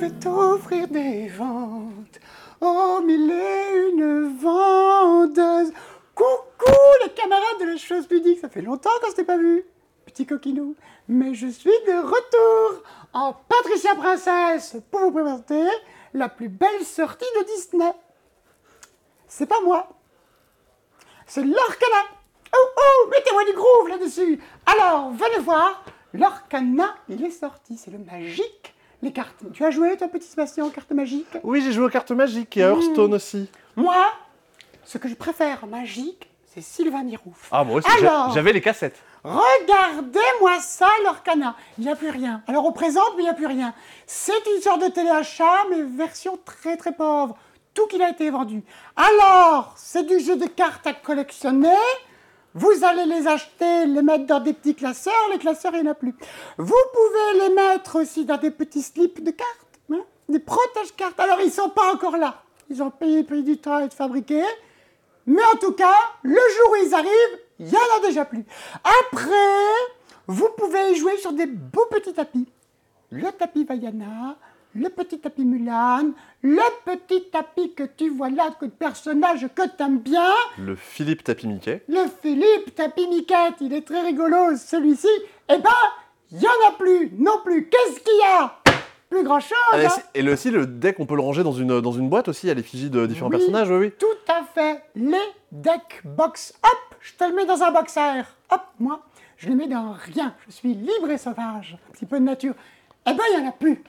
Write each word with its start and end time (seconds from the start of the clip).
vais 0.00 0.10
t'offrir 0.12 0.88
des 0.88 1.28
ventes. 1.28 2.20
Oh, 2.62 3.02
mille 3.04 3.30
et 3.30 3.90
une 3.90 4.34
vendeuse. 4.38 5.72
Coucou 6.14 6.72
les 7.04 7.10
camarades 7.10 7.60
de 7.60 7.66
la 7.66 7.76
chose 7.76 8.08
ludique, 8.10 8.40
ça 8.40 8.48
fait 8.48 8.62
longtemps 8.62 8.88
qu'on 9.02 9.10
s'était 9.10 9.24
pas 9.24 9.36
vu. 9.36 9.62
Petit 10.06 10.24
coquinou. 10.24 10.74
Mais 11.06 11.34
je 11.34 11.48
suis 11.48 11.70
de 11.86 11.98
retour 11.98 12.82
en 13.12 13.34
Patricia 13.34 13.94
Princesse 13.94 14.78
pour 14.90 15.00
vous 15.00 15.12
présenter 15.12 15.68
la 16.14 16.30
plus 16.30 16.48
belle 16.48 16.84
sortie 16.84 17.26
de 17.38 17.44
Disney. 17.44 17.92
C'est 19.28 19.46
pas 19.46 19.60
moi. 19.60 19.86
C'est 21.26 21.44
l'Orcana. 21.44 22.04
Oh 22.56 22.68
oh, 22.78 23.08
mettez-moi 23.10 23.44
du 23.44 23.52
groove 23.52 23.88
là-dessus. 23.88 24.40
Alors, 24.64 25.10
venez 25.10 25.40
voir. 25.40 25.84
L'Orcana, 26.14 26.96
il 27.10 27.22
est 27.22 27.30
sorti. 27.30 27.76
C'est 27.76 27.90
le 27.90 27.98
magique. 27.98 28.74
Les 29.02 29.12
cartes. 29.12 29.36
Tu 29.52 29.64
as 29.64 29.70
joué, 29.70 29.96
toi, 29.96 30.08
petit 30.08 30.26
Sébastien, 30.26 30.64
aux 30.66 30.70
cartes 30.70 30.90
magiques? 30.92 31.38
Oui, 31.42 31.62
j'ai 31.62 31.72
joué 31.72 31.86
aux 31.86 31.90
cartes 31.90 32.10
magiques 32.10 32.56
et 32.56 32.64
à 32.64 32.68
Hearthstone 32.68 33.14
aussi. 33.14 33.48
Moi, 33.76 33.96
ce 34.84 34.98
que 34.98 35.08
je 35.08 35.14
préfère 35.14 35.64
en 35.64 35.68
magique, 35.68 36.30
c'est 36.52 36.60
Sylvain 36.60 37.02
Mirouf. 37.04 37.48
Ah, 37.50 37.64
moi 37.64 37.76
aussi, 37.76 37.88
Alors 37.98 38.32
j'avais 38.32 38.52
les 38.52 38.60
cassettes. 38.60 39.00
Regardez-moi 39.22 40.58
ça, 40.60 40.88
l'Orcana. 41.04 41.54
Il 41.78 41.84
n'y 41.84 41.90
a 41.90 41.96
plus 41.96 42.10
rien. 42.10 42.42
Alors 42.46 42.66
on 42.66 42.72
présente, 42.72 43.12
mais 43.16 43.22
il 43.22 43.26
n'y 43.26 43.30
a 43.30 43.34
plus 43.34 43.46
rien. 43.46 43.72
C'est 44.06 44.32
une 44.54 44.60
sorte 44.60 44.82
de 44.82 44.88
téléachat, 44.88 45.64
mais 45.70 45.82
version 45.82 46.38
très 46.44 46.76
très 46.76 46.92
pauvre. 46.92 47.36
Tout 47.72 47.86
qu'il 47.86 48.02
a 48.02 48.10
été 48.10 48.28
vendu. 48.30 48.64
Alors, 48.96 49.74
c'est 49.76 50.02
du 50.02 50.18
jeu 50.18 50.36
de 50.36 50.46
cartes 50.46 50.86
à 50.86 50.92
collectionner. 50.92 51.68
Vous 52.54 52.84
allez 52.84 53.06
les 53.06 53.26
acheter, 53.26 53.86
les 53.86 54.02
mettre 54.02 54.26
dans 54.26 54.40
des 54.40 54.52
petits 54.52 54.74
classeurs. 54.74 55.28
Les 55.30 55.38
classeurs, 55.38 55.72
il 55.74 55.82
n'y 55.82 55.88
en 55.88 55.92
a 55.92 55.94
plus. 55.94 56.14
Vous 56.58 56.74
pouvez 56.92 57.48
les 57.48 57.54
mettre 57.54 58.00
aussi 58.00 58.24
dans 58.24 58.38
des 58.38 58.50
petits 58.50 58.82
slips 58.82 59.22
de 59.22 59.30
cartes. 59.30 59.66
hein, 59.92 60.00
des 60.28 60.40
protège-cartes. 60.40 61.18
Alors, 61.20 61.40
ils 61.40 61.46
ne 61.46 61.52
sont 61.52 61.70
pas 61.70 61.92
encore 61.92 62.16
là. 62.16 62.42
Ils 62.68 62.82
ont 62.82 62.90
payé, 62.90 63.22
du 63.22 63.58
temps 63.58 63.76
à 63.76 63.82
être 63.82 63.94
fabriqués. 63.94 64.44
Mais 65.26 65.42
en 65.52 65.56
tout 65.58 65.72
cas, 65.72 65.94
le 66.22 66.34
jour 66.34 66.72
où 66.72 66.76
ils 66.86 66.94
arrivent, 66.94 67.38
il 67.58 67.66
n'y 67.66 67.76
en 67.76 67.98
a 67.98 68.06
déjà 68.06 68.24
plus. 68.24 68.44
Après, 69.02 69.30
vous 70.26 70.48
pouvez 70.56 70.94
jouer 70.96 71.16
sur 71.18 71.32
des 71.32 71.46
beaux 71.46 71.86
petits 71.90 72.14
tapis. 72.14 72.48
Le 73.10 73.30
tapis 73.32 73.64
Vaiana, 73.64 74.36
le 74.74 74.88
petit 74.88 75.18
tapis 75.18 75.44
Mulan, 75.44 76.10
le 76.42 76.62
petit 76.84 77.24
tapis 77.30 77.74
que 77.74 77.82
tu 77.84 78.08
vois 78.10 78.30
là, 78.30 78.50
que 78.60 78.66
personnage 78.66 79.48
que 79.54 79.62
tu 79.62 79.82
aimes 79.82 79.98
bien, 79.98 80.30
Le 80.58 80.76
Philippe 80.76 81.24
Tapi 81.24 81.46
Mickey. 81.48 81.82
le 81.88 82.04
Philippe 82.22 82.74
tapis 82.74 83.08
Miquette, 83.08 83.54
il 83.60 83.72
est 83.72 83.86
très 83.86 84.02
rigolo 84.02 84.56
celui-ci. 84.56 85.08
Eh 85.48 85.58
ben, 85.58 85.70
il 86.30 86.38
n'y 86.38 86.46
en 86.46 86.68
a 86.68 86.72
plus 86.78 87.10
non 87.18 87.40
plus. 87.44 87.68
Qu'est-ce 87.68 88.00
qu'il 88.00 88.16
y 88.18 88.22
a? 88.38 88.56
Plus 89.08 89.24
grand-chose. 89.24 89.58
Ah, 89.72 89.82
et 89.82 89.86
hein. 89.86 89.90
et 90.14 90.22
le- 90.22 90.34
aussi, 90.34 90.52
le 90.52 90.66
deck, 90.66 91.00
on 91.00 91.06
peut 91.06 91.16
le 91.16 91.20
ranger 91.22 91.42
dans 91.42 91.50
une, 91.52 91.80
dans 91.80 91.90
une 91.90 92.08
boîte 92.08 92.28
aussi, 92.28 92.48
à 92.48 92.54
l'effigie 92.54 92.90
de 92.90 93.06
différents 93.06 93.28
Oui. 93.30 93.38
personnages, 93.38 93.68
oui, 93.68 93.76
oui. 93.78 93.92
Tout 93.98 94.32
à 94.32 94.44
fait. 94.54 94.84
Les 94.94 95.18
deck 95.50 96.02
box. 96.04 96.54
Hop, 96.62 96.94
je 97.00 97.14
te 97.14 97.24
le 97.24 97.34
mets 97.34 97.44
dans 97.44 97.60
un 97.60 97.72
box 97.72 97.96
à 97.96 98.18
air. 98.18 98.26
Hop, 98.52 98.60
moi, 98.78 99.00
je 99.36 99.48
le 99.48 99.56
mets 99.56 99.66
dans 99.66 99.96
rien. 100.14 100.32
Je 100.46 100.52
suis 100.52 100.74
libre 100.74 101.10
et 101.10 101.18
sauvage. 101.18 101.76
Un 101.88 101.92
petit 101.92 102.06
peu 102.06 102.20
de 102.20 102.24
nature. 102.24 102.54
Eh 103.04 103.12
ben, 103.12 103.24
il 103.32 103.40
n'y 103.40 103.46
en 103.46 103.48
a 103.48 103.52
plus. 103.52 103.82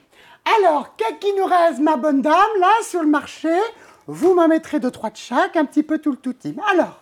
Alors, 0.44 0.96
qu'est-ce 0.96 1.18
qui 1.18 1.32
nous 1.34 1.44
reste, 1.44 1.80
ma 1.80 1.96
bonne 1.96 2.20
dame, 2.22 2.34
là, 2.60 2.70
sur 2.82 3.02
le 3.02 3.08
marché? 3.08 3.54
Vous 4.06 4.34
m'en 4.34 4.48
mettrez 4.48 4.80
deux, 4.80 4.90
trois 4.90 5.10
de 5.10 5.16
chaque, 5.16 5.56
un 5.56 5.64
petit 5.64 5.82
peu 5.82 5.98
tout 5.98 6.10
le 6.10 6.16
tout 6.16 6.32
team. 6.32 6.60
Alors, 6.72 7.00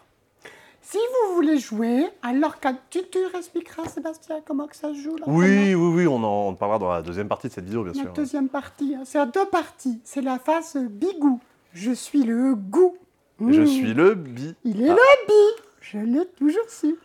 si 0.83 0.99
vous 0.99 1.35
voulez 1.35 1.59
jouer, 1.59 2.07
alors 2.23 2.61
quand 2.61 2.75
tu, 2.91 3.01
tu 3.11 3.19
expliqueras, 3.35 3.85
Sébastien, 3.89 4.41
comment 4.45 4.67
que 4.67 4.77
ça 4.77 4.89
se 4.89 4.95
joue 5.01 5.17
là 5.17 5.25
Oui, 5.27 5.75
oui, 5.75 5.93
oui, 5.95 6.07
on 6.07 6.17
en 6.23 6.49
on 6.49 6.55
parlera 6.55 6.79
dans 6.79 6.91
la 6.93 7.01
deuxième 7.03 7.29
partie 7.29 7.49
de 7.49 7.53
cette 7.53 7.65
vidéo, 7.65 7.85
bien 7.85 7.93
la 7.95 8.03
sûr. 8.03 8.13
deuxième 8.13 8.49
partie, 8.49 8.95
hein, 8.95 9.03
c'est 9.05 9.19
en 9.19 9.27
deux 9.27 9.47
parties. 9.47 10.01
C'est 10.05 10.21
la 10.21 10.39
face 10.39 10.77
bigou. 10.77 11.41
Je 11.73 11.93
suis 11.93 12.23
le 12.25 12.55
goût. 12.55 12.97
Je 13.41 13.63
Mmh. 13.63 13.67
suis 13.67 13.95
le 13.95 14.15
bi. 14.15 14.55
Il 14.65 14.83
est 14.83 14.91
Ah. 14.91 14.95
le 14.95 15.27
bi. 15.27 15.63
Je 15.81 15.99
l'ai 15.99 16.27
toujours 16.37 16.69
su. 16.69 16.97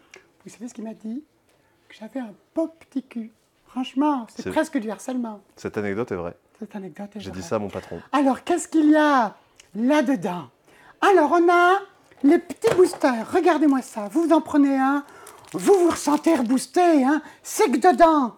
Vous 0.43 0.51
savez 0.51 0.67
ce 0.67 0.73
qu'il 0.73 0.83
m'a 0.83 0.93
dit? 0.93 1.23
Que 1.87 1.95
j'avais 1.97 2.19
un 2.19 2.33
beau 2.53 2.67
petit 2.67 3.03
cul. 3.03 3.31
Franchement, 3.75 4.25
c'est 4.33 4.51
presque 4.51 4.77
du 4.77 4.89
harcèlement. 4.89 5.41
Cette 5.57 5.77
anecdote 5.77 6.09
est 6.09 6.15
vraie. 6.15 6.37
Cette 6.59 6.73
anecdote 6.77 7.13
est 7.13 7.19
J'ai 7.19 7.29
dit 7.29 7.43
ça 7.43 7.57
à 7.57 7.59
mon 7.59 7.67
patron. 7.67 8.01
Alors, 8.13 8.45
qu'est-ce 8.45 8.69
qu'il 8.69 8.89
y 8.89 8.95
a 8.95 9.35
là-dedans? 9.75 10.47
Alors, 11.01 11.33
on 11.33 11.51
a 11.51 11.79
les 12.23 12.39
petits 12.39 12.73
boosters. 12.73 13.29
Regardez-moi 13.33 13.81
ça. 13.81 14.07
Vous 14.09 14.31
en 14.31 14.39
prenez 14.39 14.77
un. 14.77 15.03
Vous 15.51 15.73
vous 15.73 15.89
ressentez 15.89 16.35
reboosté. 16.35 17.03
Hein 17.03 17.21
C'est 17.43 17.69
que 17.69 17.91
dedans, 17.91 18.37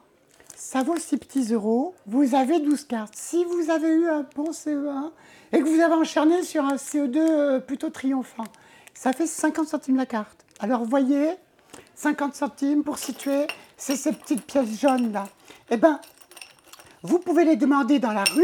ça 0.56 0.82
vaut 0.82 0.98
6 0.98 1.18
petits 1.18 1.54
euros. 1.54 1.94
Vous 2.08 2.34
avez 2.34 2.60
12 2.60 2.86
cartes. 2.86 3.14
Si 3.16 3.46
vous 3.46 3.70
avez 3.70 3.90
eu 3.90 4.08
un 4.08 4.26
bon 4.36 4.50
CE1 4.50 5.12
et 5.52 5.60
que 5.60 5.66
vous 5.66 5.82
avez 5.82 5.94
enchaîné 5.94 6.42
sur 6.42 6.66
un 6.66 6.78
CE2 6.78 7.16
euh, 7.16 7.60
plutôt 7.60 7.92
triomphant, 7.92 8.46
ça 8.96 9.14
fait 9.14 9.28
50 9.28 9.68
centimes 9.68 9.98
la 9.98 10.08
carte. 10.08 10.44
Alors, 10.60 10.80
vous 10.80 10.90
voyez, 10.90 11.36
50 11.94 12.34
centimes 12.34 12.84
pour 12.84 12.98
situer, 12.98 13.46
c'est 13.78 13.96
ces 13.96 14.12
petites 14.12 14.46
pièces 14.46 14.80
jaunes 14.82 15.12
là. 15.14 15.26
Eh 15.70 15.78
ben, 15.78 16.00
vous 17.04 17.20
pouvez 17.20 17.46
les 17.46 17.56
demander 17.56 18.00
dans 18.00 18.12
la 18.14 18.24
rue, 18.24 18.44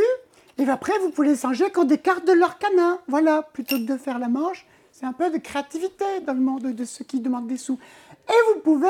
et 0.60 0.70
après, 0.70 0.94
vous 1.00 1.10
pouvez 1.10 1.30
les 1.30 1.36
changer 1.38 1.70
contre 1.72 1.88
des 1.88 1.98
cartes 1.98 2.26
de 2.28 2.32
l'Orcana. 2.34 3.00
Voilà, 3.08 3.42
plutôt 3.42 3.78
que 3.78 3.84
de 3.92 3.98
faire 3.98 4.20
la 4.20 4.28
manche, 4.30 4.66
c'est 4.92 5.06
un 5.06 5.14
peu 5.14 5.32
de 5.32 5.38
créativité 5.40 6.06
dans 6.26 6.34
le 6.34 6.40
monde 6.40 6.62
de 6.62 6.86
ceux 6.86 7.04
qui 7.04 7.20
demandent 7.20 7.48
des 7.48 7.58
sous. 7.58 7.80
Et 8.30 8.54
vous 8.54 8.60
pouvez, 8.62 8.88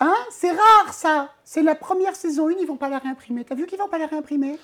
hein, 0.00 0.14
c'est 0.30 0.50
rare 0.50 0.92
ça, 0.92 1.30
c'est 1.44 1.62
la 1.62 1.74
première 1.76 2.16
saison 2.16 2.48
1, 2.48 2.54
ils 2.60 2.66
vont 2.66 2.76
pas 2.76 2.88
la 2.88 2.98
réimprimer. 2.98 3.44
T'as 3.44 3.54
vu 3.54 3.66
qu'ils 3.66 3.78
vont 3.78 3.88
pas 3.88 3.98
la 3.98 4.06
réimprimer? 4.08 4.58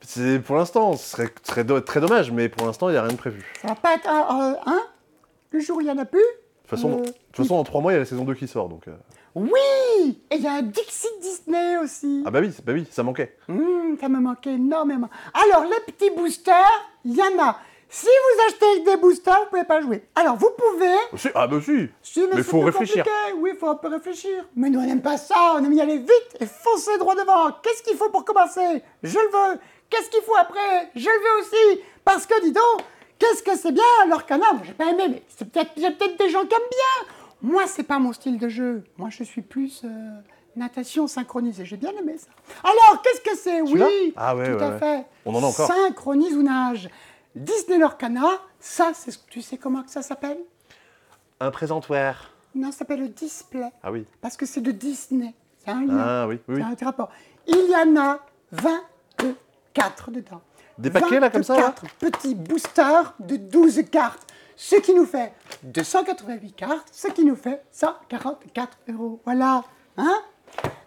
C'est 0.00 0.40
pour 0.40 0.56
l'instant, 0.56 0.96
ce 0.96 1.10
serait, 1.46 1.62
do- 1.64 1.80
très 1.80 2.00
dommage, 2.00 2.32
mais 2.32 2.48
pour 2.48 2.66
l'instant, 2.66 2.88
il 2.88 2.92
n'y 2.92 2.98
a 2.98 3.02
rien 3.02 3.12
de 3.12 3.16
prévu. 3.18 3.44
Ça 3.60 3.68
va 3.68 3.74
pas 3.76 3.94
être, 3.94 4.08
euh, 4.08 4.52
euh, 4.52 4.54
hein? 4.66 4.80
Le 5.50 5.60
jour 5.60 5.76
où 5.76 5.80
il 5.82 5.86
y 5.86 5.90
en 5.92 5.98
a 5.98 6.06
plus 6.06 6.18
De 6.18 6.24
toute 6.62 6.70
façon, 6.70 6.90
Euh, 6.92 6.96
de 7.02 7.10
toute 7.32 7.36
façon 7.36 7.56
dans 7.56 7.64
trois 7.64 7.80
mois, 7.82 7.92
il 7.92 7.94
y 7.94 7.98
a 7.98 8.00
la 8.00 8.06
saison 8.06 8.24
2 8.24 8.34
qui 8.34 8.48
sort, 8.48 8.68
donc... 8.68 8.88
euh. 8.88 8.92
Oui 9.34 10.18
Et 10.30 10.36
il 10.36 10.42
y 10.42 10.46
a 10.46 10.52
un 10.54 10.62
Dixit 10.62 11.08
Disney 11.20 11.78
aussi. 11.78 12.22
Ah 12.26 12.30
bah 12.30 12.40
oui, 12.40 12.50
bah 12.64 12.72
oui, 12.74 12.86
ça 12.90 13.02
manquait. 13.02 13.36
Hum, 13.48 13.96
ça 14.00 14.08
me 14.08 14.20
manquait 14.20 14.54
énormément. 14.54 15.08
Alors, 15.48 15.64
les 15.64 15.92
petits 15.92 16.10
boosters, 16.10 16.54
il 17.04 17.16
y 17.16 17.22
en 17.22 17.42
a. 17.42 17.56
Si 17.88 18.06
vous 18.06 18.42
achetez 18.48 18.80
des 18.84 18.96
boosters, 18.96 19.38
vous 19.44 19.50
pouvez 19.50 19.64
pas 19.64 19.80
jouer. 19.82 20.02
Alors, 20.14 20.36
vous 20.36 20.50
pouvez. 20.56 20.94
Si, 21.16 21.28
ah 21.34 21.46
bah 21.46 21.58
si 21.62 21.88
Si, 22.02 22.20
Mais 22.30 22.36
c'est 22.36 22.42
faut 22.42 22.60
réfléchir. 22.60 23.04
compliqué. 23.04 23.38
Oui, 23.40 23.50
il 23.54 23.58
faut 23.58 23.68
un 23.68 23.74
peu 23.74 23.88
réfléchir. 23.88 24.46
Mais 24.56 24.70
nous, 24.70 24.80
on 24.80 24.86
n'aime 24.86 25.02
pas 25.02 25.18
ça. 25.18 25.54
On 25.56 25.64
aime 25.64 25.72
y 25.74 25.80
aller 25.80 25.98
vite 25.98 26.36
et 26.40 26.46
foncer 26.46 26.96
droit 26.98 27.14
devant. 27.14 27.52
Qu'est-ce 27.62 27.82
qu'il 27.82 27.96
faut 27.96 28.08
pour 28.08 28.24
commencer? 28.24 28.82
Je 29.02 29.18
le 29.18 29.24
veux. 29.26 29.58
Qu'est-ce 29.90 30.08
qu'il 30.08 30.22
faut 30.22 30.36
après? 30.36 30.90
Je 30.94 31.04
le 31.06 31.18
veux 31.18 31.40
aussi. 31.42 31.82
Parce 32.02 32.24
que, 32.24 32.40
dis 32.42 32.52
donc, 32.52 32.80
qu'est-ce 33.18 33.42
que 33.42 33.56
c'est 33.56 33.72
bien 33.72 33.84
l'Orcana 34.08 34.52
Moi, 34.54 34.62
j'ai 34.64 34.72
pas 34.72 34.86
aimé, 34.90 35.04
mais 35.10 35.22
c'est 35.28 35.50
peut-être 35.50 35.72
il 35.76 35.82
y 35.82 35.86
a 35.86 35.90
peut-être 35.90 36.18
des 36.18 36.30
gens 36.30 36.46
qui 36.46 36.54
aiment 36.54 36.60
bien. 36.70 37.14
Moi, 37.42 37.64
c'est 37.66 37.82
pas 37.82 37.98
mon 37.98 38.12
style 38.12 38.38
de 38.38 38.48
jeu. 38.48 38.84
Moi, 38.96 39.08
je 39.10 39.24
suis 39.24 39.42
plus 39.42 39.82
euh, 39.84 39.88
natation 40.56 41.06
synchronisée. 41.06 41.64
J'ai 41.64 41.76
bien 41.76 41.90
aimé 41.98 42.16
ça. 42.18 42.28
Alors, 42.62 43.02
qu'est-ce 43.02 43.20
que 43.20 43.36
c'est? 43.36 43.60
Oui, 43.62 44.12
Ah 44.16 44.36
ouais, 44.36 44.46
tout 44.52 44.58
ouais, 44.58 44.62
à 44.62 44.70
ouais. 44.70 44.78
fait. 44.78 45.06
On 45.26 45.34
en 45.34 45.42
a 45.42 45.46
encore. 45.46 45.66
Synchronise 45.66 46.34
ou 46.36 46.42
nage. 46.42 46.88
Disney 47.34 47.78
l'Orcana, 47.78 48.26
ça, 48.60 48.92
c'est 48.94 49.10
ce- 49.10 49.18
tu 49.28 49.42
sais 49.42 49.56
comment 49.56 49.82
ça 49.86 50.02
s'appelle? 50.02 50.38
Un 51.40 51.50
présentoir. 51.50 52.30
Non, 52.54 52.70
ça 52.70 52.78
s'appelle 52.78 53.00
le 53.00 53.08
display. 53.08 53.70
Ah 53.82 53.90
oui. 53.90 54.04
Parce 54.20 54.36
que 54.36 54.46
c'est 54.46 54.60
de 54.60 54.70
Disney. 54.70 55.34
C'est 55.64 55.70
un 55.70 55.84
lien. 55.84 55.96
Ah 55.98 56.26
oui, 56.28 56.38
oui. 56.48 56.62
C'est 56.76 56.82
un 56.82 56.86
rapport. 56.86 57.10
Il 57.46 57.70
y 57.70 57.74
en 57.74 57.96
a 58.00 58.18
24 58.52 60.10
dedans. 60.10 60.42
Des 60.78 60.90
paquets, 60.90 61.20
là, 61.20 61.30
comme 61.30 61.42
ça, 61.42 61.54
là? 61.56 61.74
24 61.80 61.94
petits 61.96 62.34
boosters 62.34 63.14
de 63.20 63.36
12 63.36 63.82
cartes. 63.90 64.26
Ce 64.56 64.76
qui 64.76 64.94
nous 64.94 65.06
fait 65.06 65.32
288 65.64 66.52
cartes, 66.56 66.88
ce 66.92 67.08
qui 67.08 67.24
nous 67.24 67.36
fait 67.36 67.62
144 67.72 68.78
euros. 68.90 69.20
Voilà. 69.24 69.64
Hein? 69.96 70.22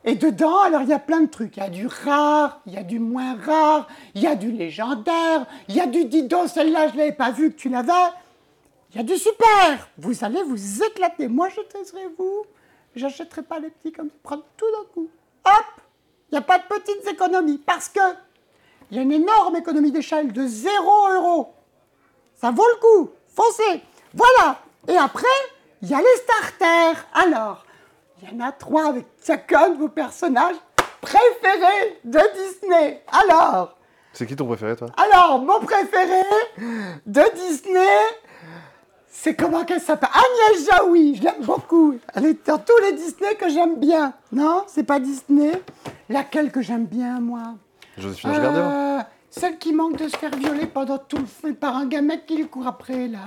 Et 0.03 0.16
dedans, 0.16 0.59
alors, 0.62 0.81
il 0.84 0.90
y 0.90 0.94
a 0.94 1.00
plein 1.00 1.22
de 1.22 1.30
trucs. 1.30 1.58
Il 1.58 1.59
y 1.62 1.66
a 1.66 1.70
du 1.70 1.88
rare, 1.88 2.62
il 2.67 2.73
y 2.73 2.78
a 2.78 2.84
du 2.84 3.00
moins 3.00 3.35
rare, 3.35 3.88
il 4.14 4.22
y 4.22 4.28
a 4.28 4.35
du 4.35 4.52
légendaire, 4.52 5.47
il 5.67 5.76
y 5.76 5.82
a 5.82 5.88
du 5.88 6.06
Dido, 6.06 6.47
celle-là, 6.47 6.90
je 6.90 6.94
ne 6.94 6.97
l'avais 7.00 7.12
pas 7.12 7.32
vu 7.32 7.52
que 7.52 7.56
tu 7.56 7.70
l'avais. 7.70 7.91
Il 8.91 8.97
y 8.97 9.00
a 9.00 9.03
du 9.03 9.17
super. 9.17 9.90
Vous 9.97 10.23
allez 10.23 10.44
vous 10.44 10.84
éclater. 10.84 11.28
Moi, 11.28 11.50
je 11.50 11.61
testerai 11.61 12.08
vous. 12.18 12.46
J'achèterai 12.96 13.41
pas 13.41 13.59
les 13.59 13.70
petits 13.70 13.91
comme 13.91 14.08
ça. 14.08 14.16
Prendre 14.23 14.44
tout 14.56 14.72
d'un 14.72 14.88
coup. 14.94 15.09
Hop 15.44 15.82
Il 16.32 16.35
n'y 16.35 16.38
a 16.38 16.41
pas 16.41 16.59
de 16.59 16.64
petites 16.64 17.06
économies. 17.08 17.58
Parce 17.58 17.90
que 17.90 18.00
il 18.91 18.97
y 18.97 19.00
a 19.00 19.03
une 19.03 19.11
énorme 19.11 19.56
économie 19.56 19.91
d'échelle 19.91 20.32
de 20.32 20.46
0 20.46 20.73
euros. 21.16 21.53
Ça 22.35 22.52
vaut 22.52 22.64
le 22.64 22.79
coup. 22.79 23.09
Foncez. 23.35 23.82
Voilà. 24.14 24.59
Et 24.87 24.97
après, 24.97 25.26
il 25.82 25.90
y 25.90 25.93
a 25.93 25.99
les 25.99 26.22
starters. 26.23 27.05
Alors, 27.14 27.66
il 28.22 28.32
y 28.32 28.41
en 28.41 28.46
a 28.47 28.52
trois 28.52 28.87
avec 28.90 29.05
chacun 29.26 29.70
de 29.70 29.78
vos 29.78 29.90
personnages 29.90 30.55
préférés 31.02 31.99
de 32.03 32.20
Disney. 32.35 33.03
Alors, 33.11 33.76
C'est 34.14 34.26
qui 34.26 34.35
ton 34.35 34.46
préféré, 34.47 34.76
toi? 34.76 34.87
Alors, 34.97 35.40
mon 35.40 35.59
préféré 35.59 36.22
de 37.05 37.22
Disney, 37.35 37.97
c'est 39.08 39.35
comment 39.35 39.64
qu'elle 39.66 39.82
s'appelle? 39.82 40.09
Agnès 40.14 40.66
Jaoui, 40.70 41.16
je 41.16 41.23
l'aime 41.23 41.41
beaucoup. 41.41 41.96
Elle 42.14 42.26
est 42.28 42.47
dans 42.47 42.58
tous 42.58 42.78
les 42.84 42.93
Disney 42.93 43.35
que 43.35 43.49
j'aime 43.49 43.76
bien. 43.78 44.14
Non, 44.32 44.64
c'est 44.67 44.84
pas 44.84 44.99
Disney. 44.99 45.61
Laquelle 46.09 46.52
que 46.52 46.61
j'aime 46.61 46.85
bien, 46.85 47.20
moi? 47.20 47.41
Joséphine 47.97 48.29
Ange 48.32 48.40
Gardien 48.41 48.61
Euh, 48.61 49.02
Celle 49.37 49.58
qui 49.58 49.73
manque 49.73 49.97
de 49.97 50.08
se 50.08 50.16
faire 50.16 50.34
violer 50.35 50.66
pendant 50.66 50.97
tout 50.97 51.17
le 51.17 51.26
film 51.26 51.55
par 51.55 51.76
un 51.76 51.87
gamin 51.87 52.17
qui 52.17 52.37
lui 52.37 52.47
court 52.47 52.67
après, 52.67 53.08
là. 53.08 53.20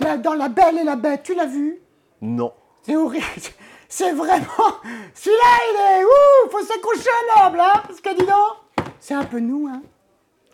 Là, 0.00 0.16
dans 0.16 0.34
La 0.34 0.48
Belle 0.48 0.78
et 0.78 0.84
la 0.84 0.96
Bête, 0.96 1.22
tu 1.22 1.34
l'as 1.34 1.46
vu? 1.46 1.78
Non. 2.20 2.52
C'est 2.82 2.96
horrible. 2.96 3.24
C'est 3.88 4.10
vraiment. 4.12 4.44
Celui-là, 5.14 5.58
il 5.70 6.00
est. 6.00 6.04
Ouh, 6.04 6.50
faut 6.50 6.64
s'accrocher 6.64 7.08
à 7.36 7.44
noble, 7.44 7.60
hein 7.60 7.82
Parce 7.86 8.00
que 8.00 8.10
dis 8.14 8.26
donc, 8.26 8.86
c'est 8.98 9.14
un 9.14 9.24
peu 9.24 9.38
nous, 9.38 9.68
hein. 9.68 9.82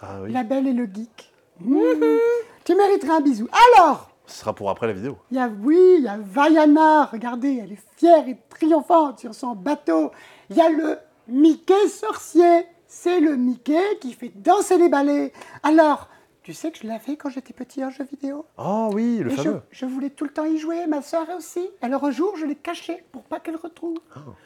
Ah 0.02 0.18
oui. 0.22 0.30
La 0.32 0.42
Belle 0.42 0.66
et 0.68 0.72
le 0.74 0.84
Geek. 0.84 1.32
Mhm. 1.60 2.18
Tu 2.64 2.74
mériterais 2.74 3.14
un 3.14 3.20
bisou. 3.20 3.48
Alors, 3.74 4.10
Ce 4.26 4.40
sera 4.40 4.52
pour 4.54 4.68
après 4.68 4.86
la 4.86 4.92
vidéo. 4.92 5.16
il 5.30 5.38
y 5.38 5.40
a, 5.40 5.48
oui, 5.48 5.78
il 5.98 6.04
y 6.04 6.08
a 6.08 6.18
Vaiana, 6.18 7.06
regardez, 7.06 7.60
elle 7.64 7.72
est 7.72 7.82
fière 7.96 8.28
et 8.28 8.36
triomphante 8.50 9.20
sur 9.20 9.34
son 9.34 9.54
bateau. 9.54 10.10
Il 10.50 10.56
y 10.56 10.60
a 10.60 10.68
le 10.68 10.98
Mickey 11.28 11.88
sorcier. 11.88 12.66
C'est 13.02 13.18
le 13.18 13.34
Mickey 13.34 13.82
qui 14.00 14.12
fait 14.12 14.30
danser 14.36 14.78
les 14.78 14.88
balais. 14.88 15.32
Alors, 15.64 16.08
tu 16.44 16.54
sais 16.54 16.70
que 16.70 16.78
je 16.78 16.86
l'avais 16.86 17.16
quand 17.16 17.30
j'étais 17.30 17.52
petit 17.52 17.84
en 17.84 17.90
jeu 17.90 18.04
vidéo 18.04 18.46
Ah 18.56 18.90
oui, 18.92 19.18
le 19.18 19.32
Et 19.32 19.34
fameux. 19.34 19.60
je 19.72 19.86
voulais 19.86 20.10
tout 20.10 20.22
le 20.22 20.30
temps 20.30 20.44
y 20.44 20.56
jouer, 20.56 20.86
ma 20.86 21.02
soeur 21.02 21.26
aussi. 21.36 21.68
Alors 21.80 22.04
un 22.04 22.12
jour, 22.12 22.36
je 22.36 22.46
l'ai 22.46 22.54
caché 22.54 23.02
pour 23.10 23.24
pas 23.24 23.40
qu'elle 23.40 23.56
retrouve, 23.56 23.98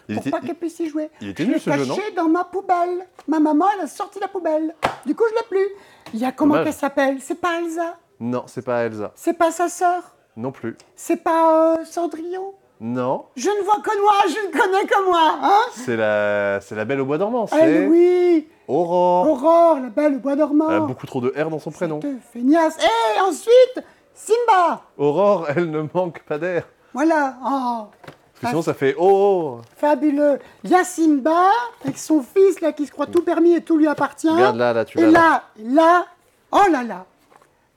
Il 0.08 0.14
pour 0.14 0.22
était, 0.22 0.30
pas 0.30 0.40
qu'elle 0.40 0.54
puisse 0.54 0.80
y 0.80 0.88
jouer. 0.88 1.10
il 1.20 1.28
était 1.28 1.44
je 1.44 1.50
l'ai 1.50 1.58
ce 1.58 1.70
jeu, 1.70 1.84
non 1.84 1.96
caché 1.96 2.12
dans 2.12 2.30
ma 2.30 2.44
poubelle. 2.44 3.06
Ma 3.28 3.40
maman, 3.40 3.66
elle 3.74 3.84
a 3.84 3.88
sorti 3.88 4.20
la 4.20 4.28
poubelle. 4.28 4.74
Du 5.04 5.14
coup, 5.14 5.24
je 5.28 5.34
l'ai 5.34 5.46
plus. 5.50 5.68
Il 6.14 6.20
y 6.20 6.24
a 6.24 6.32
comment 6.32 6.64
qu'elle 6.64 6.72
s'appelle? 6.72 7.18
C'est 7.20 7.38
pas 7.38 7.60
Elsa? 7.60 7.98
Non, 8.20 8.44
c'est 8.46 8.64
pas 8.64 8.86
Elsa. 8.86 9.12
C'est 9.16 9.34
pas 9.36 9.50
sa 9.50 9.68
sœur? 9.68 10.16
Non 10.34 10.50
plus. 10.50 10.78
C'est 10.94 11.22
pas 11.22 11.74
euh, 11.76 11.84
Cendrillon? 11.84 12.54
Non. 12.80 13.24
Je 13.36 13.48
ne 13.48 13.64
vois 13.64 13.80
que 13.82 14.00
moi, 14.02 14.12
je 14.28 14.46
ne 14.46 14.52
connais 14.52 14.86
que 14.86 15.06
moi, 15.08 15.38
hein? 15.42 15.62
C'est 15.72 15.96
la, 15.96 16.60
c'est 16.60 16.74
la 16.74 16.84
belle 16.84 17.00
au 17.00 17.06
bois 17.06 17.16
dormant. 17.18 17.46
Eh 17.52 17.56
C'est 17.56 17.86
oui 17.86 18.48
Aurore. 18.68 19.28
Aurore, 19.30 19.80
la 19.80 19.88
belle 19.88 20.16
au 20.16 20.18
bois 20.18 20.36
dormant. 20.36 20.66
Elle 20.68 20.76
a 20.76 20.80
beaucoup 20.80 21.06
trop 21.06 21.20
de 21.22 21.32
R 21.40 21.48
dans 21.48 21.58
son 21.58 21.70
prénom. 21.70 22.00
Cette 22.02 22.20
feignasse. 22.32 22.76
Et 23.16 23.20
ensuite, 23.20 23.82
Simba 24.14 24.82
Aurore, 24.98 25.46
elle 25.48 25.70
ne 25.70 25.82
manque 25.94 26.20
pas 26.24 26.36
d'air. 26.38 26.66
Voilà. 26.92 27.36
Oh, 27.44 27.86
Parce 27.94 28.40
que 28.42 28.48
sinon, 28.48 28.62
ça 28.62 28.74
fait 28.74 28.94
oh, 28.98 29.58
oh. 29.58 29.60
fabuleux. 29.78 30.38
Il 30.64 30.70
y 30.70 30.74
a 30.74 30.84
Simba, 30.84 31.48
avec 31.82 31.96
son 31.96 32.22
fils, 32.22 32.60
là, 32.60 32.72
qui 32.72 32.84
se 32.86 32.92
croit 32.92 33.06
tout 33.06 33.22
permis 33.22 33.54
et 33.54 33.62
tout 33.62 33.78
lui 33.78 33.86
appartient. 33.86 34.28
Regarde 34.28 34.56
là, 34.56 34.72
là, 34.74 34.84
tu 34.84 34.98
Et 34.98 35.02
l'as. 35.02 35.10
là. 35.10 35.42
là, 35.58 35.74
là, 35.74 36.06
oh 36.52 36.70
là 36.70 36.82
là, 36.82 37.06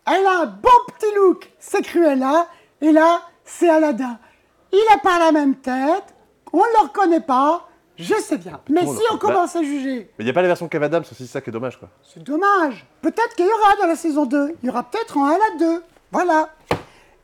elle 0.08 0.26
a 0.26 0.42
un 0.42 0.46
bon 0.46 0.70
petit 0.88 1.14
look, 1.16 1.50
c'est 1.60 1.84
Cruella, 1.84 2.48
et 2.82 2.92
là, 2.92 3.22
c'est 3.46 3.70
Aladdin. 3.70 4.18
Il 4.72 4.86
n'a 4.90 4.98
pas 5.00 5.20
la 5.20 5.32
même 5.32 5.56
tête, 5.56 6.14
on 6.54 6.58
ne 6.60 6.64
le 6.64 6.84
reconnaît 6.88 7.22
pas, 7.22 7.68
je 7.98 8.14
sais 8.16 8.38
bien. 8.38 8.60
Mais 8.70 8.82
si 8.82 8.88
on 8.88 9.14
reconnaît. 9.14 9.34
commence 9.34 9.56
à 9.56 9.64
juger, 9.64 10.10
Mais 10.18 10.24
il 10.24 10.26
n'y 10.26 10.32
a 10.32 10.34
pas 10.34 10.42
la 10.42 10.48
version 10.48 10.68
Kev 10.68 10.84
Adams 10.86 11.02
aussi, 11.04 11.16
c'est 11.16 11.26
ça 11.34 11.42
qui 11.42 11.50
est 11.50 11.54
dommage, 11.54 11.78
quoi. 11.80 11.90
c'est 12.04 12.24
dommage. 12.24 12.86
Peut-être 13.02 13.36
qu'il 13.36 13.46
y 13.46 13.50
aura 13.50 13.76
dans 13.82 13.88
la 13.88 13.96
saison 13.96 14.26
2, 14.26 14.56
il 14.62 14.68
y 14.68 14.70
aura 14.70 14.84
peut-être 14.84 15.18
un 15.18 15.28
Aladdin 15.30 15.76
2, 15.78 15.84
voilà. 16.12 16.50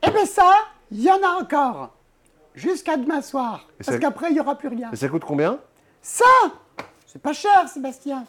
Et 0.05 0.11
bien 0.11 0.25
ça, 0.25 0.51
il 0.91 1.01
y 1.01 1.09
en 1.11 1.21
a 1.23 1.41
encore, 1.41 1.89
jusqu'à 2.55 2.97
demain 2.97 3.21
soir, 3.21 3.65
Et 3.79 3.83
parce 3.83 3.95
ça- 3.97 3.99
qu'après, 3.99 4.29
il 4.29 4.33
n'y 4.33 4.39
aura 4.39 4.55
plus 4.55 4.67
rien. 4.69 4.89
Et 4.91 4.95
ça 4.95 5.07
coûte 5.07 5.23
combien? 5.25 5.59
Ça, 6.01 6.25
c'est 7.07 7.21
pas 7.21 7.33
cher, 7.33 7.67
Sébastien. 7.67 8.25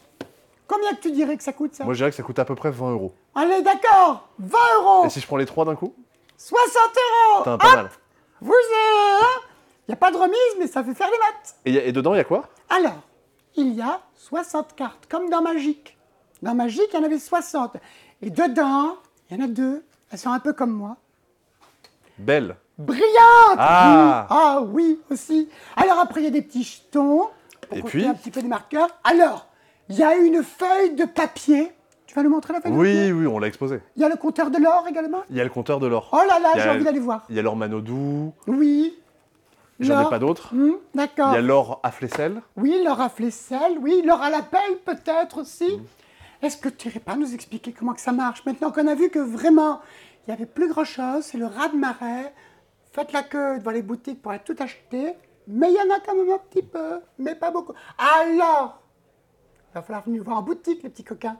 Combien 0.68 0.90
que 0.94 1.00
tu 1.00 1.12
dirais 1.12 1.36
que 1.36 1.42
ça 1.44 1.52
coûte, 1.52 1.74
ça? 1.74 1.84
Moi, 1.84 1.94
je 1.94 1.98
dirais 1.98 2.10
que 2.10 2.16
ça 2.16 2.22
coûte 2.24 2.38
à 2.40 2.44
peu 2.44 2.54
près 2.56 2.70
20 2.70 2.90
euros. 2.92 3.14
Allez, 3.34 3.62
d'accord, 3.62 4.28
20 4.38 4.58
euros, 4.80 5.04
Et 5.06 5.10
si 5.10 5.20
je 5.20 5.26
prends 5.26 5.36
les 5.36 5.46
trois 5.46 5.64
d'un 5.64 5.76
coup? 5.76 5.94
60 6.38 6.58
euros. 6.74 7.38
Putain, 7.38 7.58
pas 7.58 7.76
mal. 7.76 7.90
Vous 8.40 8.52
êtes... 8.52 9.42
Il 9.88 9.90
n'y 9.90 9.94
a 9.94 9.96
pas 9.96 10.10
de 10.10 10.16
remise, 10.16 10.36
mais 10.58 10.66
ça 10.66 10.82
fait 10.82 10.94
faire 10.94 11.08
les 11.10 11.18
maths. 11.18 11.54
Et, 11.64 11.72
y 11.72 11.78
a- 11.78 11.84
et 11.84 11.92
dedans, 11.92 12.14
il 12.14 12.16
y 12.16 12.20
a 12.20 12.24
quoi? 12.24 12.48
Alors, 12.68 13.00
il 13.54 13.72
y 13.74 13.80
a 13.82 14.00
60 14.16 14.74
cartes, 14.74 15.06
comme 15.08 15.30
dans 15.30 15.42
Magique. 15.42 15.96
Dans 16.42 16.54
Magique, 16.54 16.88
il 16.92 16.96
y 16.96 16.98
en 16.98 17.04
avait 17.04 17.18
60. 17.20 17.76
Et 18.22 18.30
dedans, 18.30 18.96
il 19.30 19.36
y 19.36 19.40
en 19.40 19.44
a 19.44 19.48
deux. 19.48 19.84
Elles 20.10 20.18
sont 20.18 20.30
un 20.32 20.40
peu 20.40 20.52
comme 20.52 20.72
moi. 20.72 20.96
Belle. 22.18 22.56
Brillantes 22.78 23.06
Ah. 23.58 24.26
oui. 24.30 24.36
Ah 24.38 24.60
oui, 24.62 25.00
aussi. 25.10 25.48
Alors 25.76 25.98
après, 26.00 26.20
il 26.20 26.24
y 26.24 26.28
a 26.28 26.30
des 26.30 26.42
petits 26.42 26.64
jetons. 26.64 27.28
Pour 27.68 27.78
Et 27.78 27.82
puis 27.82 28.04
un 28.06 28.14
petit 28.14 28.30
peu 28.30 28.42
des 28.42 28.48
marqueurs. 28.48 28.88
Alors, 29.04 29.46
il 29.88 29.96
y 29.96 30.02
a 30.02 30.16
une 30.16 30.42
feuille 30.42 30.94
de 30.94 31.04
papier. 31.04 31.72
Vas 32.16 32.22
nous 32.22 32.30
montrer 32.30 32.54
la 32.54 32.62
feuille 32.62 32.72
Oui, 32.72 33.12
oui, 33.12 33.26
on 33.26 33.38
l'a 33.38 33.46
exposé. 33.46 33.80
Il 33.94 34.00
y 34.00 34.04
a 34.04 34.08
le 34.08 34.16
compteur 34.16 34.50
de 34.50 34.56
l'or 34.56 34.86
également. 34.88 35.20
Il 35.28 35.36
y 35.36 35.40
a 35.40 35.44
le 35.44 35.50
compteur 35.50 35.78
de 35.78 35.86
l'or. 35.86 36.08
Oh 36.14 36.20
là 36.26 36.38
là, 36.38 36.52
Il 36.54 36.62
j'ai 36.62 36.70
envie 36.70 36.82
d'aller 36.82 36.98
voir. 36.98 37.26
Il 37.28 37.36
y 37.36 37.38
a 37.38 37.42
l'or 37.42 37.56
Manodou. 37.56 38.32
Oui. 38.46 38.94
J'en 39.80 40.06
ai 40.06 40.08
pas 40.08 40.18
d'autres. 40.18 40.54
Hmm, 40.54 40.76
Il 40.94 40.96
D'accord. 40.96 41.34
y 41.34 41.36
a 41.36 41.42
l'or 41.42 41.78
à 41.82 41.90
Flessel. 41.90 42.40
Oui, 42.56 42.80
l'or 42.82 43.02
à 43.02 43.10
Flessel, 43.10 43.76
oui, 43.82 44.00
l'or 44.02 44.22
à 44.22 44.30
la 44.30 44.40
pelle 44.40 44.78
peut-être 44.86 45.42
aussi. 45.42 45.78
Est-ce 46.40 46.56
que 46.56 46.70
tu 46.70 46.88
irais 46.88 47.00
pas 47.00 47.16
nous 47.16 47.34
expliquer 47.34 47.74
comment 47.74 47.92
que 47.92 48.00
ça 48.00 48.12
marche 48.12 48.46
Maintenant 48.46 48.72
qu'on 48.72 48.86
a 48.86 48.94
vu 48.94 49.10
que 49.10 49.18
vraiment, 49.18 49.80
il 50.26 50.30
n'y 50.30 50.34
avait 50.34 50.46
plus 50.46 50.68
grand-chose, 50.70 51.22
c'est 51.22 51.36
le 51.36 51.44
raz 51.44 51.68
de 51.68 51.76
marée. 51.76 52.32
Faites 52.92 53.12
la 53.12 53.24
queue 53.24 53.58
devant 53.58 53.72
les 53.72 53.82
boutiques 53.82 54.22
pour 54.22 54.32
être 54.32 54.44
tout 54.44 54.56
acheté. 54.58 55.12
Mais 55.48 55.68
il 55.70 55.74
y 55.74 55.78
en 55.78 55.94
a 55.94 56.00
quand 56.00 56.14
même 56.14 56.30
un 56.30 56.38
petit 56.50 56.62
peu, 56.62 57.00
mais 57.18 57.34
pas 57.34 57.50
beaucoup. 57.50 57.74
Alors, 57.98 58.80
il 59.70 59.74
va 59.74 59.82
falloir 59.82 60.02
venir 60.04 60.24
voir 60.24 60.38
en 60.38 60.42
boutique, 60.42 60.82
les 60.82 60.88
petits 60.88 61.04
coquins. 61.04 61.36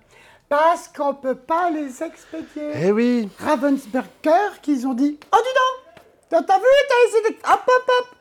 Parce 0.49 0.89
qu'on 0.89 1.09
ne 1.09 1.17
peut 1.17 1.35
pas 1.35 1.71
les 1.71 2.03
expédier. 2.03 2.71
Eh 2.75 2.93
oui 2.93 3.29
Ravensburger 3.39 4.61
qu'ils 4.63 4.87
ont 4.87 4.95
dit 4.95 5.19
Oh, 5.33 5.37
dis 5.43 6.39
donc 6.39 6.47
T'as 6.47 6.59
vu 6.59 6.65
T'as 6.89 7.09
essayé 7.09 7.35
de. 7.35 7.37
Hop, 7.53 7.61
hop, 7.67 7.91
hop 8.01 8.17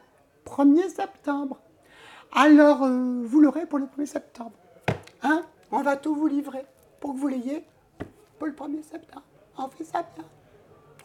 1er 0.57 0.89
septembre. 0.89 1.57
Alors, 2.36 2.83
euh, 2.83 3.24
vous 3.25 3.42
l'aurez 3.42 3.66
pour 3.66 3.80
le 3.80 3.86
1er 3.86 4.06
septembre. 4.06 4.51
Hein 5.24 5.44
On 5.72 5.81
va 5.81 5.95
tout 5.98 6.16
vous 6.16 6.27
livrer 6.27 6.66
pour 7.00 7.13
que 7.13 7.19
vous 7.19 7.27
l'ayez 7.27 7.63
pour 8.38 8.48
le 8.48 8.54
1er 8.54 8.83
septembre. 8.83 9.25
On 9.57 9.68
fait 9.69 9.83
ça 9.86 10.04
bien. 10.16 10.25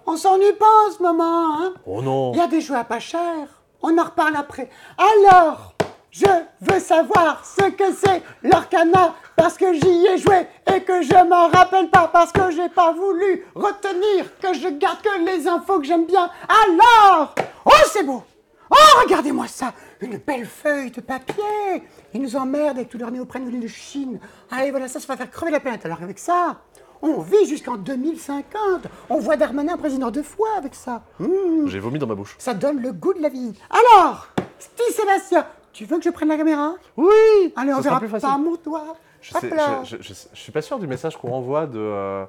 On 0.06 0.16
s'ennuie 0.16 0.52
pas 0.58 0.66
en 0.88 0.92
ce 0.92 1.02
moment, 1.02 1.60
hein 1.62 1.74
Oh 1.86 2.02
non 2.02 2.32
il 2.32 2.38
y 2.38 2.40
a 2.40 2.46
des 2.48 2.60
jeux 2.60 2.74
à 2.74 2.84
pas 2.84 2.98
cher. 3.00 3.62
On 3.82 3.96
en 3.96 4.04
reparle 4.04 4.36
après. 4.36 4.68
Alors, 4.98 5.74
je 6.10 6.26
veux 6.60 6.80
savoir 6.80 7.44
ce 7.44 7.70
que 7.70 7.92
c'est 7.92 8.22
l'Orcana 8.42 9.14
parce 9.36 9.56
que 9.56 9.72
j'y 9.72 10.06
ai 10.06 10.18
joué 10.18 10.46
et 10.74 10.82
que 10.82 11.02
je 11.02 11.28
m'en 11.28 11.48
rappelle 11.48 11.88
pas 11.88 12.08
parce 12.08 12.32
que 12.32 12.50
j'ai 12.50 12.68
pas 12.68 12.92
voulu 12.92 13.44
retenir 13.54 14.26
que 14.40 14.52
je 14.52 14.68
garde 14.68 15.00
que 15.02 15.24
les 15.24 15.46
infos 15.46 15.78
que 15.78 15.86
j'aime 15.86 16.06
bien. 16.06 16.30
Alors, 16.48 17.34
oh 17.64 17.70
c'est 17.92 18.04
beau. 18.04 18.22
Oh 18.70 19.00
regardez-moi 19.02 19.46
ça, 19.48 19.72
une 20.00 20.18
belle 20.18 20.46
feuille 20.46 20.90
de 20.90 21.00
papier. 21.00 21.82
Ils 22.14 22.22
nous 22.22 22.36
emmerdent 22.36 22.78
avec 22.78 22.88
tout 22.88 22.98
leur 22.98 23.10
néoprène 23.10 23.60
de 23.60 23.66
Chine. 23.66 24.20
Allez 24.50 24.70
voilà 24.70 24.88
ça, 24.88 25.00
ça 25.00 25.06
va 25.06 25.16
faire 25.16 25.30
crever 25.30 25.50
la 25.50 25.60
planète. 25.60 25.84
Alors 25.86 26.02
avec 26.02 26.18
ça. 26.18 26.60
On 27.02 27.20
vit 27.20 27.46
jusqu'en 27.46 27.78
2050. 27.78 28.86
On 29.08 29.18
voit 29.20 29.36
Darmanin 29.36 29.78
président 29.78 30.10
deux 30.10 30.22
fois 30.22 30.50
avec 30.58 30.74
ça. 30.74 31.02
Mmh. 31.18 31.66
J'ai 31.68 31.78
vomi 31.78 31.98
dans 31.98 32.06
ma 32.06 32.14
bouche. 32.14 32.36
Ça 32.38 32.52
donne 32.52 32.82
le 32.82 32.92
goût 32.92 33.14
de 33.14 33.22
la 33.22 33.30
vie. 33.30 33.54
Alors, 33.70 34.28
Steve 34.58 34.94
Sébastien, 34.94 35.46
tu 35.72 35.84
veux 35.84 35.96
que 35.98 36.04
je 36.04 36.10
prenne 36.10 36.28
la 36.28 36.36
caméra? 36.36 36.74
Oui 36.96 37.52
Allez, 37.56 37.72
on 37.74 37.80
verra 37.80 37.98
plus 38.00 38.08
pas 38.08 38.38
mon 38.38 38.56
doigt. 38.64 38.96
Je, 39.22 39.32
sais- 39.34 39.50
là. 39.50 39.82
je, 39.84 39.96
je- 39.98 40.02
je- 40.02 40.14
je 40.32 40.38
suis 40.40 40.52
pas 40.52 40.62
sûr 40.62 40.78
du 40.78 40.86
message 40.86 41.16
qu'on 41.16 41.28
renvoie 41.30 41.66
de 41.66 41.78
euh, 41.78 42.24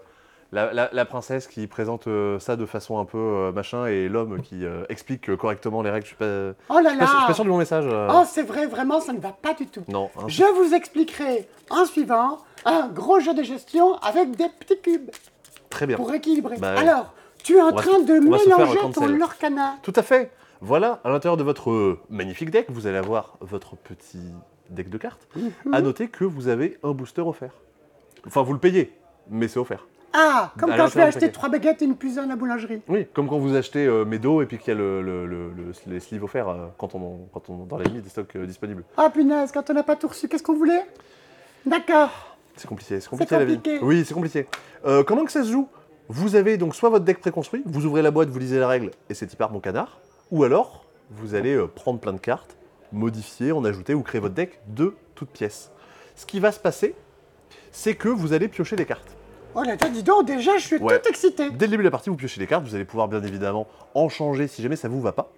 la, 0.51 0.73
la- 0.73 0.89
la 0.91 1.05
princesse 1.05 1.47
qui 1.47 1.65
présente 1.67 2.07
euh, 2.07 2.37
ça 2.39 2.57
de 2.57 2.65
façon 2.65 2.99
un 2.99 3.05
peu 3.05 3.17
euh, 3.17 3.51
machin 3.53 3.85
et 3.85 4.09
l'homme 4.09 4.41
qui 4.41 4.63
explique 4.89 5.33
correctement 5.37 5.81
les 5.83 5.89
règles. 5.89 6.03
Je 6.05 6.09
suis 6.09 6.17
pas, 6.17 6.53
Oh 6.69 6.79
là 6.79 6.89
je 6.89 6.89
suis 6.89 6.97
pas, 6.97 7.05
je 7.05 7.09
suis 7.11 7.19
là 7.21 7.27
pas 7.27 7.33
sûr 7.33 7.43
du 7.45 7.49
bon 7.49 7.57
message. 7.57 7.85
Oh, 7.89 8.23
c'est 8.27 8.43
vrai, 8.43 8.65
vraiment, 8.67 8.99
ça 8.99 9.13
ne 9.13 9.19
va 9.19 9.31
pas 9.31 9.53
du 9.53 9.67
tout. 9.67 9.83
Non. 9.87 10.09
hein. 10.17 10.25
Je 10.27 10.43
vous 10.43 10.73
expliquerai 10.73 11.47
en 11.69 11.85
suivant 11.85 12.39
un 12.65 12.89
gros 12.89 13.19
jeu 13.21 13.33
de 13.33 13.43
gestion 13.43 13.95
avec 14.03 14.31
des 14.35 14.49
petits 14.49 14.79
cubes 14.81 15.09
Très 15.69 15.87
bien. 15.87 15.95
pour 15.95 16.13
équilibrer. 16.13 16.57
Bah. 16.57 16.75
Alors, 16.77 17.13
tu 17.43 17.55
es 17.55 17.61
en 17.61 17.71
train 17.71 17.99
se- 17.99 18.05
de 18.05 18.19
mélanger 18.19 18.77
ton. 18.93 19.05
Lorcana. 19.07 19.75
Tout 19.81 19.93
à 19.95 20.01
fait. 20.03 20.29
Voilà, 20.61 20.99
à 21.03 21.09
l'intérieur 21.09 21.37
de 21.37 21.43
votre 21.43 21.97
magnifique 22.09 22.51
deck, 22.51 22.67
vous 22.69 22.85
allez 22.87 22.97
avoir 22.97 23.37
votre 23.41 23.75
petit 23.75 24.19
deck 24.69 24.89
de 24.89 24.97
cartes. 24.97 25.27
Mhm. 25.35 25.73
À 25.73 25.81
noter 25.81 26.07
que 26.07 26.23
vous 26.23 26.47
avez 26.47 26.77
un 26.83 26.91
booster 26.91 27.21
offert. 27.21 27.53
Enfin, 28.27 28.43
vous 28.43 28.53
le 28.53 28.59
payez, 28.59 28.93
mais 29.29 29.47
c'est 29.47 29.59
offert. 29.59 29.87
Ah, 30.13 30.51
comme 30.59 30.71
À 30.71 30.77
quand 30.77 30.87
je 30.87 30.95
vais 30.95 31.03
acheter 31.03 31.31
trois 31.31 31.47
baguettes 31.49 31.81
et 31.81 31.85
une 31.85 31.95
pizza 31.95 32.21
à 32.21 32.25
la 32.25 32.35
boulangerie. 32.35 32.81
Oui, 32.89 33.07
comme 33.13 33.27
quand 33.29 33.37
vous 33.39 33.55
achetez 33.55 33.85
euh, 33.85 34.03
Medo 34.03 34.41
et 34.41 34.45
puis 34.45 34.57
qu'il 34.57 34.67
y 34.73 34.75
a 34.75 34.77
le, 34.77 35.01
le- 35.01 35.25
le- 35.25 35.49
le- 35.51 35.71
les 35.87 35.99
sleeves 36.01 36.23
offerts 36.25 36.49
euh, 36.49 36.67
quand, 36.77 36.93
on, 36.95 37.27
quand 37.33 37.49
on 37.49 37.65
dans 37.65 37.77
la 37.77 37.85
limite 37.85 38.03
des 38.03 38.09
stocks 38.09 38.35
euh, 38.35 38.45
disponibles. 38.45 38.83
Ah 38.97 39.09
punaise, 39.09 39.51
quand 39.53 39.69
on 39.69 39.73
n'a 39.73 39.83
pas 39.83 39.95
tout 39.95 40.09
reçu, 40.09 40.27
qu'est-ce 40.27 40.43
qu'on 40.43 40.55
voulait? 40.57 40.85
D'accord. 41.65 42.35
C'est 42.57 42.67
compliqué, 42.67 42.99
c'est 42.99 43.09
compliqué, 43.09 43.35
la 43.35 43.45
vie. 43.45 43.59
Oui, 43.81 44.03
c'est 44.05 44.13
compliqué. 44.13 44.47
Euh, 44.85 45.03
comment 45.03 45.23
que 45.23 45.31
ça 45.31 45.43
se 45.43 45.51
joue? 45.51 45.69
Vous 46.09 46.35
avez 46.35 46.57
donc 46.57 46.75
soit 46.75 46.89
votre 46.89 47.05
deck 47.05 47.19
préconstruit, 47.19 47.63
vous 47.65 47.85
ouvrez 47.85 48.01
la 48.01 48.11
boîte, 48.11 48.29
vous 48.29 48.39
lisez 48.39 48.59
la 48.59 48.67
règle 48.67 48.91
et 49.09 49.13
c'est 49.13 49.31
y 49.31 49.35
part 49.37 49.51
mon 49.51 49.61
canard, 49.61 49.99
ou 50.31 50.43
alors 50.43 50.85
vous 51.09 51.35
allez 51.35 51.53
euh, 51.55 51.67
prendre 51.67 51.99
plein 51.99 52.13
de 52.13 52.19
cartes, 52.19 52.57
modifier, 52.91 53.51
en 53.51 53.63
ajouter 53.65 53.93
ou 53.93 54.01
créer 54.01 54.21
votre 54.21 54.33
deck 54.33 54.59
de 54.67 54.95
toutes 55.15 55.29
pièces. 55.31 55.71
Ce 56.15 56.25
qui 56.25 56.39
va 56.39 56.51
se 56.51 56.59
passer, 56.59 56.95
c'est 57.71 57.95
que 57.95 58.07
vous 58.09 58.33
allez 58.33 58.47
piocher 58.47 58.75
des 58.75 58.85
cartes. 58.85 59.15
Oh 59.55 59.63
là 59.63 59.75
là, 59.75 59.89
dis 59.89 60.03
donc, 60.03 60.25
déjà, 60.25 60.57
je 60.57 60.65
suis 60.65 60.77
Ouais. 60.77 60.97
toute 60.99 61.09
excitée. 61.09 61.49
Dès 61.51 61.65
le 61.65 61.71
début 61.71 61.83
de 61.83 61.87
la 61.87 61.91
partie, 61.91 62.09
vous 62.09 62.15
piochez 62.15 62.39
les 62.39 62.47
cartes, 62.47 62.63
vous 62.65 62.75
allez 62.75 62.85
pouvoir 62.85 63.09
bien 63.09 63.21
évidemment 63.23 63.67
en 63.93 64.07
changer 64.07 64.47
si 64.47 64.61
jamais 64.61 64.77
ça 64.77 64.87
vous 64.87 65.01
va 65.01 65.11
pas. 65.11 65.33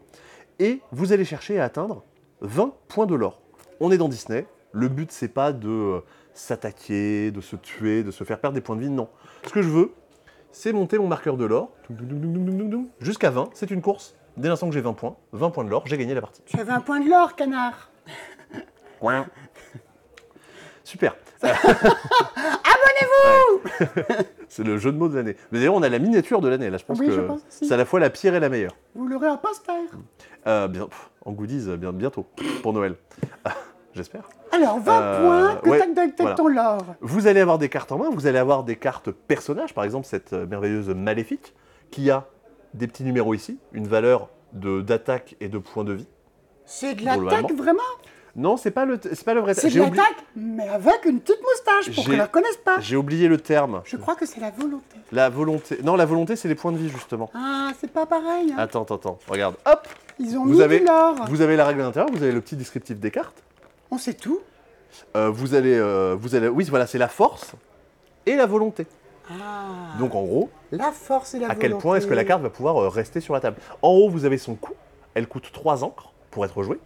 Et 0.60 0.82
vous 0.92 1.12
allez 1.14 1.26
chercher 1.26 1.60
à 1.60 1.64
atteindre 1.66 2.04
20 2.42 2.74
points 2.88 3.08
de 3.08 3.16
l'or. 3.16 3.42
On 3.80 3.92
est 3.92 3.98
dans 3.98 4.10
Disney, 4.10 4.46
Le 4.72 4.88
but, 4.88 5.12
c'est 5.12 5.28
pas 5.28 5.52
de 5.54 5.68
euh, 5.70 6.00
s'attaquer, 6.34 7.32
de 7.32 7.42
se 7.42 7.56
tuer, 7.56 8.04
de 8.04 8.12
se 8.12 8.24
faire 8.24 8.40
perdre 8.40 8.56
des 8.56 8.62
points 8.62 8.76
de 8.76 8.82
vie, 8.82 8.90
non. 8.90 9.08
Ce 9.48 9.50
que 9.52 9.62
je 9.62 9.70
veux, 9.70 9.92
c'est 10.52 10.74
monter 10.74 10.98
mon 11.00 11.08
marqueur 11.08 11.38
de 11.38 11.46
l'or, 11.46 11.72
jusqu'à 13.00 13.32
20, 13.32 13.50
c'est 13.54 13.72
une 13.72 13.82
course. 13.82 14.16
Dès 14.38 14.50
l'instant 14.50 14.68
que 14.68 14.74
j'ai 14.74 14.82
20 14.82 14.94
points, 14.94 15.16
20 15.32 15.50
points 15.52 15.64
de 15.64 15.70
l'or, 15.70 15.84
j'ai 15.86 15.98
gagné 15.98 16.14
la 16.14 16.22
partie. 16.22 16.42
Tu 16.46 16.60
avais 16.60 16.72
un 16.72 16.82
point 16.82 17.00
de 17.00 17.10
l'or, 17.10 17.36
canard. 17.36 17.90
Super. 20.84 21.16
Abonnez-vous 21.44 23.60
C'est 24.48 24.64
le 24.64 24.78
jeu 24.78 24.92
de 24.92 24.98
mots 24.98 25.10
de 25.10 25.16
l'année. 25.16 25.36
Mais 25.52 25.60
d'ailleurs, 25.60 25.76
on 25.76 25.84
a 25.84 25.90
la 25.90 26.00
miniature 26.00 26.42
de 26.42 26.48
l'année. 26.48 26.70
Là, 26.70 26.78
je 26.78 26.86
pense 26.86 27.00
Oui, 27.00 27.08
je 27.10 27.20
que 27.20 27.26
pense 27.26 27.42
c'est 27.50 27.72
à 27.72 27.78
la 27.78 27.86
fois 27.86 28.00
la 28.00 28.10
pire 28.10 28.34
et 28.36 28.40
la 28.40 28.50
meilleure. 28.50 28.76
Vous 28.96 29.08
l'aurez 29.08 29.28
en 29.28 29.38
poster. 29.38 29.72
Euh, 30.48 30.68
bien, 30.68 30.86
pff, 30.88 31.10
en 31.26 31.32
goodies, 31.32 31.66
euh, 31.70 31.78
bien, 31.78 31.92
bientôt, 31.94 32.26
pour 32.62 32.74
Noël. 32.74 32.96
J'espère. 33.94 34.24
Alors, 34.52 34.80
20 34.80 35.02
Euh, 35.02 35.22
points 35.22 35.56
que 35.58 35.70
ouais, 35.70 36.36
ton 36.36 36.48
l'or. 36.48 36.84
Vous 37.02 37.28
allez 37.28 37.42
avoir 37.42 37.58
des 37.60 37.70
cartes 37.70 37.92
en 37.92 37.98
main, 38.00 38.10
vous 38.12 38.26
allez 38.26 38.40
avoir 38.40 38.64
des 38.64 38.76
cartes 38.76 39.12
personnages, 39.12 39.74
par 39.74 39.84
exemple 39.84 40.08
cette 40.08 40.34
euh, 40.34 40.48
merveilleuse 40.48 40.90
Maléfique, 40.90 41.54
qui 41.92 42.10
a 42.10 42.26
des 42.74 42.88
petits 42.88 43.04
numéros 43.04 43.34
ici, 43.34 43.58
une 43.74 43.88
valeur 43.88 44.30
de- 44.54 44.82
d'attaque 44.82 45.36
et 45.40 45.48
de 45.50 45.58
points 45.58 45.84
de 45.84 45.94
vie. 45.94 46.08
C'est 46.66 46.96
de 46.96 47.06
l'attaque, 47.06 47.52
vraiment? 47.54 47.82
Non, 48.36 48.58
c'est 48.58 48.72
pas 48.72 48.86
le, 48.86 49.00
c'est 49.04 49.24
pas 49.26 49.36
le 49.36 49.42
vrai. 49.42 49.54
C'est 49.54 49.70
de 49.70 49.80
oublié, 49.80 49.96
l'attaque, 49.96 50.24
mais 50.36 50.68
avec 50.68 51.06
une 51.06 51.20
petite 51.20 51.40
moustache, 51.44 51.94
pour 51.94 52.06
qu'on 52.06 52.18
la 52.18 52.28
connaisse 52.28 52.58
pas. 52.58 52.80
j'ai 52.80 52.96
oublié 52.96 53.28
le 53.28 53.38
terme. 53.38 53.82
Je 53.86 53.96
crois 53.96 54.16
que 54.16 54.26
c'est 54.26 54.40
la 54.42 54.50
volonté. 54.50 54.98
La 55.12 55.30
volonté. 55.30 55.78
Non, 55.84 55.96
la 55.96 56.06
volonté, 56.06 56.36
c'est 56.36 56.48
les 56.48 56.56
points 56.56 56.72
de 56.72 56.78
vie 56.78 56.90
justement. 56.90 57.30
Ah, 57.36 57.72
c'est 57.80 57.92
pas 57.92 58.08
pareil. 58.08 58.52
hein. 58.52 58.56
Attends, 58.58 58.82
attends, 58.84 58.96
attends. 58.96 59.20
Regarde. 59.28 59.56
Hop. 59.68 59.88
Ils 60.20 60.36
ont 60.36 60.46
Vous 60.46 60.54
mis 60.56 60.62
avez, 60.64 60.80
du 60.80 60.86
vous 61.30 61.42
avez 61.42 61.56
la 61.56 61.66
règle 61.66 61.82
à 61.82 61.84
l'intérieur. 61.84 62.10
Vous 62.12 62.24
avez 62.24 62.32
le 62.32 62.42
petit 62.42 62.56
descriptif 62.56 62.98
des 63.00 63.12
cartes. 63.12 63.44
On 63.92 64.00
sait 64.00 64.14
tout. 64.16 64.40
Euh, 65.16 65.30
vous 65.30 65.54
allez, 65.54 65.78
euh, 65.78 66.16
vous 66.20 66.34
allez. 66.34 66.48
Oui, 66.48 66.66
voilà, 66.70 66.88
c'est 66.88 66.98
la 67.00 67.08
force 67.10 67.52
et 68.26 68.36
la 68.36 68.46
volonté. 68.48 68.88
Ah, 69.30 69.98
Donc 70.00 70.16
en 70.16 70.24
gros, 70.24 70.50
la 70.72 70.92
force 70.92 71.34
et 71.34 71.40
la 71.40 71.46
à 71.46 71.50
volonté. 71.50 71.68
quel 71.70 71.78
point 71.78 71.96
est-ce 71.98 72.08
que 72.08 72.14
la 72.14 72.26
carte 72.26 72.42
va 72.42 72.50
pouvoir 72.50 72.78
euh, 72.78 72.90
rester 72.90 73.22
sur 73.22 73.34
la 73.34 73.40
table? 73.40 73.58
En 73.82 73.90
haut, 73.90 74.10
vous 74.10 74.26
avez 74.26 74.38
son 74.38 74.56
coût. 74.56 74.74
Elle 75.14 75.28
coûte 75.28 75.50
3 75.54 75.84
encres 75.84 76.12
pour 76.32 76.44
être 76.46 76.62
jouée. 76.64 76.80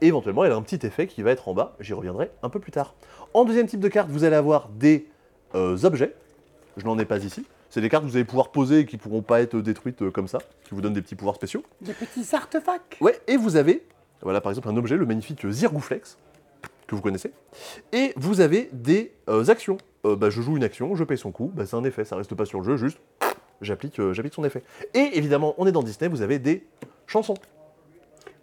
Et 0.00 0.06
éventuellement, 0.08 0.44
elle 0.44 0.52
a 0.52 0.56
un 0.56 0.62
petit 0.62 0.84
effet 0.86 1.06
qui 1.06 1.22
va 1.22 1.30
être 1.30 1.48
en 1.48 1.54
bas. 1.54 1.76
J'y 1.80 1.92
reviendrai 1.92 2.30
un 2.42 2.48
peu 2.48 2.58
plus 2.58 2.72
tard. 2.72 2.94
En 3.34 3.44
deuxième 3.44 3.66
type 3.66 3.80
de 3.80 3.88
carte, 3.88 4.08
vous 4.10 4.24
allez 4.24 4.36
avoir 4.36 4.68
des 4.68 5.06
euh, 5.54 5.76
objets. 5.84 6.14
Je 6.76 6.84
n'en 6.86 6.98
ai 6.98 7.04
pas 7.04 7.18
ici. 7.18 7.44
C'est 7.68 7.80
des 7.80 7.88
cartes 7.88 8.04
que 8.04 8.10
vous 8.10 8.16
allez 8.16 8.24
pouvoir 8.24 8.50
poser 8.50 8.80
et 8.80 8.86
qui 8.86 8.96
ne 8.96 9.00
pourront 9.00 9.22
pas 9.22 9.40
être 9.42 9.56
détruites 9.56 10.02
euh, 10.02 10.10
comme 10.10 10.26
ça, 10.26 10.38
qui 10.64 10.74
vous 10.74 10.80
donnent 10.80 10.94
des 10.94 11.02
petits 11.02 11.14
pouvoirs 11.14 11.36
spéciaux. 11.36 11.62
Des 11.82 11.92
petits 11.92 12.34
artefacts. 12.34 12.96
Ouais, 13.00 13.20
et 13.28 13.36
vous 13.36 13.56
avez, 13.56 13.86
voilà 14.22 14.40
par 14.40 14.50
exemple 14.50 14.68
un 14.68 14.76
objet, 14.76 14.96
le 14.96 15.06
magnifique 15.06 15.46
Zirgouflex, 15.48 16.18
que 16.88 16.94
vous 16.96 17.02
connaissez. 17.02 17.32
Et 17.92 18.12
vous 18.16 18.40
avez 18.40 18.70
des 18.72 19.12
euh, 19.28 19.46
actions. 19.48 19.78
Euh, 20.06 20.16
bah, 20.16 20.30
je 20.30 20.40
joue 20.40 20.56
une 20.56 20.64
action, 20.64 20.94
je 20.94 21.04
paye 21.04 21.18
son 21.18 21.30
coût, 21.30 21.50
bah, 21.54 21.66
c'est 21.66 21.76
un 21.76 21.84
effet, 21.84 22.04
ça 22.04 22.16
reste 22.16 22.34
pas 22.34 22.46
sur 22.46 22.60
le 22.60 22.64
jeu, 22.64 22.76
juste 22.76 22.98
j'applique 23.60 23.98
euh, 23.98 24.12
j'applique 24.12 24.34
son 24.34 24.44
effet. 24.44 24.62
Et 24.94 25.18
évidemment, 25.18 25.54
on 25.58 25.66
est 25.66 25.72
dans 25.72 25.82
Disney, 25.82 26.08
vous 26.08 26.22
avez 26.22 26.38
des 26.38 26.66
chansons. 27.06 27.34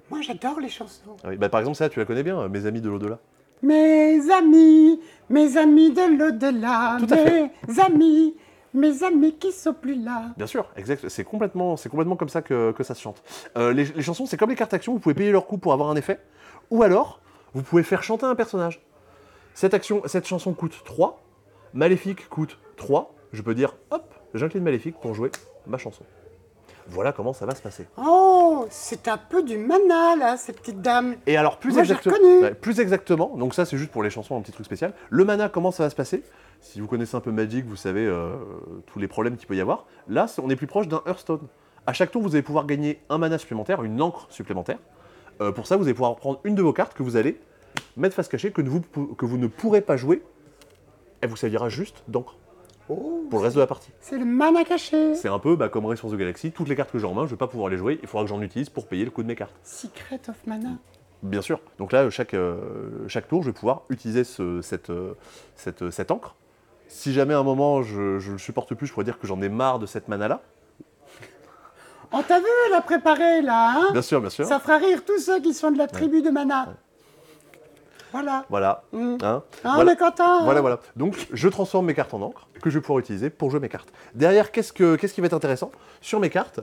Moi, 0.10 0.22
j'adore 0.22 0.60
les 0.60 0.70
chansons. 0.70 1.18
Ah 1.24 1.30
oui, 1.30 1.38
bah, 1.38 1.50
par 1.50 1.60
exemple, 1.60 1.78
ça, 1.78 1.90
tu 1.90 2.00
la 2.00 2.06
connais 2.06 2.24
bien, 2.24 2.40
euh, 2.40 2.50
Mes 2.50 2.66
amis 2.66 2.82
de 2.82 2.90
l'au-delà. 2.90 3.20
Mes 3.62 4.32
amis, 4.32 5.02
mes 5.30 5.58
amis 5.58 5.92
de 5.92 6.18
l'au-delà. 6.18 6.98
Tout 7.00 7.14
à 7.14 7.18
fait. 7.18 7.52
Mes 7.68 7.80
amis, 7.80 8.36
mes 8.74 9.04
amis 9.04 9.36
qui 9.36 9.52
sont 9.52 9.74
plus 9.74 9.96
là. 9.96 10.26
Bien 10.38 10.46
sûr, 10.46 10.70
exact. 10.78 11.10
C'est 11.10 11.24
complètement, 11.24 11.76
c'est 11.76 11.90
complètement 11.90 12.16
comme 12.16 12.30
ça 12.30 12.42
que, 12.42 12.72
que 12.72 12.84
ça 12.84 12.94
se 12.94 13.02
chante. 13.02 13.24
Euh, 13.58 13.74
les, 13.74 13.86
les 13.86 14.04
chansons, 14.04 14.26
c'est 14.28 14.38
comme 14.38 14.52
les 14.52 14.56
cartes 14.56 14.74
actions, 14.74 14.94
vous 14.94 15.00
pouvez 15.00 15.16
payer 15.16 15.32
leur 15.32 15.48
coût 15.48 15.58
pour 15.58 15.74
avoir 15.74 15.90
un 15.90 15.96
effet, 15.96 16.20
ou 16.70 16.84
alors 16.84 17.20
vous 17.54 17.64
pouvez 17.64 17.84
faire 17.84 18.04
chanter 18.04 18.26
un 18.26 18.36
personnage. 18.36 18.80
Cette, 19.56 19.74
action, 19.74 20.04
cette 20.06 20.28
chanson 20.28 20.54
coûte 20.54 20.84
3, 20.86 21.20
Maléfique 21.82 22.28
coûte 22.28 22.58
3, 22.78 23.14
je 23.34 23.42
peux 23.44 23.54
dire, 23.54 23.76
hop, 23.92 24.12
j'incline 24.34 24.64
Maléfique 24.64 24.96
pour 25.00 25.14
jouer 25.14 25.30
ma 25.68 25.78
chanson. 25.78 26.04
Voilà 26.88 27.12
comment 27.12 27.34
ça 27.34 27.46
va 27.46 27.54
se 27.54 27.62
passer. 27.62 27.86
Oh, 28.04 28.66
c'est 28.72 29.08
un 29.08 29.18
peu 29.20 29.44
du 29.44 29.60
mana, 29.60 30.16
là, 30.16 30.38
ces 30.38 30.54
petites 30.54 30.82
dames. 30.82 31.18
Et 31.28 31.38
alors, 31.38 31.60
plus, 31.60 31.74
Moi, 31.76 31.84
j'ai 31.84 31.94
exacte- 31.94 32.06
reconnu. 32.16 32.40
ouais, 32.42 32.56
plus 32.56 32.80
exactement, 32.80 33.36
donc 33.38 33.54
ça 33.54 33.64
c'est 33.66 33.78
juste 33.78 33.92
pour 33.92 34.02
les 34.02 34.10
chansons, 34.10 34.36
un 34.36 34.42
petit 34.42 34.54
truc 34.54 34.66
spécial. 34.66 34.92
Le 35.12 35.24
mana, 35.24 35.50
comment 35.50 35.70
ça 35.70 35.84
va 35.84 35.92
se 35.92 35.96
passer? 35.96 36.24
Si 36.62 36.82
vous 36.82 36.88
connaissez 36.88 37.16
un 37.16 37.20
peu 37.20 37.32
Magic, 37.32 37.64
vous 37.68 37.76
savez 37.76 38.08
euh, 38.08 38.38
tous 38.88 38.98
les 38.98 39.08
problèmes 39.08 39.38
qu'il 39.38 39.48
peut 39.48 39.56
y 39.56 39.62
avoir. 39.62 39.86
Là, 40.08 40.26
on 40.42 40.50
est 40.50 40.56
plus 40.56 40.66
proche 40.66 40.88
d'un 40.88 41.04
Hearthstone. 41.06 41.48
À 41.86 41.94
chaque 41.94 42.10
tour, 42.10 42.24
vous 42.24 42.34
allez 42.34 42.42
pouvoir 42.42 42.66
gagner 42.66 43.02
un 43.10 43.20
mana 43.20 43.38
supplémentaire, 43.38 43.84
une 43.84 44.02
encre 44.02 44.26
supplémentaire. 44.32 44.80
Euh, 45.42 45.52
pour 45.52 45.68
ça, 45.68 45.78
vous 45.78 45.84
allez 45.84 45.94
pouvoir 45.94 46.16
prendre 46.16 46.40
une 46.44 46.56
de 46.56 46.64
vos 46.64 46.74
cartes 46.74 46.96
que 46.96 47.04
vous 47.04 47.18
allez 47.18 47.40
mettre 47.98 48.16
face 48.16 48.30
cachée, 48.30 48.50
que 48.52 48.64
vous, 48.64 48.82
que 48.82 49.28
vous 49.28 49.38
ne 49.38 49.46
pourrez 49.46 49.82
pas 49.82 49.96
jouer. 49.96 50.24
Elle 51.22 51.30
vous 51.30 51.36
servira 51.36 51.70
juste 51.70 52.04
d'encre 52.08 52.36
Oh, 52.90 53.26
pour 53.30 53.40
le 53.40 53.44
reste 53.44 53.56
de 53.58 53.62
la 53.62 53.68
partie. 53.68 53.92
c'est 54.00 54.18
le 54.18 54.24
mana 54.24 54.64
caché. 54.64 55.14
C'est 55.16 55.28
un 55.28 55.40
peu 55.40 55.58
bah, 55.58 55.68
comme 55.68 55.86
Race 55.86 56.00
for 56.00 56.10
the 56.10 56.16
Galaxy, 56.16 56.52
toutes 56.54 56.70
les 56.70 56.76
cartes 56.78 56.90
que 56.92 56.98
j'ai 57.00 57.06
en 57.06 57.14
main, 57.14 57.26
je 57.26 57.32
vais 57.32 57.36
pas 57.38 57.48
pouvoir 57.48 57.68
les 57.70 57.76
jouer, 57.76 58.00
il 58.02 58.08
faudra 58.08 58.24
que 58.24 58.30
j'en 58.30 58.42
utilise 58.42 58.70
pour 58.70 58.88
payer 58.88 59.04
le 59.04 59.12
coût 59.12 59.24
de 59.24 59.28
mes 59.28 59.36
cartes. 59.36 59.54
Secret 59.64 60.22
of 60.30 60.36
mana. 60.48 60.70
Bien 61.22 61.42
sûr. 61.42 61.60
Donc 61.80 61.92
là, 61.92 62.10
chaque, 62.10 62.34
euh, 62.34 63.06
chaque 63.10 63.28
tour, 63.28 63.42
je 63.44 63.50
vais 63.50 63.54
pouvoir 63.54 63.82
utiliser 63.90 64.24
ce- 64.24 64.62
cette, 64.62 64.90
euh, 64.90 65.16
cette, 65.58 65.90
cette 65.90 66.12
encre. 66.12 66.36
Si 66.88 67.12
jamais 67.12 67.34
à 67.34 67.40
un 67.40 67.44
moment 67.44 67.82
je 67.84 68.00
ne 68.26 68.32
le 68.32 68.38
supporte 68.38 68.74
plus, 68.74 68.88
je 68.88 68.94
pourrais 68.94 69.04
dire 69.04 69.20
que 69.20 69.28
j'en 69.28 69.42
ai 69.42 69.50
marre 69.50 69.80
de 69.80 69.86
cette 69.86 70.08
mana-là. 70.08 70.42
On 72.14 72.22
t'a 72.24 72.40
vu 72.40 72.46
la 72.72 72.80
préparer, 72.80 73.42
là, 73.42 73.74
hein? 73.82 73.88
Bien 73.92 74.02
sûr, 74.02 74.22
bien 74.22 74.30
sûr. 74.30 74.46
Ça 74.46 74.60
fera 74.62 74.78
rire 74.78 75.04
tous 75.06 75.20
ceux 75.20 75.42
qui 75.42 75.54
sont 75.54 75.72
de 75.72 75.78
la 75.78 75.88
tribu 75.88 76.22
de 76.22 76.30
mana. 76.30 76.76
Voilà. 78.12 78.46
Voilà. 78.50 78.84
Mm. 78.92 79.18
Hein 79.22 79.44
Ah, 79.64 79.72
Voilà. 79.76 79.92
on 79.92 79.94
est 79.94 79.98
content. 79.98 80.44
Voilà, 80.46 80.62
voilà. 80.62 80.80
Donc, 80.96 81.28
je 81.32 81.48
transforme 81.50 81.86
mes 81.88 81.94
cartes 81.94 82.14
en 82.14 82.22
encre 82.22 82.48
que 82.62 82.70
je 82.70 82.78
vais 82.78 82.82
pouvoir 82.82 83.00
utiliser 83.00 83.30
pour 83.30 83.52
jouer 83.52 83.60
mes 83.60 83.70
cartes. 83.70 83.90
Derrière, 84.16 84.52
qu'est-ce, 84.52 84.74
que, 84.74 84.96
qu'est-ce 84.96 85.14
qui 85.14 85.22
va 85.22 85.28
être 85.28 85.34
intéressant 85.34 85.72
Sur 86.02 86.20
mes 86.20 86.30
cartes, 86.30 86.60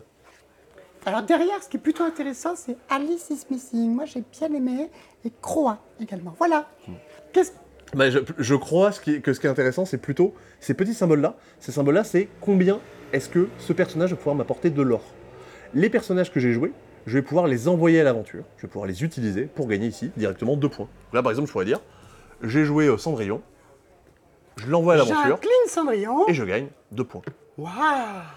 Alors 1.06 1.22
derrière, 1.22 1.62
ce 1.62 1.68
qui 1.68 1.76
est 1.76 1.80
plutôt 1.80 2.02
intéressant, 2.04 2.54
c'est 2.56 2.76
Alice 2.88 3.28
is 3.30 3.44
Missing. 3.50 3.94
Moi, 3.94 4.04
j'ai 4.06 4.22
bien 4.38 4.52
aimé. 4.54 4.90
Et 5.24 5.32
Croix 5.42 5.78
également. 6.00 6.34
Voilà. 6.38 6.66
Mm. 6.88 6.92
Qu'est-ce 7.32 7.52
bah, 7.94 8.10
je, 8.10 8.18
je 8.38 8.54
crois 8.56 8.90
ce 8.90 9.00
qui- 9.00 9.20
que 9.22 9.32
ce 9.32 9.38
qui 9.40 9.46
est 9.46 9.50
intéressant, 9.50 9.84
c'est 9.84 9.98
plutôt 9.98 10.34
ces 10.58 10.74
petits 10.74 10.94
symboles-là. 10.94 11.36
Ces 11.60 11.70
symboles-là, 11.70 12.02
c'est 12.02 12.28
combien 12.40 12.80
est-ce 13.12 13.28
que 13.28 13.48
ce 13.58 13.72
personnage 13.72 14.10
va 14.10 14.16
pouvoir 14.16 14.34
m'apporter 14.34 14.70
de 14.70 14.82
l'or? 14.82 15.02
Les 15.74 15.88
personnages 15.90 16.32
que 16.32 16.40
j'ai 16.40 16.52
joués, 16.52 16.72
je 17.06 17.18
vais 17.18 17.22
pouvoir 17.22 17.46
les 17.46 17.68
envoyer 17.68 18.00
à 18.00 18.04
l'aventure. 18.04 18.44
Je 18.56 18.62
vais 18.62 18.68
pouvoir 18.68 18.86
les 18.86 19.02
utiliser 19.04 19.44
pour 19.44 19.66
gagner 19.68 19.86
ici 19.86 20.10
directement 20.16 20.56
deux 20.56 20.68
points. 20.68 20.88
Là, 21.12 21.22
par 21.22 21.30
exemple, 21.32 21.48
je 21.48 21.52
pourrais 21.52 21.64
dire 21.64 21.80
j'ai 22.42 22.64
joué 22.64 22.86
euh, 22.86 22.98
Cendrillon, 22.98 23.40
je 24.56 24.66
l'envoie 24.68 24.94
à 24.94 24.96
l'aventure 24.96 25.38
Cendrillon. 25.68 26.28
et 26.28 26.34
je 26.34 26.44
gagne 26.44 26.68
deux 26.92 27.04
points. 27.04 27.22
Waouh 27.58 27.70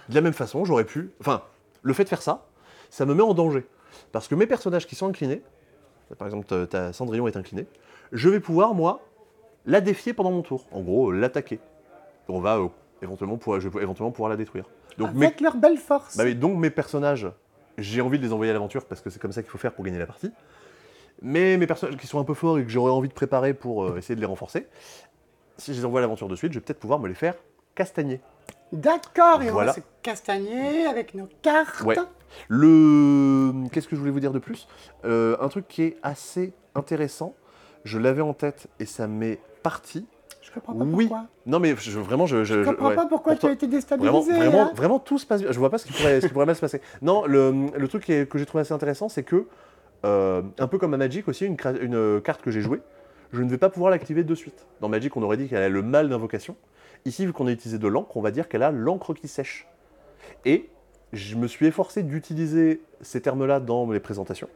De 0.10 0.16
la 0.16 0.22
même 0.22 0.34
façon, 0.34 0.64
j'aurais 0.66 0.84
pu. 0.86 1.12
Enfin, 1.20 1.42
le 1.82 1.94
fait 1.94 2.04
de 2.04 2.10
faire 2.10 2.22
ça, 2.22 2.46
ça 2.90 3.06
me 3.06 3.14
met 3.14 3.24
en 3.24 3.34
danger. 3.34 3.66
Parce 4.12 4.28
que 4.28 4.36
mes 4.36 4.48
personnages 4.48 4.88
qui 4.88 4.96
sont 4.96 5.08
inclinés, 5.08 5.42
par 6.18 6.28
exemple, 6.28 6.46
ta- 6.68 6.94
Cendrillon 6.94 7.28
est 7.28 7.36
incliné, 7.38 7.66
je 8.12 8.30
vais 8.30 8.40
pouvoir, 8.40 8.74
moi, 8.74 9.02
la 9.66 9.82
défier 9.82 10.14
pendant 10.14 10.32
mon 10.32 10.42
tour. 10.42 10.66
En 10.72 10.82
gros, 10.82 11.12
l'attaquer. 11.12 11.60
On 12.30 12.40
va 12.40 12.58
euh, 12.58 12.68
éventuellement, 13.02 13.38
pouvoir, 13.38 13.60
je 13.60 13.68
vais 13.70 13.82
éventuellement 13.82 14.12
pouvoir 14.12 14.30
la 14.30 14.38
détruire. 14.38 14.66
Donc, 14.98 15.14
mes, 15.14 15.26
Avec 15.28 15.42
leur 15.42 15.56
belle 15.58 15.78
force. 15.78 16.16
bah 16.18 16.32
donc 16.34 16.58
mes 16.58 16.70
personnages, 16.70 17.28
j'ai 17.78 18.02
envie 18.02 18.18
de 18.20 18.24
les 18.26 18.34
envoyer 18.34 18.50
à 18.50 18.54
l'aventure 18.54 18.86
parce 18.86 19.02
que 19.02 19.10
c'est 19.10 19.20
comme 19.20 19.32
ça 19.32 19.42
qu'il 19.44 19.52
faut 19.52 19.58
faire 19.58 19.74
pour 19.74 19.84
gagner 19.86 20.00
la 20.00 20.08
partie. 20.08 20.32
Mais 21.22 21.58
mes 21.58 21.68
personnages 21.68 21.98
qui 21.98 22.08
sont 22.08 22.20
un 22.20 22.24
peu 22.24 22.34
forts 22.34 22.60
et 22.60 22.64
que 22.64 22.70
j'aurais 22.70 22.92
envie 22.92 23.08
de 23.10 23.14
préparer 23.14 23.54
pour 23.54 23.86
euh, 23.86 23.98
essayer 23.98 24.16
de 24.16 24.20
les 24.20 24.26
renforcer, 24.28 24.68
si 25.58 25.74
je 25.74 25.80
les 25.80 25.86
envoie 25.86 26.00
à 26.00 26.02
l'aventure 26.02 26.28
de 26.28 26.36
suite, 26.36 26.54
je 26.54 26.60
vais 26.60 26.64
peut-être 26.66 26.80
pouvoir 26.80 27.00
me 27.00 27.08
les 27.08 27.16
faire 27.16 27.36
castagner. 27.76 28.20
D'accord, 28.72 29.42
et 29.42 29.50
Voilà. 29.50 29.72
on 29.72 29.74
va 29.76 29.82
se 29.82 29.86
castagner 30.04 30.86
avec 30.86 31.14
nos 31.16 31.28
cartes. 31.42 31.82
Ouais. 31.82 31.96
Le. 32.50 33.54
Qu'est-ce 33.72 33.88
que 33.88 33.96
je 33.96 34.00
voulais 34.00 34.12
vous 34.12 34.20
dire 34.20 34.32
de 34.34 34.40
plus? 34.40 34.68
Euh, 35.06 35.38
Un 35.40 35.48
truc 35.50 35.68
qui 35.68 35.84
est 35.84 35.98
assez 36.04 36.54
intéressant, 36.76 37.34
je 37.84 37.98
l'avais 37.98 38.22
en 38.22 38.34
tête 38.34 38.68
et 38.80 38.86
ça 38.86 39.08
m'est 39.08 39.40
parti. 39.64 40.06
Je 40.48 40.52
comprends 40.54 40.74
pas 40.74 40.86
Oui. 40.86 41.08
pourquoi. 41.08 41.26
Non, 41.46 41.60
mais 41.60 41.76
je- 41.78 42.00
vraiment, 42.00 42.26
je. 42.26 42.44
Je 42.46 42.64
comprends 42.64 42.88
ouais. 42.90 42.96
pas 42.96 43.06
pourquoi 43.06 43.36
tu 43.36 43.46
as 43.48 43.52
été 43.52 43.68
déstabilisé. 43.68 44.34
vraiment, 44.34 44.72
vraiment, 44.74 44.98
tout 45.00 45.18
se 45.18 45.26
passe 45.26 45.42
bien. 45.42 45.52
Je 45.52 45.60
vois 45.60 45.70
pas 45.70 45.78
ce 45.78 45.86
qui 45.86 45.92
pourrait, 45.94 46.22
ce 46.22 46.28
qui 46.28 46.34
pourrait 46.34 46.46
mal 46.46 46.56
se 46.56 46.62
passer. 46.62 46.82
Non, 47.02 47.26
le, 47.26 47.54
le 47.76 47.88
truc 47.90 48.06
que 48.06 48.38
j'ai 48.38 48.46
trouvé 48.46 48.62
assez 48.62 48.74
intéressant, 48.74 49.10
c'est 49.10 49.24
que, 49.24 49.46
euh, 50.06 50.42
un 50.58 50.68
peu 50.68 50.78
comme 50.78 50.94
à 50.94 50.98
Magic 50.98 51.28
aussi, 51.28 51.46
une, 51.46 51.58
une 51.82 51.96
euh, 51.96 52.20
carte 52.22 52.42
que 52.42 52.50
j'ai 52.52 52.62
jouée, 52.62 52.80
je 53.34 53.42
ne 53.44 53.50
vais 53.50 53.58
pas 53.58 53.70
pouvoir 53.70 53.92
l'activer 53.92 54.24
de 54.24 54.36
suite. 54.36 54.66
Dans 54.80 54.88
Magic, 54.88 55.16
on 55.18 55.22
aurait 55.24 55.36
dit 55.38 55.50
qu'elle 55.50 55.64
a 55.64 55.70
le 55.70 55.82
mal 55.82 56.08
d'invocation. 56.08 56.56
Ici, 57.06 57.26
vu 57.26 57.34
qu'on 57.34 57.48
a 57.48 57.52
utilisé 57.52 57.78
de 57.78 57.88
l'encre, 57.88 58.16
on 58.16 58.22
va 58.22 58.32
dire 58.32 58.48
qu'elle 58.48 58.64
a 58.64 58.72
l'encre 58.72 59.14
qui 59.14 59.28
sèche. 59.28 59.68
Et 60.46 60.70
je 61.14 61.36
me 61.36 61.48
suis 61.48 61.66
efforcé 61.66 62.04
d'utiliser 62.04 62.82
ces 63.02 63.22
termes-là 63.22 63.60
dans 63.60 63.90
les 63.92 64.00
présentations. 64.00 64.48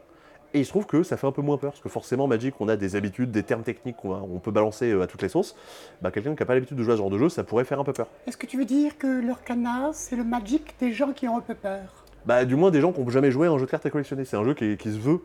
Et 0.54 0.60
il 0.60 0.64
se 0.64 0.70
trouve 0.70 0.86
que 0.86 1.02
ça 1.02 1.16
fait 1.16 1.26
un 1.26 1.32
peu 1.32 1.40
moins 1.42 1.56
peur, 1.56 1.72
parce 1.72 1.82
que 1.82 1.88
forcément, 1.88 2.26
Magic, 2.26 2.54
on 2.60 2.68
a 2.68 2.76
des 2.76 2.94
habitudes, 2.94 3.30
des 3.30 3.42
termes 3.42 3.62
techniques 3.62 3.96
qu'on 3.96 4.38
peut 4.38 4.50
balancer 4.50 4.90
euh, 4.92 5.02
à 5.02 5.06
toutes 5.06 5.22
les 5.22 5.28
sauces. 5.30 5.56
Bah, 6.02 6.10
Quelqu'un 6.10 6.34
qui 6.34 6.42
n'a 6.42 6.46
pas 6.46 6.54
l'habitude 6.54 6.76
de 6.76 6.82
jouer 6.82 6.92
à 6.92 6.96
ce 6.96 7.00
genre 7.00 7.10
de 7.10 7.18
jeu, 7.18 7.28
ça 7.30 7.42
pourrait 7.42 7.64
faire 7.64 7.80
un 7.80 7.84
peu 7.84 7.92
peur. 7.94 8.08
Est-ce 8.26 8.36
que 8.36 8.46
tu 8.46 8.58
veux 8.58 8.66
dire 8.66 8.98
que 8.98 9.06
leur 9.26 9.42
canard, 9.44 9.94
c'est 9.94 10.16
le 10.16 10.24
magic 10.24 10.74
des 10.78 10.92
gens 10.92 11.12
qui 11.12 11.26
ont 11.26 11.38
un 11.38 11.40
peu 11.40 11.54
peur? 11.54 12.04
Bah, 12.26 12.44
du 12.44 12.54
moins 12.56 12.70
des 12.70 12.80
gens 12.80 12.92
qui 12.92 13.00
n'ont 13.00 13.08
jamais 13.08 13.30
joué 13.30 13.46
à 13.46 13.50
un 13.50 13.58
jeu 13.58 13.64
de 13.66 13.70
cartes 13.70 13.86
à 13.86 13.90
collectionner. 13.90 14.24
C'est 14.24 14.36
un 14.36 14.44
jeu 14.44 14.54
qui, 14.54 14.76
qui 14.76 14.92
se 14.92 14.98
veut 14.98 15.20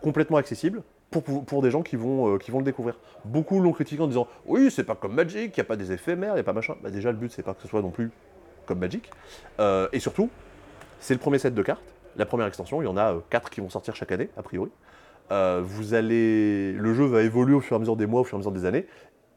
complètement 0.00 0.36
accessible. 0.36 0.82
pour, 1.12 1.22
pour, 1.22 1.44
pour 1.44 1.62
des 1.62 1.70
gens 1.70 1.82
qui 1.82 1.94
vont, 1.94 2.34
euh, 2.34 2.38
qui 2.38 2.50
vont 2.50 2.58
le 2.58 2.64
découvrir. 2.64 2.98
Beaucoup 3.24 3.60
l'ont 3.60 3.72
critiqué 3.72 4.02
en 4.02 4.08
disant 4.08 4.26
oui, 4.46 4.70
c'est 4.70 4.82
pas 4.84 4.96
comme 4.96 5.14
Magic, 5.14 5.56
il 5.56 5.60
n'y 5.60 5.60
a 5.60 5.64
pas 5.64 5.76
des 5.76 5.92
éphémères, 5.92 6.32
il 6.32 6.34
n'y 6.34 6.40
a 6.40 6.44
pas 6.44 6.52
machin. 6.52 6.74
Bah, 6.82 6.90
déjà, 6.90 7.12
le 7.12 7.18
but, 7.18 7.30
c'est 7.30 7.42
pas 7.44 7.54
que 7.54 7.62
ce 7.62 7.68
soit 7.68 7.82
non 7.82 7.90
plus 7.90 8.10
comme 8.66 8.80
Magic. 8.80 9.08
Euh, 9.60 9.88
et 9.92 10.00
surtout, 10.00 10.28
c'est 10.98 11.14
le 11.14 11.20
premier 11.20 11.38
set 11.38 11.54
de 11.54 11.62
cartes, 11.62 11.82
la 12.16 12.26
première 12.26 12.46
extension. 12.46 12.82
Il 12.82 12.84
y 12.84 12.88
en 12.88 12.96
a 12.96 13.16
4 13.30 13.50
qui 13.50 13.60
vont 13.60 13.70
sortir 13.70 13.94
chaque 13.96 14.12
année, 14.12 14.28
a 14.36 14.42
priori. 14.42 14.70
Euh, 15.30 15.62
vous 15.64 15.94
allez, 15.94 16.72
le 16.72 16.94
jeu 16.94 17.04
va 17.04 17.22
évoluer 17.22 17.54
au 17.54 17.60
fur 17.60 17.74
et 17.74 17.76
à 17.76 17.78
mesure 17.78 17.96
des 17.96 18.06
mois, 18.06 18.20
au 18.20 18.24
fur 18.24 18.36
et 18.36 18.38
à 18.38 18.40
mesure 18.40 18.52
des 18.52 18.64
années. 18.64 18.86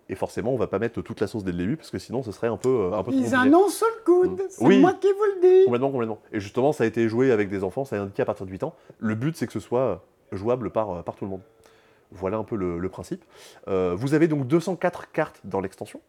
Et 0.07 0.15
forcément, 0.15 0.51
on 0.53 0.57
va 0.57 0.67
pas 0.67 0.77
mettre 0.77 1.01
toute 1.01 1.19
la 1.19 1.25
sauce 1.27 1.43
dès 1.43 1.51
le 1.51 1.57
début 1.57 1.77
parce 1.77 1.89
que 1.89 1.97
sinon, 1.97 2.21
ce 2.21 2.31
serait 2.31 2.47
un 2.47 2.57
peu, 2.57 2.69
euh, 2.69 2.93
un 2.93 3.03
peu 3.03 3.11
Ils 3.11 3.33
annoncent 3.33 3.85
le 3.97 4.03
coude, 4.03 4.41
c'est 4.49 4.63
Oui. 4.63 4.79
moi 4.79 4.93
qui 4.93 5.07
vous 5.07 5.41
le 5.41 5.41
dis. 5.41 5.65
Complètement, 5.65 5.91
complètement. 5.91 6.19
Et 6.31 6.39
justement, 6.39 6.73
ça 6.73 6.83
a 6.83 6.87
été 6.87 7.09
joué 7.09 7.31
avec 7.31 7.49
des 7.49 7.63
enfants, 7.63 7.85
ça 7.85 7.95
a 7.95 7.99
indiqué 7.99 8.21
à 8.21 8.25
partir 8.25 8.45
de 8.45 8.51
8 8.51 8.63
ans. 8.63 8.75
Le 8.99 9.15
but, 9.15 9.35
c'est 9.35 9.47
que 9.47 9.53
ce 9.53 9.59
soit 9.59 10.03
jouable 10.31 10.69
par, 10.69 10.89
euh, 10.91 11.01
par 11.01 11.15
tout 11.15 11.25
le 11.25 11.31
monde. 11.31 11.41
Voilà 12.11 12.37
un 12.37 12.43
peu 12.43 12.55
le, 12.55 12.77
le 12.77 12.89
principe. 12.89 13.23
Euh, 13.67 13.95
vous 13.97 14.13
avez 14.13 14.27
donc 14.27 14.45
204 14.47 15.11
cartes 15.11 15.41
dans 15.43 15.59
l'extension. 15.59 16.01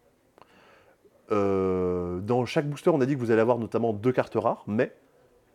Euh, 1.33 2.21
dans 2.21 2.45
chaque 2.45 2.69
booster, 2.69 2.91
on 2.91 3.01
a 3.01 3.07
dit 3.07 3.15
que 3.15 3.19
vous 3.21 3.31
allez 3.31 3.41
avoir 3.41 3.59
notamment 3.59 3.93
deux 3.93 4.13
cartes 4.13 4.37
rares, 4.37 4.63
mais 4.67 4.93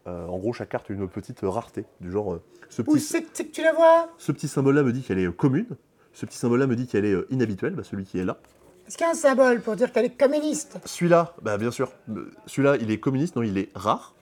euh, 0.08 0.28
en 0.28 0.38
gros, 0.38 0.54
chaque 0.54 0.70
carte 0.70 0.90
a 0.90 0.94
une 0.94 1.08
petite 1.08 1.40
rareté. 1.44 1.86
Du 2.00 2.12
genre, 2.12 2.34
euh, 2.34 2.42
ce 2.70 2.82
Où 2.82 2.86
petit, 2.94 3.00
c'est 3.00 3.22
que 3.22 3.30
c'est 3.34 3.46
que 3.46 3.52
tu 3.52 3.64
la 3.64 3.74
vois? 3.74 4.10
ce 4.18 4.32
petit 4.32 4.48
symbole-là 4.48 4.84
me 4.84 4.92
dit 4.92 5.02
qu'elle 5.02 5.20
est 5.20 5.28
euh, 5.28 5.32
commune. 5.32 5.68
Ce 6.14 6.26
petit 6.26 6.38
symbole-là 6.38 6.68
me 6.68 6.76
dit 6.76 6.88
qu'elle 6.88 7.06
est 7.06 7.14
euh, 7.14 7.28
inhabituelle, 7.30 7.74
bah, 7.74 7.84
celui 7.84 8.06
qui 8.06 8.20
est 8.20 8.26
là. 8.26 8.38
Est-ce 8.88 8.98
qu'il 8.98 9.06
y 9.06 9.08
a 9.08 9.12
un 9.12 9.16
symbole 9.16 9.62
pour 9.62 9.76
dire 9.76 9.92
qu'elle 9.92 10.06
est 10.06 10.18
communiste? 10.18 10.78
Celui-là, 10.86 11.34
bah 11.42 11.58
bien 11.58 11.72
sûr, 11.72 11.94
celui-là, 12.46 12.76
il 12.82 12.92
est 12.92 13.00
communiste, 13.00 13.36
non, 13.38 13.44
il 13.44 13.58
est 13.58 13.70
rare. 13.74 14.16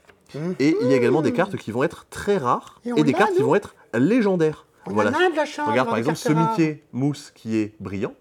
Et 0.60 0.76
il 0.82 0.88
y 0.88 0.94
a 0.94 0.98
également 0.98 1.24
des 1.24 1.34
cartes 1.34 1.58
qui 1.58 1.72
vont 1.72 1.82
être 1.82 2.06
très 2.12 2.38
rares 2.38 2.80
Et 2.86 3.04
des 3.04 3.14
cartes 3.14 3.34
qui 3.34 3.42
vont 3.42 3.56
être 3.56 3.76
légendaires. 3.96 4.68
On 4.86 4.94
voilà. 4.94 5.10
en 5.10 5.14
a 5.14 5.30
de 5.32 5.36
la 5.36 5.46
chance. 5.46 5.68
Regarde 5.68 5.90
par 5.90 5.98
exemple 5.98 6.18
ce. 6.18 6.32
Mickey 6.32 6.84
mousse 6.92 7.32
qui 7.34 7.58
est 7.58 7.74
brillant, 7.80 8.14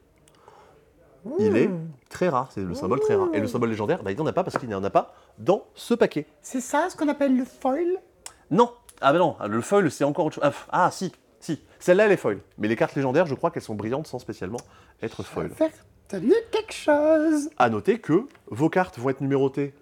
il 1.38 1.56
est 1.56 1.70
très 2.08 2.28
rare, 2.28 2.50
c'est 2.52 2.60
le 2.62 2.74
symbole 2.74 3.00
très 3.00 3.14
rare. 3.14 3.28
Et 3.32 3.40
le 3.40 3.46
symbole 3.48 3.70
légendaire, 3.70 4.02
bah, 4.02 4.10
il 4.12 4.16
n'y 4.16 4.20
en 4.22 4.26
a 4.26 4.32
pas 4.32 4.44
parce 4.44 4.58
qu'il 4.58 4.68
n'y 4.68 4.74
en 4.74 4.84
a 4.84 4.90
pas 4.90 5.14
dans 5.38 5.64
ce 5.74 5.94
paquet. 5.94 6.26
C'est 6.42 6.60
ça 6.60 6.88
ce 6.90 6.96
qu'on 6.96 7.08
appelle 7.08 7.36
le 7.36 7.44
foil? 7.44 7.86
Non 8.50 8.72
Ah 9.00 9.12
bah 9.12 9.18
non, 9.18 9.36
le 9.46 9.60
foil 9.60 9.90
c'est 9.90 10.04
encore 10.04 10.26
autre 10.26 10.36
chose. 10.36 10.44
Ah, 10.44 10.52
Ah 10.86 10.90
si, 10.90 11.12
si, 11.40 11.60
celle-là 11.78 12.06
elle 12.06 12.12
est 12.12 12.16
foil. 12.16 12.38
Mais 12.58 12.68
les 12.68 12.76
cartes 12.76 12.94
légendaires, 12.94 13.26
je 13.26 13.34
crois 13.34 13.50
qu'elles 13.50 13.62
sont 13.62 13.74
brillantes 13.74 14.06
sans 14.06 14.18
spécialement 14.18 14.60
être 15.02 15.22
foil. 15.22 15.50
Faire 15.50 15.70
tenir 16.08 16.36
quelque 16.50 16.72
chose. 16.72 17.50
À 17.58 17.68
noter 17.70 17.98
que 17.98 18.24
vos 18.46 18.70
cartes 18.70 18.98
vont 18.98 19.10
être 19.10 19.20
numérotées 19.20 19.74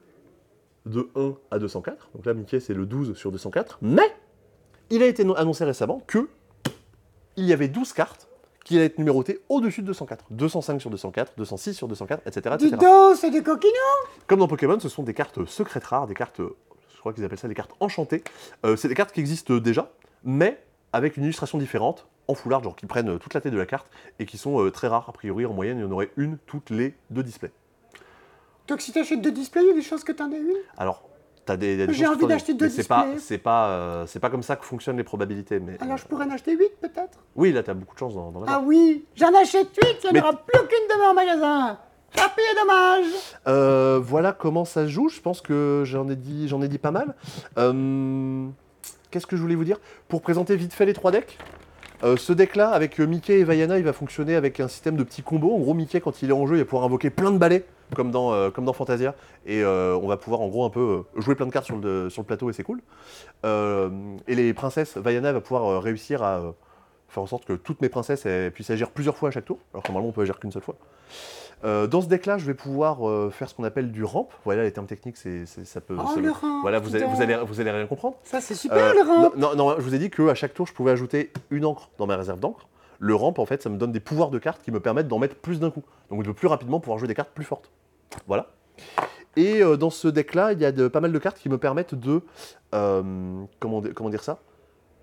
de 0.87 1.09
1 1.17 1.35
à 1.50 1.59
204. 1.59 2.11
Donc 2.15 2.26
là, 2.26 2.35
Mickey, 2.35 2.61
c'est 2.61 2.75
le 2.75 2.87
12 2.87 3.15
sur 3.17 3.31
204. 3.33 3.79
Mais 3.83 4.11
il 4.91 5.03
a 5.03 5.07
été 5.07 5.25
no- 5.25 5.37
annoncé 5.37 5.65
récemment 5.65 6.03
que 6.07 6.29
il 7.37 7.45
y 7.45 7.53
avait 7.53 7.69
12 7.69 7.93
cartes 7.93 8.25
qui 8.66 8.75
allaient 8.75 8.87
être 8.87 8.99
numérotées 8.99 9.38
au-dessus 9.49 9.80
de 9.80 9.87
204. 9.87 10.25
205 10.30 10.80
sur 10.80 10.90
204, 10.90 11.35
206 11.37 11.75
sur 11.75 11.87
204, 11.87 12.26
etc. 12.26 12.56
Dis 12.58 12.66
etc. 12.66 12.82
donc, 12.82 13.16
c'est 13.16 13.30
des 13.30 13.44
coquinons 13.44 13.70
Comme 14.26 14.40
dans 14.40 14.49
Pokémon, 14.49 14.80
ce 14.80 14.88
sont 14.88 15.04
des 15.04 15.14
cartes 15.14 15.44
secrètes 15.44 15.85
rares, 15.85 16.08
des 16.08 16.14
cartes, 16.14 16.40
je 16.40 16.99
crois 16.99 17.12
qu'ils 17.12 17.25
appellent 17.25 17.38
ça 17.38 17.46
des 17.46 17.54
cartes 17.54 17.75
enchantées. 17.78 18.25
Euh, 18.64 18.75
c'est 18.75 18.88
des 18.88 18.96
cartes 18.96 19.12
qui 19.12 19.20
existent 19.20 19.54
déjà, 19.58 19.92
mais 20.25 20.61
avec 20.92 21.16
une 21.16 21.23
illustration 21.23 21.58
différente, 21.58 22.08
en 22.26 22.35
foulard, 22.35 22.61
genre 22.64 22.75
qui 22.75 22.87
prennent 22.87 23.08
euh, 23.08 23.18
toute 23.18 23.35
la 23.35 23.40
tête 23.40 23.52
de 23.52 23.58
la 23.58 23.66
carte, 23.66 23.88
et 24.18 24.26
qui 24.26 24.37
sont 24.37 24.61
euh, 24.61 24.73
très 24.73 24.88
rares. 24.88 25.08
A 25.08 25.12
priori, 25.12 25.46
en 25.46 25.52
moyenne, 25.52 25.78
il 25.78 25.82
y 25.82 25.85
en 25.85 25.92
aurait 25.92 26.11
une 26.16 26.37
toutes 26.46 26.70
les 26.70 26.96
deux 27.11 27.23
displays. 27.23 27.52
Donc 28.66 28.80
si 28.80 28.90
t'achètes 28.90 29.23
deux 29.23 29.30
displays, 29.30 29.62
il 29.62 29.68
y 29.68 29.70
a 29.70 29.75
des 29.75 29.82
chances 29.82 30.02
que 30.02 30.11
t'en 30.11 30.32
aies 30.32 30.40
une? 30.40 30.56
Alors, 30.76 31.08
t'as 31.47 31.57
des, 31.57 31.87
des 31.87 31.93
J'ai 31.95 32.07
envie 32.07 32.26
d'acheter 32.26 32.53
deux 32.53 32.67
mais 32.67 32.71
c'est 32.71 32.87
pas, 32.87 33.05
displays. 33.05 33.21
c'est 33.21 33.38
pas, 33.38 33.69
euh, 33.71 34.07
c'est 34.07 34.21
pas 34.21 34.29
comme 34.29 34.43
ça 34.43 34.57
que 34.57 34.65
fonctionnent 34.65 34.99
les 34.99 35.05
probabilités. 35.05 35.59
Mais 35.61 35.79
Alors 35.81 35.97
je 35.97 36.05
euh, 36.05 36.07
pourrais 36.09 36.26
en 36.26 36.31
acheter 36.31 36.53
huit 36.55 36.73
peut-être? 36.81 37.19
Oui, 37.37 37.53
là, 37.53 37.62
t'as 37.62 37.73
beaucoup 37.75 37.95
de 37.95 37.99
chance 37.99 38.15
dans, 38.15 38.31
dans 38.31 38.41
la 38.41 38.47
Ah 38.53 38.62
oui, 38.62 39.07
j'en 39.15 39.33
achète 39.35 39.69
huit, 39.83 39.97
il 40.05 40.12
n'y 40.12 40.21
en 40.21 40.25
aura 40.25 40.33
plus 40.35 40.61
aucune 40.61 40.79
demain 40.93 41.11
en 41.11 41.15
magasin. 41.15 41.79
Tapis 42.15 42.41
et 42.41 42.61
dommage 42.61 43.12
Euh, 43.47 43.99
voilà 44.03 44.33
comment 44.33 44.65
ça 44.65 44.85
se 44.85 44.91
joue. 44.91 45.09
Je 45.09 45.21
pense 45.21 45.40
que 45.40 45.83
j'en 45.85 46.09
ai 46.09 46.16
dit, 46.16 46.49
j'en 46.49 46.62
ai 46.62 46.68
dit 46.68 46.79
pas 46.79 46.90
mal. 46.90 47.14
Qu'est-ce 49.11 49.27
que 49.27 49.37
je 49.37 49.42
voulais 49.42 49.55
vous 49.55 49.64
dire? 49.64 49.79
Pour 50.09 50.20
présenter 50.23 50.57
vite 50.57 50.73
fait 50.73 50.85
les 50.87 50.92
trois 50.94 51.11
decks? 51.11 51.38
Euh, 52.02 52.16
ce 52.16 52.32
deck-là, 52.32 52.70
avec 52.70 53.00
euh, 53.00 53.06
Mickey 53.06 53.40
et 53.40 53.44
Vaiana, 53.44 53.78
il 53.78 53.85
va 53.85 53.92
fonctionner 53.92 54.35
avec 54.35 54.61
un 54.61 54.68
système 54.68 54.96
de 54.96 55.02
petits 55.02 55.22
combos. 55.22 55.54
En 55.54 55.59
gros, 55.59 55.74
Mickey, 55.74 56.00
quand 56.00 56.22
il 56.22 56.30
est 56.30 56.32
en 56.32 56.46
jeu, 56.46 56.56
il 56.56 56.59
va 56.59 56.64
pouvoir 56.64 56.85
invoquer 56.85 57.11
plein 57.11 57.30
de 57.30 57.38
balais, 57.38 57.64
comme 57.94 58.11
dans, 58.11 58.32
euh, 58.32 58.50
Fantasia. 58.74 59.14
Et 59.46 59.64
on 59.64 60.06
va 60.06 60.16
pouvoir, 60.16 60.40
en 60.40 60.48
gros, 60.48 60.64
un 60.64 60.70
peu 60.70 61.04
jouer 61.16 61.35
plein 61.35 61.46
de 61.46 61.52
cartes 61.52 61.66
sur 61.66 61.76
le, 61.76 62.09
plateau, 62.26 62.50
et 62.50 62.52
c'est 62.52 62.64
cool. 62.64 62.80
Et 63.44 64.35
les 64.35 64.52
princesses, 64.54 64.96
Vaiana 64.96 65.32
va 65.32 65.40
pouvoir 65.40 65.82
réussir 65.82 66.22
à 66.22 66.54
faire 67.09 67.22
en 67.22 67.26
sorte 67.26 67.44
que 67.44 67.52
toutes 67.52 67.80
mes 67.80 67.88
princesses 67.88 68.26
puissent 68.52 68.70
agir 68.70 68.90
plusieurs 68.90 69.16
fois 69.16 69.28
à 69.28 69.32
chaque 69.32 69.44
tour. 69.44 69.59
Alors 69.72 69.82
que 69.82 69.88
normalement, 69.88 70.11
on 70.11 70.12
peut 70.12 70.22
agir 70.22 70.38
qu'une 70.38 70.52
seule 70.52 70.62
fois. 70.62 70.76
Euh, 71.64 71.87
dans 71.87 72.01
ce 72.03 72.07
deck-là, 72.07 72.37
je 72.38 72.45
vais 72.47 72.55
pouvoir 72.55 73.09
euh, 73.09 73.31
faire 73.31 73.49
ce 73.49 73.55
qu'on 73.55 73.64
appelle 73.64 73.90
du 73.90 74.05
ramp. 74.05 74.29
Voilà, 74.45 74.62
les 74.62 74.73
termes 74.73 74.87
techniques, 74.87 75.16
c'est, 75.16 75.47
c'est- 75.47 75.64
ça 75.64 75.81
peut. 75.81 75.97
Oh 75.99 76.07
ça- 76.14 76.21
le 76.21 76.31
rang 76.31 76.61
voilà, 76.61 76.79
vous 76.79 76.95
allez, 76.95 77.07
vous, 77.07 77.23
allez, 77.23 77.37
vous 77.47 77.61
allez 77.61 77.71
rien 77.71 77.87
comprendre. 77.87 78.16
Ça 78.23 78.40
c'est 78.40 78.55
super 78.55 78.77
Euh, 78.79 78.92
le 78.92 79.01
rang 79.09 79.21
non, 79.23 79.33
non, 79.37 79.57
non, 79.57 79.75
je 79.79 79.83
vous 79.83 79.95
ai 79.95 79.99
dit 79.99 80.11
qu'à 80.11 80.35
chaque 80.35 80.53
tour, 80.55 80.66
je 80.66 80.73
pouvais 80.75 80.90
ajouter 80.90 81.33
une 81.51 81.64
encre 81.64 81.88
dans 81.99 82.07
ma 82.07 82.16
réserve 82.16 82.40
d'encre. 82.40 82.66
Le 82.99 83.14
ramp, 83.14 83.35
en 83.38 83.47
fait, 83.47 83.62
ça 83.62 83.69
me 83.71 83.77
donne 83.79 83.92
des 83.92 84.01
pouvoirs 84.01 84.31
de 84.31 84.38
cartes 84.38 84.62
qui 84.62 84.71
me 84.71 84.81
permettent 84.81 85.09
d'en 85.09 85.19
mettre 85.19 85.37
plus 85.37 85.59
d'un 85.61 85.71
coup. 85.71 85.83
Donc 86.11 86.23
de 86.23 86.33
plus 86.33 86.49
rapidement 86.49 86.79
pouvoir 86.81 86.99
jouer 86.99 87.09
des 87.09 87.14
cartes 87.14 87.31
plus 87.35 87.45
fortes. 87.45 87.71
Voilà. 88.27 88.49
Et 89.37 89.62
euh, 89.62 89.77
dans 89.77 89.90
ce 89.90 90.09
deck-là, 90.09 90.53
il 90.53 90.61
y 90.61 90.64
a 90.64 90.73
de, 90.73 90.88
pas 90.88 91.01
mal 91.01 91.12
de 91.12 91.19
cartes 91.19 91.38
qui 91.38 91.49
me 91.49 91.59
permettent 91.59 91.95
de... 91.95 92.21
euh, 92.75 93.45
comment 93.61 94.09
dire 94.11 94.23
ça? 94.23 94.38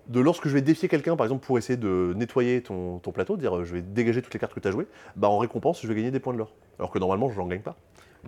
De 0.08 0.20
lorsque 0.20 0.48
je 0.48 0.54
vais 0.54 0.62
défier 0.62 0.88
quelqu'un, 0.88 1.16
par 1.16 1.26
exemple, 1.26 1.44
pour 1.46 1.58
essayer 1.58 1.76
de 1.76 2.12
nettoyer 2.16 2.62
ton, 2.62 2.98
ton 2.98 3.12
plateau, 3.12 3.36
dire 3.36 3.56
euh, 3.56 3.64
je 3.64 3.74
vais 3.74 3.82
dégager 3.82 4.22
toutes 4.22 4.34
les 4.34 4.40
cartes 4.40 4.54
que 4.54 4.60
tu 4.60 4.68
as 4.68 4.70
jouées, 4.70 4.86
bah 5.16 5.28
en 5.28 5.38
récompense, 5.38 5.80
je 5.82 5.86
vais 5.86 5.94
gagner 5.94 6.10
des 6.10 6.20
points 6.20 6.32
de 6.32 6.38
l'or. 6.38 6.52
Alors 6.78 6.90
que 6.90 6.98
normalement, 6.98 7.30
je 7.30 7.38
n'en 7.38 7.46
gagne 7.46 7.62
pas. 7.62 7.76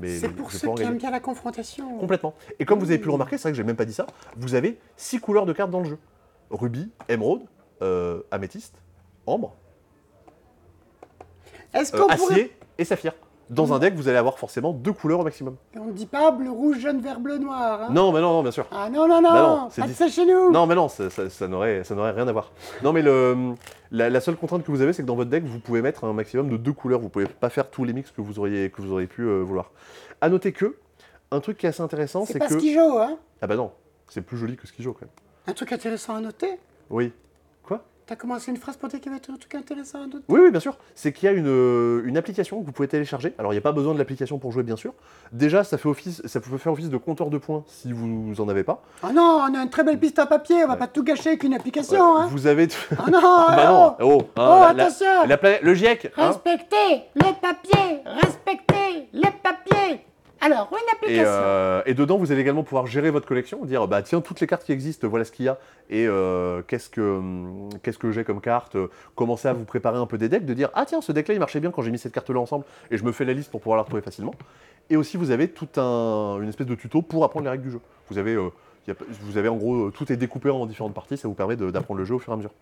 Mais 0.01 0.17
C'est 0.19 0.29
pour 0.29 0.53
ceux 0.53 0.73
qui 0.75 0.83
aiment 0.83 0.99
bien 0.99 1.11
la 1.11 1.21
confrontation. 1.21 1.99
Complètement. 1.99 2.35
Et 2.59 2.65
comme 2.65 2.79
vous 2.79 2.91
avez 2.91 2.99
pu 2.99 3.07
le 3.07 3.13
remarquer, 3.13 3.39
c'est 3.39 3.45
vrai 3.45 3.53
que 3.53 3.57
j'ai 3.57 3.65
même 3.65 3.77
pas 3.77 3.85
dit 3.85 3.95
ça, 3.95 4.07
vous 4.37 4.55
avez 4.55 4.79
six 4.97 5.21
couleurs 5.21 5.47
de 5.47 5.53
cartes 5.53 5.71
dans 5.71 5.81
le 5.81 5.89
jeu. 5.89 5.99
Rubis, 6.51 6.91
émeraude, 7.09 7.43
euh, 7.83 8.23
améthyste, 8.31 8.75
ambre, 9.27 9.55
Est-ce 11.75 11.95
euh, 11.95 12.01
qu'on 12.01 12.09
acier 12.09 12.27
pourrait... 12.27 12.51
et 12.79 12.85
saphir. 12.85 13.15
Dans 13.49 13.73
un 13.73 13.79
deck, 13.79 13.95
vous 13.95 14.09
allez 14.09 14.17
avoir 14.19 14.39
forcément 14.39 14.73
deux 14.73 14.93
couleurs 14.93 15.21
au 15.21 15.25
maximum. 15.25 15.55
On 15.79 15.85
ne 15.85 15.93
dit 15.93 16.07
pas 16.07 16.33
bleu, 16.33 16.51
rouge, 16.51 16.81
jaune, 16.81 17.01
vert, 17.01 17.21
bleu, 17.21 17.39
noir. 17.39 17.83
hein 17.83 17.89
Non, 17.93 18.11
mais 18.13 18.21
non, 18.21 18.33
non, 18.33 18.43
bien 18.43 18.51
sûr. 18.51 18.67
Ah 18.73 18.91
non, 18.91 19.07
non, 19.07 19.21
non, 19.23 19.31
Bah 19.33 19.41
non, 19.43 19.69
c'est 19.71 19.83
pas 19.83 19.87
de 19.87 19.93
dix- 19.93 19.99
ça 19.99 20.09
chez 20.09 20.27
nous 20.27 20.51
Non, 20.51 20.67
mais 20.67 20.75
non, 20.75 20.89
ça, 20.89 21.09
ça- 21.11 21.31
ça 21.31 21.47
n'aurait 21.47 21.83
rien 22.11 22.27
à 22.27 22.33
voir. 22.33 22.51
Non, 22.83 22.93
mais 22.93 23.03
le, 23.03 23.55
la, 23.93 24.11
la 24.11 24.21
seule 24.21 24.37
contrainte 24.37 24.65
que 24.65 24.71
vous 24.73 24.81
avez, 24.81 24.93
c'est 24.93 25.03
que 25.03 25.07
dans 25.07 25.15
votre 25.15 25.31
deck, 25.31 25.45
vous 25.45 25.61
pouvez 25.61 25.81
mettre 25.81 26.03
un 26.05 26.13
maximum 26.13 26.49
de 26.49 26.57
deux 26.57 26.73
couleurs. 26.73 26.99
Vous 26.99 27.09
pouvez 27.09 27.27
pas 27.27 27.49
faire 27.51 27.71
tous 27.71 27.85
les 27.85 27.93
mix 27.93 28.11
que 28.11 28.21
vous 28.21 28.39
auriez, 28.41 28.71
que 28.71 28.83
vous 28.83 28.91
auriez 28.93 29.07
pu 29.07 29.23
euh, 29.23 29.43
vouloir. 29.43 29.71
À 30.21 30.29
noter 30.29 30.53
que, 30.53 30.77
un 31.31 31.39
truc 31.41 31.59
qui 31.59 31.67
est 31.67 31.69
assez 31.69 31.83
intéressant, 31.83 32.25
C'est 32.27 32.33
c'est 32.35 32.39
pas 32.41 32.49
que... 32.49 32.59
Skijo, 32.59 32.99
hein 32.99 33.17
Ah 33.43 33.47
bah 33.47 33.55
non, 33.55 33.71
c'est 34.09 34.23
plus 34.23 34.39
joli 34.39 34.57
que 34.57 34.67
Skijo, 34.67 34.93
quand 34.93 35.03
même. 35.03 35.11
Un 35.47 35.53
truc 35.53 35.71
intéressant 35.73 36.17
à 36.17 36.21
noter? 36.21 36.59
Oui. 36.91 37.13
Quoi? 37.63 37.85
T'as 38.09 38.15
commencé 38.15 38.53
une 38.53 38.57
phrase 38.57 38.77
pour 38.77 38.89
dire 38.89 39.01
qu'il 39.01 39.11
y 39.11 39.15
avait 39.17 39.21
un 39.33 39.37
truc 39.37 39.53
intéressant 39.57 39.99
à 39.99 40.07
Oui, 40.29 40.41
oui, 40.41 40.51
bien 40.53 40.61
sûr. 40.61 40.79
C'est 40.95 41.13
qu'il 41.13 41.27
y 41.27 41.29
a 41.29 41.33
une, 41.35 41.49
euh, 41.49 42.03
une 42.05 42.17
application 42.17 42.61
que 42.61 42.65
vous 42.65 42.71
pouvez 42.71 42.87
télécharger. 42.87 43.35
Alors, 43.37 43.53
il 43.53 43.57
n'y 43.57 43.59
a 43.59 43.63
pas 43.63 43.73
besoin 43.73 43.95
de 43.95 43.99
l'application 43.99 44.39
pour 44.39 44.53
jouer, 44.53 44.63
bien 44.63 44.77
sûr. 44.77 44.95
Déjà, 45.33 45.65
ça, 45.65 45.77
fait 45.77 45.89
office, 45.89 46.23
ça 46.25 46.39
peut 46.41 46.57
faire 46.57 46.73
office 46.73 46.89
de 46.89 46.99
compteur 46.99 47.31
de 47.31 47.39
points 47.39 47.65
si 47.67 47.93
vous 47.93 48.41
en 48.41 48.49
avez 48.49 48.63
pas. 48.63 48.81
Ah 49.03 49.13
non, 49.13 49.41
on 49.51 49.55
a 49.55 49.61
une 49.61 49.71
très 49.71 49.83
belle 49.83 49.99
piste 49.99 50.21
à 50.21 50.27
papier, 50.27 50.63
on 50.63 50.69
va 50.69 50.75
Ouais. 50.75 50.79
pas 50.79 50.87
tout 50.87 51.03
gâcher 51.03 51.31
avec 51.31 51.43
une 51.43 51.55
application, 51.55 52.15
Ouais, 52.15 52.21
hein 52.23 52.29
Vous 52.31 52.47
avez. 52.47 52.69
Ah 52.97 53.11
non, 53.11 53.21
bah 53.49 53.67
non 53.67 53.97
oh, 53.99 54.05
Oh, 54.05 54.23
hein, 54.23 54.29
Oh, 54.37 54.41
la- 54.61 54.73
la- 54.73 54.85
attention 54.85 55.27
la 55.27 55.61
Le 55.61 55.75
GIEC 55.75 56.13
hein 56.17 56.29
Respectez 56.29 57.03
le 57.17 57.41
papier 57.41 58.03
Respectez 58.07 59.09
le 59.15 59.29
papier 59.43 60.06
Alors, 60.41 60.69
une 60.73 60.77
et, 60.79 60.93
application. 60.93 61.25
euh, 61.27 61.83
et 61.87 61.95
dedans, 61.95 62.19
vous 62.19 62.31
allez 62.31 62.43
également 62.43 62.63
pouvoir 62.63 62.87
gérer 62.87 63.11
votre 63.11 63.27
collection, 63.27 63.65
dire 63.65 63.89
bah 63.89 64.03
tiens, 64.03 64.21
toutes 64.21 64.41
les 64.41 64.47
cartes 64.47 64.65
qui 64.65 64.73
existent, 64.73 65.09
voilà 65.09 65.25
ce 65.25 65.33
qu'il 65.33 65.47
y 65.47 65.49
a, 65.49 65.59
et 65.89 66.07
euh, 66.07 66.63
qu'est-ce 66.67 66.91
que, 66.91 67.01
hum, 67.01 67.69
qu'est-ce 67.83 67.99
que 67.99 68.11
j'ai 68.13 68.23
comme 68.23 68.41
carte, 68.41 68.77
euh, 68.77 68.89
commencer 69.15 69.49
à 69.49 69.55
vous 69.55 69.65
préparer 69.65 69.97
un 69.99 70.07
peu 70.07 70.19
des 70.19 70.29
decks, 70.29 70.45
de 70.45 70.55
dire 70.55 70.71
ah 70.75 70.85
tiens, 70.87 71.01
ce 71.01 71.11
deck-là 71.13 71.35
il 71.35 71.41
marchait 71.41 71.61
bien 71.61 71.71
quand 71.71 71.83
j'ai 71.83 71.91
mis 71.91 71.99
cette 71.99 72.13
carte-là 72.13 72.39
ensemble, 72.41 72.65
et 72.91 72.99
je 72.99 73.05
me 73.05 73.13
fais 73.13 73.25
la 73.25 73.33
liste 73.33 73.51
pour 73.51 73.61
pouvoir 73.61 73.77
la 73.77 73.83
retrouver 73.83 74.03
facilement. 74.03 74.35
Et 74.91 74.97
aussi, 74.97 75.17
vous 75.17 75.31
avez 75.31 75.49
tout 75.49 75.69
un, 75.81 76.39
une 76.43 76.49
espèce 76.49 76.67
de 76.67 76.75
tuto 76.75 77.03
pour 77.03 77.25
apprendre 77.25 77.45
les 77.45 77.51
règles 77.51 77.65
du 77.65 77.71
jeu. 77.73 77.81
Vous 78.11 78.19
avez, 78.19 78.35
euh, 78.35 78.51
il 78.87 78.91
y 78.91 78.93
a- 78.93 78.97
vous 79.23 79.37
avez 79.39 79.49
en 79.49 79.57
gros, 79.57 79.91
tout 79.91 80.13
est 80.13 80.17
découpé 80.17 80.51
en 80.51 80.67
différentes 80.67 80.95
parties, 80.95 81.17
ça 81.17 81.27
vous 81.29 81.35
permet 81.35 81.57
de- 81.57 81.71
d'apprendre 81.71 81.99
le 81.99 82.05
jeu 82.05 82.15
au 82.15 82.19
fur 82.21 82.33
et 82.33 82.35
à 82.35 82.37
mesure. 82.37 82.53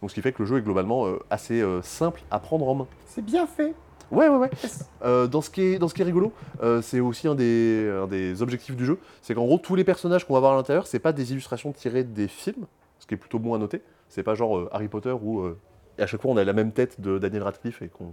Donc 0.00 0.10
ce 0.10 0.14
qui 0.14 0.22
fait 0.22 0.32
que 0.32 0.42
le 0.42 0.46
jeu 0.46 0.58
est 0.58 0.62
globalement 0.62 1.06
assez 1.30 1.62
simple 1.82 2.20
à 2.30 2.38
prendre 2.38 2.68
en 2.68 2.74
main. 2.74 2.86
C'est 3.06 3.24
bien 3.24 3.46
fait. 3.46 3.74
Ouais, 4.10 4.28
ouais, 4.28 4.36
ouais. 4.36 4.50
Euh, 5.04 5.26
dans, 5.26 5.40
ce 5.40 5.50
qui 5.50 5.62
est, 5.62 5.78
dans 5.78 5.88
ce 5.88 5.94
qui 5.94 6.02
est 6.02 6.04
rigolo, 6.04 6.32
euh, 6.62 6.80
c'est 6.80 7.00
aussi 7.00 7.26
un 7.28 7.34
des, 7.34 7.90
un 7.90 8.06
des 8.06 8.40
objectifs 8.42 8.76
du 8.76 8.84
jeu, 8.84 8.98
c'est 9.22 9.34
qu'en 9.34 9.44
gros, 9.44 9.58
tous 9.58 9.74
les 9.74 9.84
personnages 9.84 10.26
qu'on 10.26 10.34
va 10.34 10.40
voir 10.40 10.52
à 10.52 10.56
l'intérieur, 10.56 10.86
c'est 10.86 10.98
pas 10.98 11.12
des 11.12 11.32
illustrations 11.32 11.72
tirées 11.72 12.04
des 12.04 12.28
films, 12.28 12.66
ce 12.98 13.06
qui 13.06 13.14
est 13.14 13.18
plutôt 13.18 13.38
bon 13.38 13.54
à 13.54 13.58
noter. 13.58 13.82
C'est 14.08 14.22
pas 14.22 14.34
genre 14.34 14.58
euh, 14.58 14.68
Harry 14.72 14.88
Potter 14.88 15.12
où 15.12 15.44
à 15.98 16.06
chaque 16.06 16.20
fois 16.20 16.30
on 16.30 16.36
a 16.36 16.44
la 16.44 16.52
même 16.52 16.72
tête 16.72 17.00
de 17.00 17.18
Daniel 17.18 17.42
Radcliffe 17.42 17.82
et 17.82 17.88
qu'on 17.88 18.12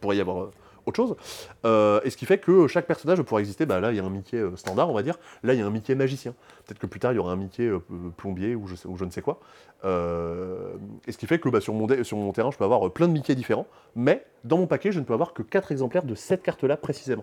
pourrait 0.00 0.16
y 0.16 0.20
avoir 0.20 0.50
autre 0.86 0.96
chose. 0.96 1.16
Euh, 1.64 2.00
et 2.04 2.10
ce 2.10 2.16
qui 2.16 2.26
fait 2.26 2.38
que 2.38 2.66
chaque 2.66 2.86
personnage 2.86 3.18
va 3.18 3.24
pouvoir 3.24 3.40
exister. 3.40 3.66
Bah, 3.66 3.80
là, 3.80 3.90
il 3.92 3.96
y 3.96 4.00
a 4.00 4.04
un 4.04 4.10
Mickey 4.10 4.36
euh, 4.36 4.56
standard, 4.56 4.90
on 4.90 4.94
va 4.94 5.02
dire. 5.02 5.18
Là, 5.42 5.54
il 5.54 5.60
y 5.60 5.62
a 5.62 5.66
un 5.66 5.70
Mickey 5.70 5.94
magicien. 5.94 6.34
Peut-être 6.66 6.78
que 6.78 6.86
plus 6.86 7.00
tard, 7.00 7.12
il 7.12 7.16
y 7.16 7.18
aura 7.18 7.32
un 7.32 7.36
Mickey 7.36 7.64
euh, 7.66 7.80
plombier 8.16 8.54
ou 8.54 8.66
je, 8.66 8.74
sais- 8.74 8.88
ou 8.88 8.96
je 8.96 9.04
ne 9.04 9.10
sais 9.10 9.22
quoi. 9.22 9.40
Et 9.84 11.12
ce 11.12 11.18
qui 11.18 11.26
fait 11.26 11.38
que 11.38 11.48
bah, 11.48 11.60
sur, 11.60 11.74
mon 11.74 11.86
terrain, 12.32 12.50
je 12.50 12.56
peux 12.56 12.64
avoir 12.64 12.90
plein 12.90 13.06
de 13.08 13.12
Mickey 13.12 13.34
différents. 13.34 13.66
Mais 13.94 14.24
dans 14.44 14.56
mon 14.56 14.66
paquet, 14.66 14.92
je 14.92 15.00
ne 15.00 15.04
peux 15.04 15.12
avoir 15.12 15.34
que 15.34 15.42
4 15.42 15.72
exemplaires 15.72 16.04
de 16.04 16.14
cette 16.14 16.42
carte-là 16.42 16.76
précisément. 16.76 17.22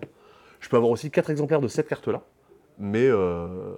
Je 0.60 0.68
peux 0.68 0.76
avoir 0.76 0.92
aussi 0.92 1.10
4 1.10 1.30
exemplaires 1.30 1.60
de 1.60 1.68
cette 1.68 1.88
carte-là. 1.88 2.22
Mais 2.78 3.06
euh, 3.06 3.74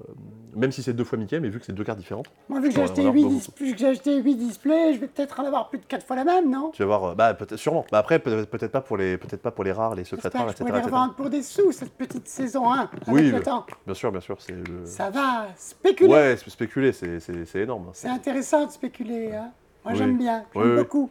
même 0.54 0.72
si 0.72 0.82
c'est 0.82 0.92
deux 0.92 1.04
fois 1.04 1.18
Mickey, 1.18 1.40
mais 1.40 1.48
vu 1.48 1.58
que 1.60 1.66
c'est 1.66 1.72
deux 1.72 1.84
cartes 1.84 1.98
différentes, 1.98 2.26
Moi, 2.48 2.60
vu 2.60 2.68
que 2.68 2.74
j'ai 2.74 2.82
acheté, 2.82 3.02
on 3.02 3.04
va 3.06 3.10
8 3.12 3.20
voir 3.22 3.32
dis- 3.34 3.50
vu 3.64 3.72
que 3.72 3.78
j'ai 3.78 3.86
acheté 3.88 4.16
8 4.22 4.34
displays, 4.36 4.94
je 4.94 4.98
vais 5.00 5.06
peut-être 5.08 5.40
en 5.40 5.44
avoir 5.44 5.68
plus 5.68 5.78
de 5.78 5.84
4 5.84 6.06
fois 6.06 6.16
la 6.16 6.24
même, 6.24 6.50
non? 6.50 6.70
Tu 6.72 6.82
vas 6.82 6.86
voir. 6.86 7.04
euh, 7.04 7.14
Bah, 7.14 7.36
sûrement. 7.56 7.84
Bah, 7.92 7.98
après, 7.98 8.18
peut- 8.18 8.44
peut-être 8.46 8.72
pas, 8.72 8.80
pour 8.80 8.96
les- 8.96 9.16
peut-être 9.18 9.42
pas 9.42 9.50
pour 9.50 9.64
les 9.64 9.72
rares, 9.72 9.94
les 9.94 10.04
secrets 10.04 10.28
rares, 10.32 10.48
je 10.48 10.52
etc. 10.52 10.64
les 10.64 10.78
etc. 10.78 10.84
revendre 10.86 11.14
pour 11.14 11.30
des 11.30 11.42
sous, 11.42 11.72
cette 11.72 11.92
petite 11.92 12.28
saison 12.28 12.70
1, 12.72 12.78
avec 12.80 12.90
Oui, 13.08 13.30
le 13.30 13.40
temps. 13.42 13.64
Bien 13.84 13.94
sûr, 13.94 14.10
bien 14.12 14.20
sûr. 14.20 14.36
C'est 14.40 14.52
le... 14.52 14.84
Ça 14.86 15.10
va, 15.10 15.46
spéculer. 15.56 16.10
Ouais, 16.12 16.34
sp- 16.34 16.50
spéculer, 16.50 16.92
c'est, 16.92 17.18
énorme. 17.56 17.90
C'est 17.92 18.08
intéressant 18.08 18.66
de 18.66 18.70
spéculer, 18.70 19.32
hein. 19.34 19.50
Moi, 19.84 19.92
Oui. 19.92 19.98
j'aime 19.98 20.16
bien, 20.16 20.44
j'aime 20.54 20.62
Oui, 20.62 20.70
oui. 20.70 20.76
beaucoup. 20.78 21.10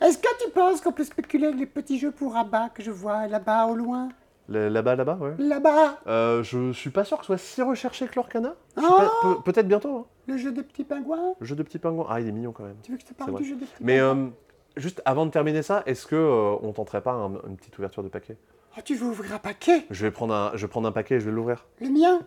Est-ce 0.00 0.18
que 0.18 0.28
tu 0.44 0.50
penses 0.50 0.80
qu'on 0.80 0.92
peut 0.92 1.04
spéculer 1.04 1.46
avec 1.48 1.58
les 1.58 1.66
petits 1.66 1.98
jeux 1.98 2.12
pour 2.12 2.32
rabat 2.34 2.68
que 2.68 2.82
je 2.82 2.90
vois 2.90 3.26
là-bas 3.26 3.66
au 3.66 3.74
loin? 3.74 4.08
Là-bas, 4.48 4.96
là-bas, 4.96 5.18
ouais. 5.20 5.34
Là-bas, 5.38 5.98
Euh, 6.06 6.42
je 6.42 6.72
suis 6.72 6.88
pas 6.90 7.04
sûr 7.04 7.18
que 7.18 7.24
ce 7.24 7.26
soit 7.26 7.38
si 7.38 7.60
recherché 7.62 8.06
que 8.06 8.14
l'Orcana. 8.16 8.54
Ah 8.76 9.10
peut-être 9.44 9.68
bientôt. 9.68 9.96
Hein. 9.98 10.06
le 10.26 10.36
jeu 10.38 10.52
des 10.52 10.62
petits 10.62 10.84
pingouins 10.84 11.34
Le 11.38 11.46
jeu 11.46 11.54
de 11.54 11.62
petits 11.62 11.78
pingouins. 11.78 12.06
Ah, 12.08 12.20
il 12.20 12.28
est 12.28 12.32
mignon 12.32 12.52
quand 12.52 12.62
même. 12.64 12.76
Tu 12.82 12.90
veux 12.92 12.96
que 12.98 13.02
je 13.04 13.08
te 13.08 13.14
parle 13.14 13.34
du 13.36 13.44
jeu 13.44 13.56
des 13.56 13.66
petits 13.66 13.74
Mais 13.84 13.98
pingouins? 13.98 14.24
euh, 14.26 14.80
juste 14.80 15.02
avant 15.04 15.26
de 15.26 15.30
terminer 15.30 15.62
ça, 15.62 15.82
est-ce 15.84 16.06
que 16.06 16.16
euh, 16.16 16.56
on 16.62 16.72
tenterait 16.72 17.02
pas 17.02 17.12
un- 17.12 17.34
une 17.46 17.56
petite 17.58 17.76
ouverture 17.78 18.02
de 18.02 18.08
paquet? 18.08 18.36
Ah, 18.76 18.80
tu 18.82 18.94
veux 18.94 19.06
ouvrir 19.08 19.34
un 19.34 19.38
paquet? 19.38 19.84
Je 19.90 20.06
vais 20.06 20.10
prendre 20.10 20.32
un, 20.34 20.50
je 20.54 20.62
vais 20.64 20.68
prendre 20.70 20.88
un 20.88 20.92
paquet 20.92 21.16
et 21.16 21.20
je 21.20 21.26
vais 21.26 21.32
l'ouvrir. 21.32 21.66
Le 21.80 21.88
mien? 21.90 22.20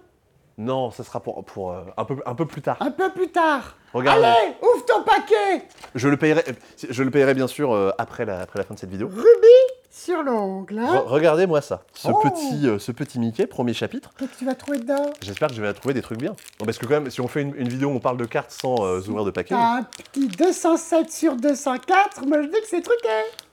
Non, 0.60 0.92
ça 0.92 1.04
sera 1.04 1.22
pour, 1.22 1.44
pour 1.46 1.72
euh, 1.72 1.82
un, 1.98 2.06
peu, 2.06 2.18
un 2.26 2.36
peu 2.36 2.46
plus 2.46 2.62
tard. 2.62 2.78
Un 2.82 2.92
peu 2.92 3.10
plus 3.12 3.30
tard. 3.32 3.78
Regarde. 3.94 4.24
Allez, 4.24 4.54
ouvre 4.62 4.86
ton 4.86 5.02
paquet 5.04 5.66
Je 5.96 6.08
le 6.08 6.18
payerai, 6.18 6.44
je 6.88 7.02
le 7.04 7.10
payerai 7.10 7.34
bien 7.34 7.48
sûr 7.48 7.94
après, 7.98 8.26
la, 8.26 8.42
après 8.42 8.60
la 8.60 8.66
fin 8.66 8.76
de 8.76 8.80
cette 8.80 8.92
vidéo. 8.92 9.08
Rubis 9.08 9.81
sur 9.94 10.24
l'ongle, 10.24 10.80
hein 10.80 10.96
Re- 10.96 11.04
Regardez-moi 11.08 11.60
ça, 11.62 11.84
ce, 11.94 12.08
Oh. 12.08 12.20
petit, 12.22 12.66
euh, 12.68 12.80
ce 12.80 12.92
petit 12.94 13.20
Mickey, 13.20 13.46
premier 13.46 13.74
chapitre. 13.74 14.12
Qu'est-ce 14.18 14.32
que 14.32 14.38
tu 14.38 14.46
vas 14.46 14.56
trouver 14.56 14.80
dedans? 14.80 15.12
J'espère 15.22 15.50
que 15.50 15.54
je 15.54 15.62
vais 15.62 15.74
trouver 15.74 15.94
des 15.94 16.02
trucs 16.02 16.18
bien. 16.18 16.32
Non, 16.60 16.66
parce 16.66 16.78
que 16.78 16.86
quand 16.86 16.94
même, 17.02 17.10
si 17.12 17.20
on 17.22 17.28
fait 17.28 17.42
une, 17.42 17.54
une 17.58 17.68
vidéo 17.68 17.90
où 17.90 17.92
on 17.96 18.00
parle 18.00 18.16
de 18.18 18.26
cartes 18.26 18.52
sans 18.52 18.86
euh, 18.86 19.00
ouvrir 19.02 19.26
de 19.26 19.32
paquet, 19.32 19.54
un 19.54 19.84
petit 19.84 20.28
207 20.30 21.12
sur 21.12 21.36
204, 21.36 22.26
moi 22.26 22.42
je 22.42 22.48
dis 22.48 22.54
que 22.62 22.68
c'est 22.70 22.82
truqué. 22.82 23.10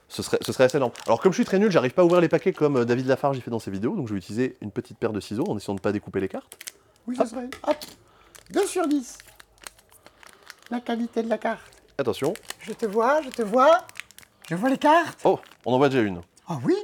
ce 0.07 0.23
serait, 0.23 0.37
ce 0.41 0.51
serait 0.53 0.63
assez 0.63 0.77
énorme. 0.77 0.93
Alors 1.07 1.19
comme 1.19 1.33
je 1.33 1.37
suis 1.37 1.45
très 1.45 1.59
nul, 1.59 1.69
j'arrive 1.71 1.91
pas 1.93 2.03
à 2.03 2.05
ouvrir 2.05 2.21
les 2.21 2.29
paquets 2.29 2.53
comme 2.53 2.77
euh, 2.77 2.85
David 2.85 3.05
Lafarge 3.07 3.35
il 3.37 3.41
fait 3.43 3.51
dans 3.51 3.59
ses 3.59 3.71
vidéos, 3.71 3.95
donc 3.95 4.07
je 4.07 4.13
vais 4.13 4.19
utiliser 4.19 4.55
une 4.61 4.71
petite 4.71 4.97
paire 4.97 5.11
de 5.11 5.19
ciseaux 5.19 5.45
en 5.49 5.57
essayant 5.57 5.75
de 5.75 5.81
pas 5.81 5.91
découper 5.91 6.21
les 6.21 6.29
cartes. 6.29 6.57
Oui, 7.05 7.17
ce 7.17 7.25
serait. 7.25 7.49
Hop 7.67 7.75
2 8.51 8.65
sur 8.65 8.87
10. 8.87 9.17
La 10.71 10.79
qualité 10.79 11.21
de 11.23 11.29
la 11.29 11.37
carte. 11.37 11.59
Attention. 11.97 12.33
Je 12.61 12.71
te 12.73 12.85
vois, 12.85 13.21
je 13.23 13.29
te 13.29 13.41
vois. 13.41 13.79
Je 14.49 14.55
vois 14.55 14.69
les 14.69 14.77
cartes. 14.77 15.19
Oh, 15.23 15.39
on 15.65 15.73
en 15.73 15.77
voit 15.77 15.89
déjà 15.89 16.01
une. 16.03 16.21
Ah 16.49 16.57
oui 16.65 16.75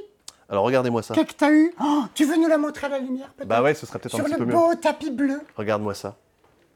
Alors 0.48 0.64
regardez-moi 0.64 1.02
ça. 1.02 1.14
Qu'est-ce 1.14 1.26
que 1.26 1.36
t'as 1.36 1.50
eu 1.52 1.72
Oh, 1.82 2.04
Tu 2.14 2.24
veux 2.24 2.36
nous 2.36 2.48
la 2.48 2.56
montrer 2.58 2.86
à 2.86 2.90
la 2.90 2.98
lumière 3.00 3.30
peut-être 3.36 3.48
Bah 3.48 3.62
ouais, 3.62 3.74
ce 3.74 3.84
serait 3.84 3.98
peut-être 3.98 4.14
un 4.14 4.18
Sur 4.18 4.24
petit 4.26 4.32
le 4.32 4.38
peu 4.38 4.44
mieux. 4.46 4.52
beau 4.54 4.74
tapis 4.76 5.10
bleu. 5.10 5.40
Regarde-moi 5.56 5.94
ça. 5.94 6.16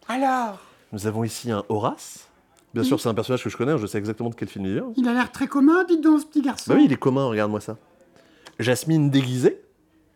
Alors, 0.09 0.59
Nous 0.92 1.07
avons 1.07 1.24
ici 1.24 1.50
un 1.50 1.64
Horace. 1.68 2.26
Bien 2.74 2.83
sûr, 2.85 3.00
c'est 3.00 3.09
un 3.09 3.14
personnage 3.14 3.42
que 3.42 3.50
je 3.50 3.57
connais, 3.57 3.76
je 3.79 3.87
sais 3.87 3.98
exactement 3.98 4.29
de 4.31 4.35
quel 4.35 4.48
film 4.48 4.64
il 4.66 4.74
vient. 4.74 4.92
il 4.96 5.09
a 5.09 5.12
l'air 5.12 5.33
très 5.33 5.46
commun, 5.48 5.85
dis 5.85 5.98
donc, 5.98 6.20
ce 6.20 6.26
petit 6.26 6.40
garçon. 6.42 6.70
Bah 6.72 6.76
oui, 6.79 6.85
il 6.87 6.92
est 6.92 6.96
commun, 6.96 7.26
regarde-moi 7.26 7.61
ça. 7.61 7.76
Jasmine 8.61 9.11
déguisée, 9.11 9.61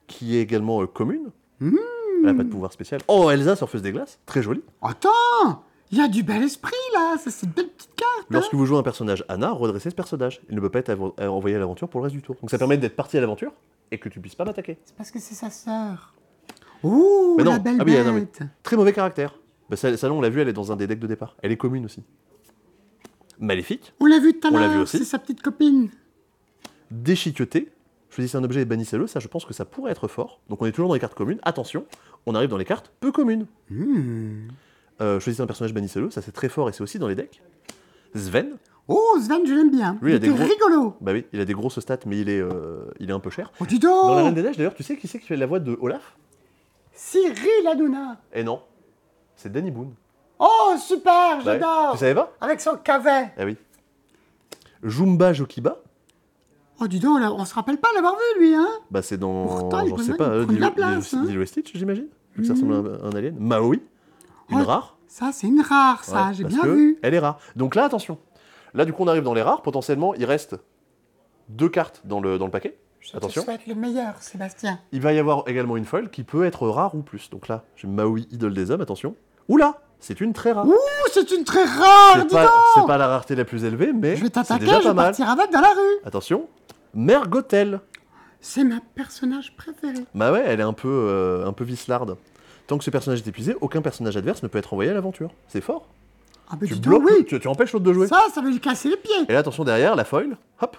qui 0.07 0.37
est 0.37 0.41
également 0.41 0.83
euh, 0.83 0.87
commune. 0.87 1.31
Mmh. 1.61 1.77
Elle 2.19 2.23
n'a 2.27 2.35
pas 2.35 2.43
de 2.45 2.49
pouvoir 2.49 2.73
spécial. 2.73 3.01
Oh, 3.09 3.31
Elsa, 3.31 3.57
surfeuse 3.57 3.83
des 3.83 3.93
glaces, 3.93 4.19
très 4.27 4.43
jolie. 4.43 4.63
Attends 4.83 5.11
Il 5.91 5.99
y 5.99 6.01
a 6.01 6.09
du 6.09 6.23
bel 6.23 6.43
esprit 6.43 6.73
là, 6.95 7.17
ça 7.19 7.31
c'est 7.31 7.47
une 7.47 7.53
belle 7.53 7.69
petite 7.69 7.95
carte. 7.95 8.11
hein. 8.23 8.27
Lorsque 8.31 8.55
vous 8.55 8.67
jouez 8.67 8.79
un 8.79 8.83
personnage 8.83 9.25
Anna, 9.29 9.53
redressez 9.53 9.91
ce 9.91 9.95
personnage. 9.95 10.41
Il 10.49 10.57
ne 10.57 10.61
peut 10.61 10.71
pas 10.71 10.81
être 10.81 10.91
euh, 10.91 11.27
envoyé 11.29 11.55
à 11.57 11.59
l'aventure 11.59 11.89
pour 11.89 12.01
le 12.01 12.05
reste 12.05 12.17
du 12.17 12.23
tour. 12.23 12.37
Donc 12.41 12.51
ça 12.51 12.59
permet 12.59 12.77
d'être 12.79 12.97
parti 12.97 13.17
à 13.17 13.21
l'aventure 13.21 13.53
et 13.91 13.99
que 13.99 14.09
tu 14.09 14.19
puisses 14.21 14.35
pas 14.35 14.45
m'attaquer. 14.45 14.79
C'est 14.85 14.97
parce 14.97 15.11
que 15.11 15.21
c'est 15.21 15.35
sa 15.35 15.51
sœur. 15.51 16.15
Ouh, 16.83 17.35
Mais 17.39 17.45
non, 17.45 17.53
la 17.53 17.59
belle 17.61 17.77
ah 17.81 17.85
oui, 17.87 17.97
ah 17.97 18.05
non, 18.05 18.15
bête. 18.15 18.41
Très 18.63 18.77
mauvais 18.77 18.93
caractère. 18.93 19.39
Bah, 19.71 19.77
ça, 19.77 19.97
ça, 19.97 20.11
on 20.13 20.21
l'a 20.21 20.29
vu, 20.31 20.41
elle 20.41 20.49
est 20.49 20.53
dans 20.53 20.73
un 20.73 20.77
des 20.77 20.87
decks 20.87 20.99
de 20.99 21.07
départ. 21.07 21.37
Elle 21.43 21.53
est 21.53 21.57
commune 21.57 21.85
aussi. 21.85 22.03
Maléfique, 23.39 23.93
On 24.01 24.07
l'a 24.07 24.19
vu 24.21 24.39
tout 24.39 24.49
à 24.49 24.51
On 24.53 24.59
l'a 24.59 24.69
vu 24.69 24.75
l'heure, 24.75 24.83
aussi. 24.85 24.99
c'est 24.99 25.05
sa 25.05 25.19
petite 25.19 25.43
copine. 25.43 25.91
déchiqueté. 26.91 27.71
Choisissez 28.11 28.37
un 28.37 28.45
objet 28.45 28.61
et 28.61 28.65
bannissez-le. 28.65 29.07
Ça, 29.09 29.19
je 29.21 29.27
pense 29.29 29.45
que 29.45 29.53
ça 29.55 29.65
pourrait 29.65 29.91
être 29.91 30.07
fort. 30.07 30.41
Donc 30.49 30.63
on 30.63 30.67
est 30.67 30.73
toujours 30.73 30.89
dans 30.89 30.95
les 30.95 31.01
cartes 31.01 31.15
communes. 31.17 31.41
Attention, 31.43 31.85
on 32.27 32.35
arrive 32.35 32.49
dans 32.49 32.57
les 32.59 32.65
cartes 32.65 32.93
peu 33.01 33.11
communes. 33.11 33.47
Hmm. 33.71 34.49
Euh, 35.01 35.19
choisissez 35.21 35.43
un 35.43 35.47
personnage, 35.47 35.75
bannissez-le. 35.75 36.11
Ça, 36.11 36.23
c'est 36.23 36.33
très 36.33 36.49
fort 36.49 36.69
et 36.69 36.73
c'est 36.73 36.83
aussi 36.83 36.99
dans 36.99 37.09
les 37.09 37.15
decks. 37.15 37.43
Sven, 38.15 38.57
Oh, 38.87 39.17
Sven, 39.19 39.47
je 39.47 39.55
l'aime 39.55 39.71
bien. 39.71 39.97
Lui, 40.03 40.13
il 40.13 40.17
a 40.17 40.19
des 40.19 40.29
était 40.29 40.37
gros- 40.37 40.47
rigolo. 40.47 40.97
bah 41.01 41.13
oui, 41.13 41.25
il 41.33 41.41
a 41.41 41.47
des 41.47 41.55
grosses 41.55 41.81
stats, 41.81 42.01
mais 42.05 42.21
il 42.21 42.29
est, 42.29 42.39
euh, 42.41 42.85
il 43.01 43.09
est 43.09 43.15
un 43.15 43.19
peu 43.19 43.31
cher. 43.31 43.51
Oh, 43.59 43.65
dis 43.67 43.79
Dans 43.79 44.09
la 44.11 44.15
donc 44.17 44.25
Reine 44.27 44.35
des 44.35 44.43
Neiges, 44.43 44.57
d'ailleurs, 44.59 44.75
tu 44.75 44.83
sais 44.83 44.97
qui 44.99 45.09
c'est 45.09 45.19
qui 45.19 45.27
fait 45.27 45.37
la 45.39 45.47
voix 45.47 45.59
de 45.59 45.75
Olaf? 45.81 46.17
Cyril 46.93 47.67
Hanouna. 47.67 48.21
Eh 48.35 48.45
non, 48.45 48.61
c'est 49.37 49.51
Danny 49.51 49.71
Boone. 49.71 49.95
Oh, 50.39 50.75
super, 50.79 51.39
Bah 51.39 51.43
j'adore. 51.45 51.93
Tu 51.93 51.99
savais 51.99 52.15
pas? 52.15 52.33
Avec 52.43 52.61
son 52.61 52.77
cavet. 52.77 53.33
Ah 53.39 53.45
oui. 53.47 53.57
Jumba 54.83 55.33
Jokiba, 55.33 55.79
Oh, 56.81 56.89
dis 56.89 56.99
donc, 56.99 57.19
on 57.23 57.45
se 57.45 57.55
rappelle 57.55 57.79
pas 57.79 57.89
l'avoir 57.95 58.15
vu, 58.17 58.41
lui, 58.45 58.55
hein? 58.55 58.67
Bah 58.91 59.01
c'est 59.01 59.17
dans. 59.17 59.47
Pourtant, 59.47 59.81
il 59.87 59.97
sais 60.03 60.15
pas, 60.15 60.39
Lilo- 60.41 60.67
hein. 61.15 61.41
Et 61.41 61.47
Stitch, 61.47 61.73
j'imagine 61.75 62.09
Vu 62.35 62.43
que 62.43 62.47
ça 62.49 62.55
ressemble 62.55 62.75
à 62.75 62.77
un, 62.79 63.11
un 63.11 63.17
alien. 63.17 63.37
Maui, 63.39 63.81
une 64.51 64.59
Ouais, 64.59 64.63
rare. 64.65 64.97
Ça, 65.07 65.31
c'est 65.33 65.47
une 65.47 65.61
rare, 65.61 66.05
ça, 66.05 66.27
Ouais, 66.29 66.35
j'ai 66.35 66.45
bien 66.45 66.63
vu. 66.63 66.99
Elle 67.03 67.15
est 67.15 67.19
rare. 67.19 67.39
Donc 67.57 67.75
là, 67.75 67.85
attention. 67.85 68.19
Là, 68.75 68.85
du 68.85 68.93
coup, 68.93 69.05
on 69.05 69.09
arrive 69.09 69.23
dans 69.23 69.35
les 69.35 69.43
rares. 69.43 69.63
Potentiellement, 69.63 70.15
il 70.15 70.25
reste 70.25 70.57
deux 71.49 71.69
cartes 71.69 72.03
dans 72.05 72.21
le, 72.21 72.39
dans 72.39 72.47
le 72.47 72.51
paquet. 72.51 72.77
Je 73.01 73.17
Attention. 73.17 73.43
te 73.43 73.47
souhaite 73.47 73.67
le 73.67 73.75
meilleur, 73.75 74.15
Sébastien. 74.21 74.81
Il 74.91 75.01
va 75.03 75.13
y 75.13 75.19
avoir 75.19 75.45
également 75.47 75.77
une 75.77 75.85
folle 75.85 76.11
qui 76.11 76.25
peut 76.25 76.45
être 76.45 76.67
rare 76.69 76.95
ou 76.95 77.03
plus. 77.03 77.29
Donc 77.31 77.49
là, 77.49 77.65
j'ai 77.77 77.87
Maui, 77.87 78.27
idole 78.33 78.55
des 78.55 78.71
hommes, 78.71 78.81
attention. 78.81 79.15
Oula 79.49 79.79
C'est 80.01 80.21
une 80.23 80.33
très 80.33 80.53
rare. 80.53 80.67
Ouh, 80.67 80.75
c'est 81.13 81.31
une 81.33 81.45
très 81.45 81.65
rare, 81.65 82.15
C'est 82.15 82.27
dis 82.29 82.35
pas, 82.35 82.51
c'est 82.75 82.87
pas 82.87 82.97
la 82.97 83.07
rareté 83.09 83.35
la 83.37 83.45
plus 83.45 83.63
élevée, 83.65 83.93
mais 83.93 84.17
Je 84.17 84.23
vais 84.23 84.27
c'est 84.29 84.31
t'attaquer, 84.31 84.65
déjà 84.65 84.81
je 84.81 84.89
vais 84.89 84.95
partir 84.95 85.29
avec 85.29 85.53
dans 85.53 85.61
la 85.61 85.69
rue. 85.69 86.01
Attention, 86.07 86.49
Mère 86.95 87.29
Gothel. 87.29 87.81
C'est 88.41 88.65
ma 88.65 88.81
personnage 88.95 89.55
préféré. 89.57 90.05
Bah 90.15 90.33
ouais, 90.33 90.43
elle 90.47 90.61
est 90.61 90.65
un 90.65 90.73
peu, 90.73 90.89
euh, 90.89 91.47
un 91.47 91.53
peu 91.53 91.65
vislarde. 91.65 92.17
Tant 92.67 92.79
que 92.79 92.85
ce 92.85 92.91
personnage 92.91 93.21
est 93.21 93.29
épuisé, 93.29 93.55
aucun 93.61 93.83
personnage 93.83 94.17
adverse 94.17 94.43
ne 94.43 94.49
peut 94.49 94.59
être 94.59 94.73
envoyé 94.73 94.91
à 94.91 94.95
l'aventure. 94.95 95.31
C'est 95.49 95.61
fort. 95.61 95.87
Ah, 96.49 96.57
ben 96.57 96.67
Tu 96.69 96.75
bloques, 96.77 97.03
donc, 97.03 97.11
oui. 97.11 97.25
tu, 97.27 97.39
tu 97.41 97.49
empêches 97.49 97.73
l'autre 97.73 97.85
de 97.85 97.93
jouer. 97.93 98.07
Ça, 98.07 98.21
ça 98.35 98.41
veut 98.41 98.51
lui 98.51 98.61
casser 98.61 98.89
les 98.91 98.97
pieds. 98.97 99.25
Et 99.29 99.33
là, 99.33 99.39
attention 99.41 99.65
derrière, 99.65 99.97
la 99.97 100.05
foil, 100.05 100.37
hop. 100.61 100.77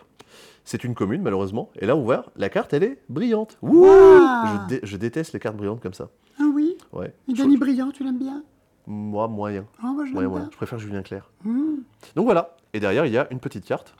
C'est 0.63 0.83
une 0.83 0.95
commune, 0.95 1.21
malheureusement. 1.21 1.69
Et 1.79 1.85
là, 1.85 1.95
on 1.95 2.01
voit, 2.03 2.25
la 2.35 2.49
carte, 2.49 2.73
elle 2.73 2.83
est 2.83 2.97
brillante. 3.09 3.57
Wouh 3.61 3.85
Waouh. 3.85 4.47
je, 4.63 4.67
dé- 4.75 4.79
je 4.83 4.97
déteste 4.97 5.33
les 5.33 5.39
cartes 5.39 5.55
brillantes 5.57 5.79
comme 5.81 5.93
ça. 5.93 6.09
Ah 6.39 6.43
oui 6.53 6.75
Ouais. 6.91 7.13
Je- 7.27 7.33
Danny 7.35 7.57
Brillant, 7.57 7.91
tu 7.91 8.03
l'aimes 8.03 8.17
bien 8.17 8.43
Moi, 8.87 9.27
moyen. 9.27 9.65
Ah, 9.79 9.87
moi, 9.93 10.05
je 10.05 10.11
Moyen, 10.11 10.29
moyen. 10.29 10.49
Je 10.51 10.57
préfère 10.57 10.79
Julien 10.79 11.03
Clerc. 11.03 11.29
Hmm. 11.43 11.77
Donc 12.15 12.25
voilà. 12.25 12.55
Et 12.73 12.79
derrière, 12.79 13.05
il 13.05 13.13
y 13.13 13.17
a 13.17 13.27
une 13.31 13.39
petite 13.39 13.65
carte. 13.65 13.93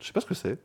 Je 0.00 0.06
sais 0.06 0.12
pas 0.12 0.20
ce 0.20 0.26
que 0.26 0.34
c'est. 0.34 0.58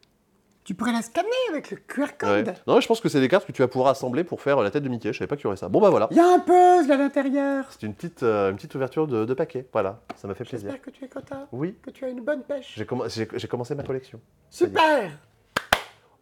Tu 0.65 0.73
pourrais 0.75 0.93
la 0.93 1.01
scanner 1.01 1.27
avec 1.49 1.71
le 1.71 1.77
QR 1.77 2.03
Ouais. 2.03 2.07
code. 2.43 2.53
Non, 2.67 2.79
je 2.79 2.87
pense 2.87 3.01
que 3.01 3.09
c'est 3.09 3.19
des 3.19 3.27
cartes 3.27 3.45
que 3.45 3.51
tu 3.51 3.61
vas 3.61 3.67
pouvoir 3.67 3.89
assembler 3.91 4.23
pour 4.23 4.39
faire 4.41 4.61
la 4.61 4.71
tête 4.71 4.83
de 4.83 4.87
Mickey. 4.89 5.11
Je 5.11 5.17
savais 5.17 5.27
pas 5.27 5.35
qu'il 5.35 5.43
y 5.43 5.47
aurait 5.47 5.57
ça. 5.57 5.67
Bon, 5.67 5.81
bah 5.81 5.89
voilà. 5.89 6.07
Il 6.11 6.17
y 6.17 6.21
a 6.21 6.25
un 6.27 6.39
puzzle 6.39 6.91
à 6.91 6.95
l'intérieur. 6.97 7.65
C'est 7.69 7.83
une 7.83 7.93
petite, 7.93 8.23
euh, 8.23 8.49
une 8.51 8.55
petite 8.55 8.73
ouverture 8.75 9.05
de, 9.07 9.25
de 9.25 9.33
paquet. 9.33 9.67
Voilà. 9.73 9.99
Ça 10.15 10.27
m'a 10.27 10.35
fait 10.35 10.45
plaisir. 10.45 10.69
J'espère 10.71 10.85
que 10.85 10.89
tu 10.97 11.03
es 11.03 11.09
content, 11.09 11.47
Oui. 11.51 11.75
que 11.81 11.89
tu 11.89 12.05
as 12.05 12.09
une 12.09 12.21
bonne 12.21 12.43
pêche. 12.43 12.73
J'ai 12.77 12.85
commen- 12.85 13.09
j'ai- 13.13 13.27
j'ai 13.33 13.47
commencé 13.49 13.75
ma 13.75 13.83
collection. 13.83 14.21
Super 14.49 15.11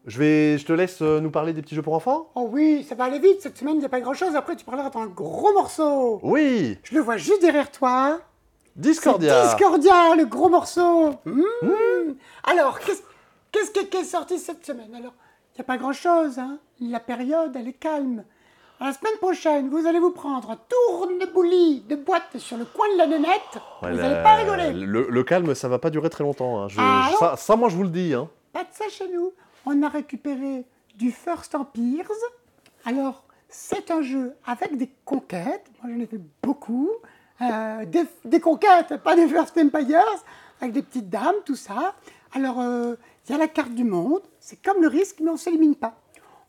Je, 0.08 0.18
vais, 0.18 0.58
je 0.58 0.66
te 0.66 0.74
laisse 0.74 1.04
euh, 1.04 1.20
nous 1.20 1.30
parler 1.30 1.54
des 1.54 1.62
petits 1.62 1.76
jeux 1.76 1.84
pour 1.84 1.94
enfants 1.94 2.32
Oh 2.34 2.48
oui, 2.52 2.84
ça 2.90 2.96
va 2.96 3.04
aller 3.04 3.20
vite. 3.20 3.42
Cette 3.42 3.58
semaine, 3.60 3.76
il 3.76 3.80
n'y 3.80 3.86
a 3.86 3.90
pas 3.90 4.02
grand-chose. 4.02 4.36
Après, 4.36 4.56
tu 4.56 4.66
parleras 4.66 4.90
d'un 4.90 5.06
gros 5.06 5.54
morceau. 5.54 6.20
Oui 6.24 6.80
Je 6.84 6.96
le 6.96 7.02
vois 7.02 7.18
juste 7.18 7.42
derrière 7.42 7.70
toi. 7.70 8.20
Discordia 8.76 9.44
Discordia, 9.44 10.16
le 10.18 10.26
gros 10.26 10.50
morceau. 10.50 11.12
Mmh. 11.26 12.14
Alors, 12.46 12.80
qu'est-ce 12.80 13.02
qu'est-ce 13.52 13.72
qui 13.72 13.98
est 13.98 14.04
sorti 14.04 14.40
cette 14.40 14.66
semaine? 14.66 14.94
Alors, 14.96 15.14
il 15.54 15.58
n'y 15.58 15.62
a 15.62 15.64
pas 15.66 15.78
grand-chose. 15.78 16.40
Hein. 16.40 16.58
La 16.80 17.00
période, 17.00 17.56
elle 17.56 17.68
est 17.68 17.74
calme. 17.74 18.24
La 18.80 18.94
semaine 18.94 19.18
prochaine, 19.20 19.70
vous 19.70 19.86
allez 19.86 20.00
vous 20.00 20.10
prendre 20.12 20.50
un 20.52 20.58
tourne-bouli 20.68 21.82
de 21.82 21.96
boîte 21.96 22.38
sur 22.38 22.58
le 22.58 22.66
coin 22.66 22.88
de 22.94 22.98
la 22.98 23.08
nénette. 23.08 23.30
Ouais, 23.82 23.92
vous 23.92 23.98
n'allez 23.98 24.24
pas 24.24 24.36
rigoler. 24.36 24.72
Le, 24.74 25.08
le 25.10 25.24
calme, 25.24 25.54
ça 25.54 25.68
va 25.68 25.78
pas 25.78 25.90
durer 25.90 26.10
très 26.10 26.24
longtemps. 26.24 26.62
hein. 26.64 26.68
Je- 26.68 26.78
Ah 26.80 27.10
je- 27.12 27.18
ça, 27.18 27.36
ça, 27.38 27.56
moi, 27.56 27.70
je 27.70 27.76
vous 27.76 27.84
le 27.84 27.90
dis. 27.90 28.14
Hein. 28.14 28.28
Pas 28.54 28.64
de 28.64 28.70
ça 28.72 28.86
chez 28.90 29.08
nous. 29.10 29.34
On 29.66 29.84
a 29.84 29.90
récupéré 29.90 30.66
du 30.96 31.12
First 31.12 31.54
Empires. 31.54 32.10
Alors, 32.86 33.24
c'est 33.50 33.92
un 33.92 34.02
jeu 34.02 34.34
avec 34.48 34.76
des 34.78 34.90
conquêtes. 35.06 35.68
Moi, 35.84 35.94
j'en 35.94 36.02
ai 36.02 36.08
fait 36.08 36.22
beaucoup. 36.42 36.90
Euh, 37.42 37.86
des, 37.86 38.04
des 38.26 38.40
conquêtes, 38.40 38.98
pas 39.04 39.16
des 39.16 39.28
First 39.28 39.58
Empires, 39.58 40.04
avec 40.60 40.74
des 40.74 40.82
petites 40.82 41.10
dames, 41.10 41.36
tout 41.46 41.56
ça. 41.56 41.94
Alors, 42.34 42.60
euh, 42.62 42.96
il 43.28 43.32
y 43.32 43.36
a 43.36 43.38
la 43.38 43.48
carte 43.48 43.74
du 43.74 43.84
monde. 43.84 44.22
C'est 44.40 44.62
comme 44.62 44.82
le 44.82 44.88
risque, 44.88 45.18
mais 45.22 45.30
on 45.30 45.34
ne 45.34 45.38
s'élimine 45.38 45.76
pas. 45.76 45.96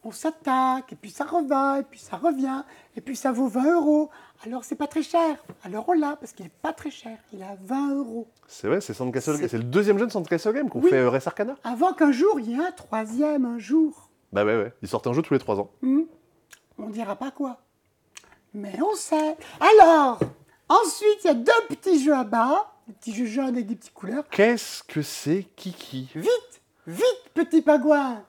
on 0.05 0.11
s'attaque, 0.11 0.93
et 0.93 0.97
puis 0.97 1.11
ça 1.11 1.25
revient, 1.25 1.79
et 1.81 1.85
puis 1.85 2.01
ça 2.01 2.17
revient, 2.17 2.65
et 2.97 3.01
puis 3.01 3.15
ça 3.15 3.31
vaut 3.31 3.47
20 3.47 3.75
euros. 3.77 4.11
Alors 4.45 4.65
c'est 4.65 4.75
pas 4.75 4.89
très 4.89 5.03
cher. 5.05 5.37
Alors 5.63 5.85
on 5.89 5.93
l'a, 5.93 6.17
parce 6.17 6.33
qu'il 6.33 6.45
est 6.47 6.53
pas 6.61 6.73
très 6.73 6.91
cher. 6.91 7.17
Il 7.33 7.41
à 7.41 7.57
20 7.63 7.95
euros. 7.95 8.27
C'est 8.49 8.67
vrai, 8.67 8.81
c'est 8.81 8.95
C'est- 8.95 9.53
le 9.59 9.63
deuxième 9.63 9.99
jeu 9.99 10.07
de 10.07 10.11
Sand 10.11 10.27
Castle 10.27 10.55
Game 10.55 10.69
qu'on 10.69 10.81
Oui. 10.81 10.91
fait 10.91 10.97
euh, 10.99 11.09
Res 11.09 11.27
Arcana. 11.29 11.55
Avant 11.63 11.93
qu'un 11.93 12.11
jour, 12.11 12.41
il 12.41 12.51
y 12.51 12.55
ait 12.55 12.65
un 12.67 12.73
troisième 12.73 13.45
un 13.45 13.59
jour. 13.61 14.11
Bah 14.33 14.45
ouais, 14.45 14.57
ouais. 14.57 14.73
Ils 14.83 14.89
sortent 14.89 15.07
un 15.07 15.13
jeu 15.13 15.23
tous 15.23 15.35
les 15.35 15.39
trois 15.41 15.61
ans. 15.61 15.71
Hmm. 15.83 16.01
On 16.79 16.89
dira 16.89 17.15
pas 17.15 17.31
quoi. 17.31 17.61
Mais 18.55 18.77
on 18.83 18.97
sait. 18.97 19.37
Alors, 19.61 20.19
ensuite, 20.69 21.19
il 21.23 21.27
y 21.29 21.31
a 21.31 21.35
deux 21.35 21.53
petits 21.69 22.03
jeux 22.03 22.15
à 22.15 22.25
bas, 22.25 22.73
des 22.89 22.95
petits 22.95 23.15
jeux 23.15 23.27
jaunes 23.27 23.55
avec 23.55 23.67
des 23.69 23.77
petites 23.77 23.95
couleurs. 23.95 24.25
Qu'est-ce 24.31 24.83
que 24.83 25.01
c'est 25.01 25.45
Kiki? 25.55 26.11
Vite, 26.17 26.52
vite, 26.87 27.23
petit 27.35 27.63
pingouin. 27.63 28.23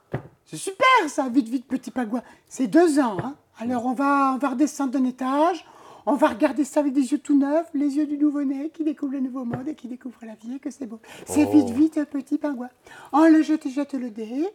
C'est 0.46 0.58
super 0.58 0.86
ça, 1.08 1.28
vite, 1.30 1.48
vite, 1.50 1.68
petit 1.68 1.92
pingouin. 1.92 2.22
C'est 2.48 2.68
deux 2.68 3.00
ans. 3.00 3.18
hein. 3.24 3.36
Alors 3.60 3.86
on 3.86 3.94
va, 3.94 4.34
on 4.36 4.38
va 4.38 4.50
redescendre 4.50 4.92
d'un 4.92 5.06
étage. 5.06 5.66
On 6.06 6.16
va 6.16 6.28
regarder 6.28 6.66
ça 6.66 6.82
avec 6.82 6.92
des 6.92 7.13
yeux 7.13 7.20
tout 7.20 7.38
neufs, 7.38 7.68
les 7.74 7.96
yeux 7.96 8.06
du 8.06 8.18
nouveau-né 8.18 8.70
qui 8.72 8.84
découvre 8.84 9.13
le 9.13 9.22
nouveau 9.22 9.46
monde 9.46 9.70
et 9.70 9.76
qui 9.76 9.88
découvre 9.88 10.18
la 10.24 10.36
vie 10.36 10.56
et 10.56 10.60
que 10.60 10.70
c'est 10.70 10.86
beau. 10.86 11.00
C'est 11.26 11.46
Oh. 11.48 11.52
vite, 11.52 11.70
vite, 11.70 12.04
petit 12.12 12.38
pingouin. 12.38 12.68
On 13.13 13.26
le 13.30 13.42
jette, 13.42 13.70
jette 13.70 13.94
le 13.94 14.10
dé. 14.10 14.50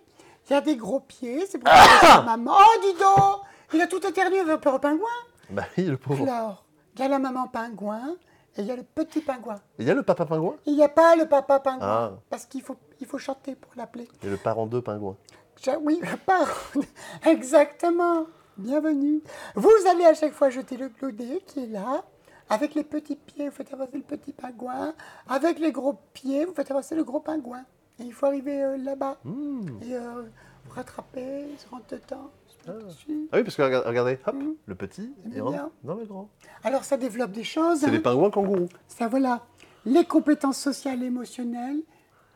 Il 0.51 0.53
y 0.53 0.55
a 0.57 0.61
des 0.61 0.77
gros 0.77 1.01
pieds, 1.01 1.45
c'est 1.49 1.59
pour 1.59 1.73
sa 2.03 2.21
maman. 2.23 2.53
Oh, 2.55 2.81
dis 2.83 2.99
donc 3.01 3.41
Il 3.73 3.81
a 3.81 3.87
tout 3.87 4.07
éternué 4.07 4.45
le 4.45 4.59
pingouin. 4.59 5.07
Bah 5.51 5.65
oui, 5.79 5.85
le 5.85 5.97
pauvre. 5.97 6.23
Alors, 6.25 6.65
il 6.97 7.01
y 7.01 7.05
a 7.05 7.09
la 7.09 7.19
maman 7.19 7.47
pingouin 7.49 8.15
et 8.59 8.63
il 8.63 8.67
y 8.67 8.71
a 8.73 8.77
le 8.77 8.83
petit 8.83 9.21
pingouin. 9.23 9.61
Il 9.79 9.87
y 9.87 9.91
a 9.91 9.95
le 9.95 10.03
papa 10.03 10.27
pingouin? 10.27 10.57
Il 10.67 10.75
n'y 10.75 10.83
a 10.83 10.89
pas 10.89 11.15
le 11.17 11.27
papa 11.27 11.61
pingouin 11.61 11.87
Ah. 11.87 12.13
parce 12.29 12.45
qu'il 12.45 12.61
faut, 12.61 12.77
il 13.01 13.07
faut 13.07 13.19
chanter 13.19 13.55
pour 13.55 13.73
l'appeler. 13.77 14.09
et 14.23 14.29
le 14.29 14.37
parent 14.37 14.67
deux 14.67 14.83
pingouins. 14.83 15.17
Ja- 15.63 15.79
Oui, 15.81 16.01
pas. 16.27 16.45
Exactement. 17.25 18.27
Bienvenue. 18.57 19.23
Vous 19.55 19.71
allez 19.89 20.05
à 20.05 20.15
chaque 20.15 20.33
fois 20.33 20.51
jeter 20.51 20.77
le 20.77 20.89
clodé 20.89 21.43
qui 21.47 21.65
est 21.65 21.67
là. 21.69 22.03
Avec 22.51 22.75
les 22.75 22.83
petits 22.83 23.17
pieds, 23.17 23.49
vous 23.49 23.55
faites 23.55 23.73
avancer 23.73 23.97
le 23.99 24.03
petit 24.03 24.33
pingouin. 24.33 24.95
Avec 25.29 25.59
les 25.59 25.71
gros 25.71 25.95
pieds, 26.13 26.45
vous 26.47 26.55
faites 26.55 26.71
avancer 26.71 26.95
le 26.95 27.05
gros 27.05 27.21
pingouin. 27.21 27.63
Et 28.01 28.05
il 28.05 28.13
faut 28.13 28.27
arriver 28.27 28.63
euh, 28.63 28.77
là-bas. 28.79 29.19
Mmh. 29.25 29.61
Et 29.83 29.95
euh, 29.95 30.23
vous 30.65 30.75
rattraper, 30.75 31.45
se 31.59 31.69
rendre 31.69 31.85
dedans. 31.91 32.31
Dessus. 32.73 33.29
Ah 33.33 33.37
oui, 33.39 33.45
parce 33.45 33.57
que 33.57 33.63
regarde- 33.63 33.87
regardez, 33.87 34.19
hop, 34.27 34.37
le 34.67 34.75
petit 34.75 35.11
bien. 35.27 35.71
dans 35.85 35.95
le 35.95 36.05
grand. 36.05 36.29
Alors 36.65 36.85
ça 36.85 36.97
développe 36.97 37.33
des 37.33 37.45
choses. 37.45 37.81
C'est 37.81 37.87
hein. 37.87 37.91
les 37.91 38.01
pingouins 38.01 38.31
kangourous. 38.31 38.69
Ça 38.89 39.09
voilà, 39.09 39.45
les 39.85 40.05
compétences 40.05 40.59
sociales 40.59 41.03
et 41.03 41.07
émotionnelles, 41.07 41.81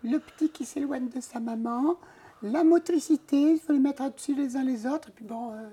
le 0.05 0.19
petit 0.19 0.51
qui 0.51 0.65
s'éloigne 0.65 1.09
de 1.09 1.21
sa 1.21 1.41
maman, 1.41 1.97
la 2.43 2.65
motricité, 2.65 3.37
il 3.37 3.61
faut 3.61 3.73
les 3.73 3.79
mettre 3.79 4.03
au-dessus 4.03 4.35
les 4.35 4.57
uns 4.57 4.65
les 4.65 4.87
autres, 4.87 5.09
et 5.09 5.13
puis 5.13 5.25
bon, 5.25 5.53
euh, 5.53 5.69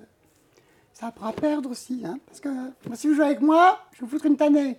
ça 0.94 1.08
apprend 1.08 1.28
à 1.28 1.34
perdre 1.34 1.70
aussi, 1.72 2.04
hein, 2.06 2.20
parce 2.28 2.40
que 2.40 2.50
moi, 2.50 2.96
si 2.96 3.08
vous 3.08 3.16
jouez 3.16 3.26
avec 3.26 3.42
moi, 3.42 3.80
je 3.94 4.02
vais 4.02 4.06
vous 4.06 4.12
foutre 4.12 4.26
une 4.26 4.38
tannée. 4.38 4.78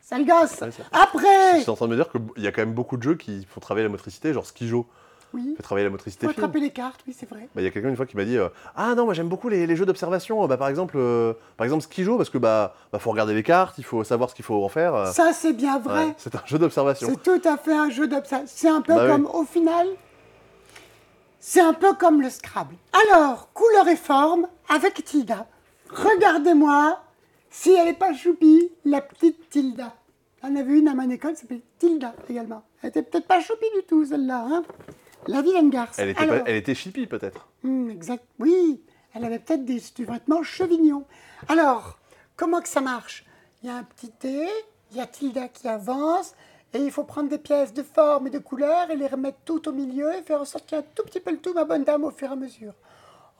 Sale 0.00 0.26
gosse 0.26 0.60
Après 0.90 1.58
Je 1.58 1.60
suis 1.60 1.70
en 1.70 1.76
train 1.76 1.86
de 1.86 1.92
me 1.92 1.96
dire 1.96 2.10
qu'il 2.10 2.42
y 2.42 2.48
a 2.48 2.52
quand 2.52 2.62
même 2.62 2.74
beaucoup 2.74 2.96
de 2.96 3.02
jeux 3.04 3.14
qui 3.14 3.44
font 3.44 3.60
travailler 3.60 3.84
la 3.84 3.90
motricité, 3.90 4.32
genre 4.32 4.44
Skijo 4.44 4.86
Oui, 5.34 5.54
fait 5.56 5.62
travailler 5.62 5.84
la 5.86 5.90
motricité 5.90 6.26
faut 6.26 6.32
fine. 6.32 6.42
attraper 6.44 6.60
les 6.60 6.70
cartes, 6.70 7.00
oui, 7.06 7.14
c'est 7.18 7.28
vrai. 7.28 7.48
Bah, 7.54 7.62
Il 7.62 7.64
y 7.64 7.66
a 7.66 7.70
quelqu'un 7.70 7.88
une 7.88 7.96
fois 7.96 8.06
qui 8.06 8.16
m'a 8.16 8.24
dit 8.24 8.36
euh, 8.36 8.48
Ah 8.76 8.94
non, 8.94 9.04
moi 9.06 9.14
j'aime 9.14 9.28
beaucoup 9.28 9.48
les, 9.48 9.66
les 9.66 9.76
jeux 9.76 9.86
d'observation. 9.86 10.46
Bah, 10.46 10.56
par 10.56 10.68
exemple, 10.68 10.94
euh, 10.98 11.32
par 11.56 11.64
exemple 11.64 11.82
Skijo, 11.84 12.16
parce 12.16 12.30
que 12.30 12.38
bah, 12.38 12.74
bah 12.92 12.98
faut 12.98 13.10
regarder 13.10 13.34
les 13.34 13.42
cartes, 13.42 13.78
il 13.78 13.84
faut 13.84 14.04
savoir 14.04 14.28
ce 14.30 14.34
qu'il 14.34 14.44
faut 14.44 14.62
en 14.64 14.68
faire. 14.68 14.94
euh. 14.94 15.12
Ça, 15.12 15.32
c'est 15.32 15.52
bien 15.54 15.78
vrai. 15.78 16.06
Ouais, 16.06 16.14
c'est 16.18 16.34
un 16.34 16.42
jeu 16.44 16.58
d'observation. 16.58 17.08
C'est 17.08 17.22
tout 17.22 17.48
à 17.48 17.56
fait 17.56 17.74
un 17.74 17.88
jeu 17.90 18.06
d'observation. 18.06 18.52
C'est 18.54 18.68
un 18.68 18.80
peu 18.82 18.94
Bah 18.94 19.04
oui. 19.06 19.10
comme, 19.12 19.26
au 19.26 19.44
final, 19.44 19.86
c'est 21.40 21.60
un 21.60 21.72
peu 21.74 21.94
comme 21.94 22.20
le 22.22 22.30
Scrabble. 22.30 22.74
Alors, 23.10 23.48
couleur 23.52 23.88
et 23.88 23.96
forme 23.96 24.46
avec 24.68 25.02
Tilda. 25.04 25.46
Regardez-moi 25.90 26.98
si 27.50 27.72
elle 27.72 27.86
n'est 27.86 27.92
pas 27.94 28.14
choupie, 28.14 28.70
la 28.84 29.00
petite 29.00 29.50
Tilda. 29.50 29.92
J'en 30.42 30.56
avais 30.56 30.78
une 30.78 30.88
à 30.88 30.94
mon 30.94 31.08
école, 31.10 31.36
s'appelait 31.36 31.60
Tilda 31.78 32.14
également. 32.28 32.62
Elle 32.82 32.88
était 32.90 33.02
peut-être 33.02 33.26
pas 33.26 33.40
choupie 33.40 33.66
du 33.76 33.82
tout, 33.86 34.04
celle-là. 34.04 34.44
Hein 34.50 34.62
la 35.26 35.42
vilaine 35.42 35.70
garce. 35.70 35.98
Elle 35.98 36.10
était, 36.10 36.20
Alors, 36.22 36.38
pas- 36.38 36.50
elle 36.50 36.56
était 36.56 36.74
chippie 36.74 37.06
peut-être. 37.06 37.48
Hmm, 37.62 37.90
exact. 37.90 38.24
Oui, 38.38 38.82
elle 39.14 39.24
avait 39.24 39.38
peut-être 39.38 39.64
des 39.64 39.80
des 39.96 40.04
vêtements 40.04 40.42
chevignons. 40.42 41.04
Alors, 41.48 41.98
comment 42.36 42.60
que 42.60 42.68
ça 42.68 42.80
marche? 42.80 43.24
Il 43.62 43.68
y 43.68 43.70
a 43.70 43.76
un 43.76 43.84
petit 43.84 44.12
dé, 44.20 44.48
il 44.90 44.96
y 44.96 45.00
a 45.00 45.06
Tilda 45.06 45.48
qui 45.48 45.68
avance, 45.68 46.34
et 46.74 46.78
il 46.78 46.90
faut 46.90 47.04
prendre 47.04 47.28
des 47.28 47.38
pièces 47.38 47.72
de 47.74 47.82
forme 47.82 48.26
et 48.26 48.30
de 48.30 48.38
couleur 48.38 48.90
et 48.90 48.96
les 48.96 49.06
remettre 49.06 49.38
toutes 49.44 49.68
au 49.68 49.72
milieu 49.72 50.12
et 50.14 50.22
faire 50.22 50.40
en 50.40 50.44
sorte 50.44 50.66
qu'il 50.66 50.76
y 50.78 50.80
ait 50.80 50.84
un 50.84 50.86
tout 50.94 51.02
petit 51.04 51.20
peu 51.20 51.30
le 51.30 51.38
tout, 51.38 51.52
ma 51.54 51.64
bonne 51.64 51.84
dame, 51.84 52.04
au 52.04 52.10
fur 52.10 52.28
et 52.28 52.32
à 52.32 52.36
mesure. 52.36 52.72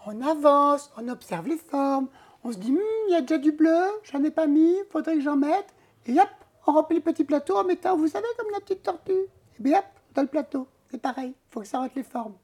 On 0.06 0.20
avance, 0.20 0.90
on 0.96 1.08
observe 1.08 1.46
les 1.48 1.56
formes, 1.56 2.08
on 2.44 2.52
se 2.52 2.58
dit, 2.58 2.72
Hmm, 2.72 2.78
il 3.08 3.12
y 3.12 3.16
a 3.16 3.20
déjà 3.20 3.38
du 3.38 3.52
bleu, 3.52 3.78
j'en 4.04 4.22
ai 4.24 4.30
pas 4.30 4.46
mis, 4.46 4.74
faudrait 4.90 5.14
que 5.14 5.20
j'en 5.22 5.36
mette, 5.36 5.66
et 6.06 6.12
hop, 6.20 6.28
on 6.66 6.72
remplit 6.72 6.96
le 6.98 7.02
petit 7.02 7.24
plateau 7.24 7.56
en 7.56 7.64
mettant, 7.64 7.96
vous 7.96 8.08
savez, 8.08 8.26
comme 8.38 8.50
la 8.52 8.60
petite 8.60 8.82
tortue. 8.82 9.12
Et 9.12 9.60
bien 9.60 9.78
hop, 9.78 9.84
dans 10.14 10.22
le 10.22 10.28
plateau, 10.28 10.66
c'est 10.92 11.00
pareil, 11.00 11.30
il 11.34 11.52
faut 11.52 11.60
que 11.60 11.66
ça 11.66 11.78
rentre 11.78 11.94
les 11.96 12.02
formes. 12.02 12.34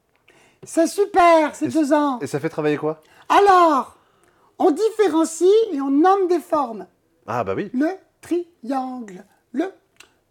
C'est 0.63 0.87
super, 0.87 1.55
c'est 1.55 1.67
Et- 1.67 1.69
deux 1.69 1.93
ans. 1.93 2.19
Et 2.19 2.27
ça 2.27 2.39
fait 2.39 2.49
travailler 2.49 2.77
quoi? 2.77 3.01
Alors, 3.29 3.95
on 4.57 4.71
différencie 4.71 5.47
et 5.71 5.79
on 5.79 5.91
nomme 5.91 6.27
des 6.27 6.39
formes. 6.39 6.87
Ah 7.27 7.43
bah 7.43 7.53
oui. 7.55 7.69
Le 7.73 7.89
triangle, 8.21 9.23
le 9.53 9.71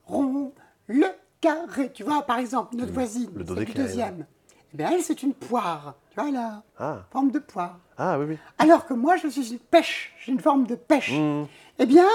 rond, 0.05 0.53
le 0.89 1.07
carré. 1.41 1.93
Tu 1.93 2.03
vois, 2.03 2.23
par 2.23 2.39
exemple, 2.39 2.75
notre 2.77 2.93
voisine, 2.93 3.31
le 3.35 3.45
deuxième. 3.45 4.27
Eh 4.75 4.77
bien, 4.77 4.91
elle, 4.91 5.03
c'est 5.03 5.23
une 5.23 5.33
poire. 5.33 5.95
Tu 6.11 6.21
vois, 6.21 6.31
là, 6.33 6.63
Ah, 6.79 7.05
forme 7.11 7.31
de 7.31 7.39
poire. 7.39 7.79
ah 7.97 8.19
oui, 8.19 8.27
oui. 8.31 8.39
Alors 8.59 8.85
que 8.85 8.93
moi, 8.95 9.17
je 9.17 9.29
suis 9.29 9.53
une 9.53 9.59
pêche. 9.61 10.13
J'ai 10.21 10.33
une 10.33 10.41
forme 10.41 10.67
de 10.67 10.75
pêche. 10.75 11.13
Mmh. 11.13 11.45
Eh 11.79 11.87
bien, 11.87 12.07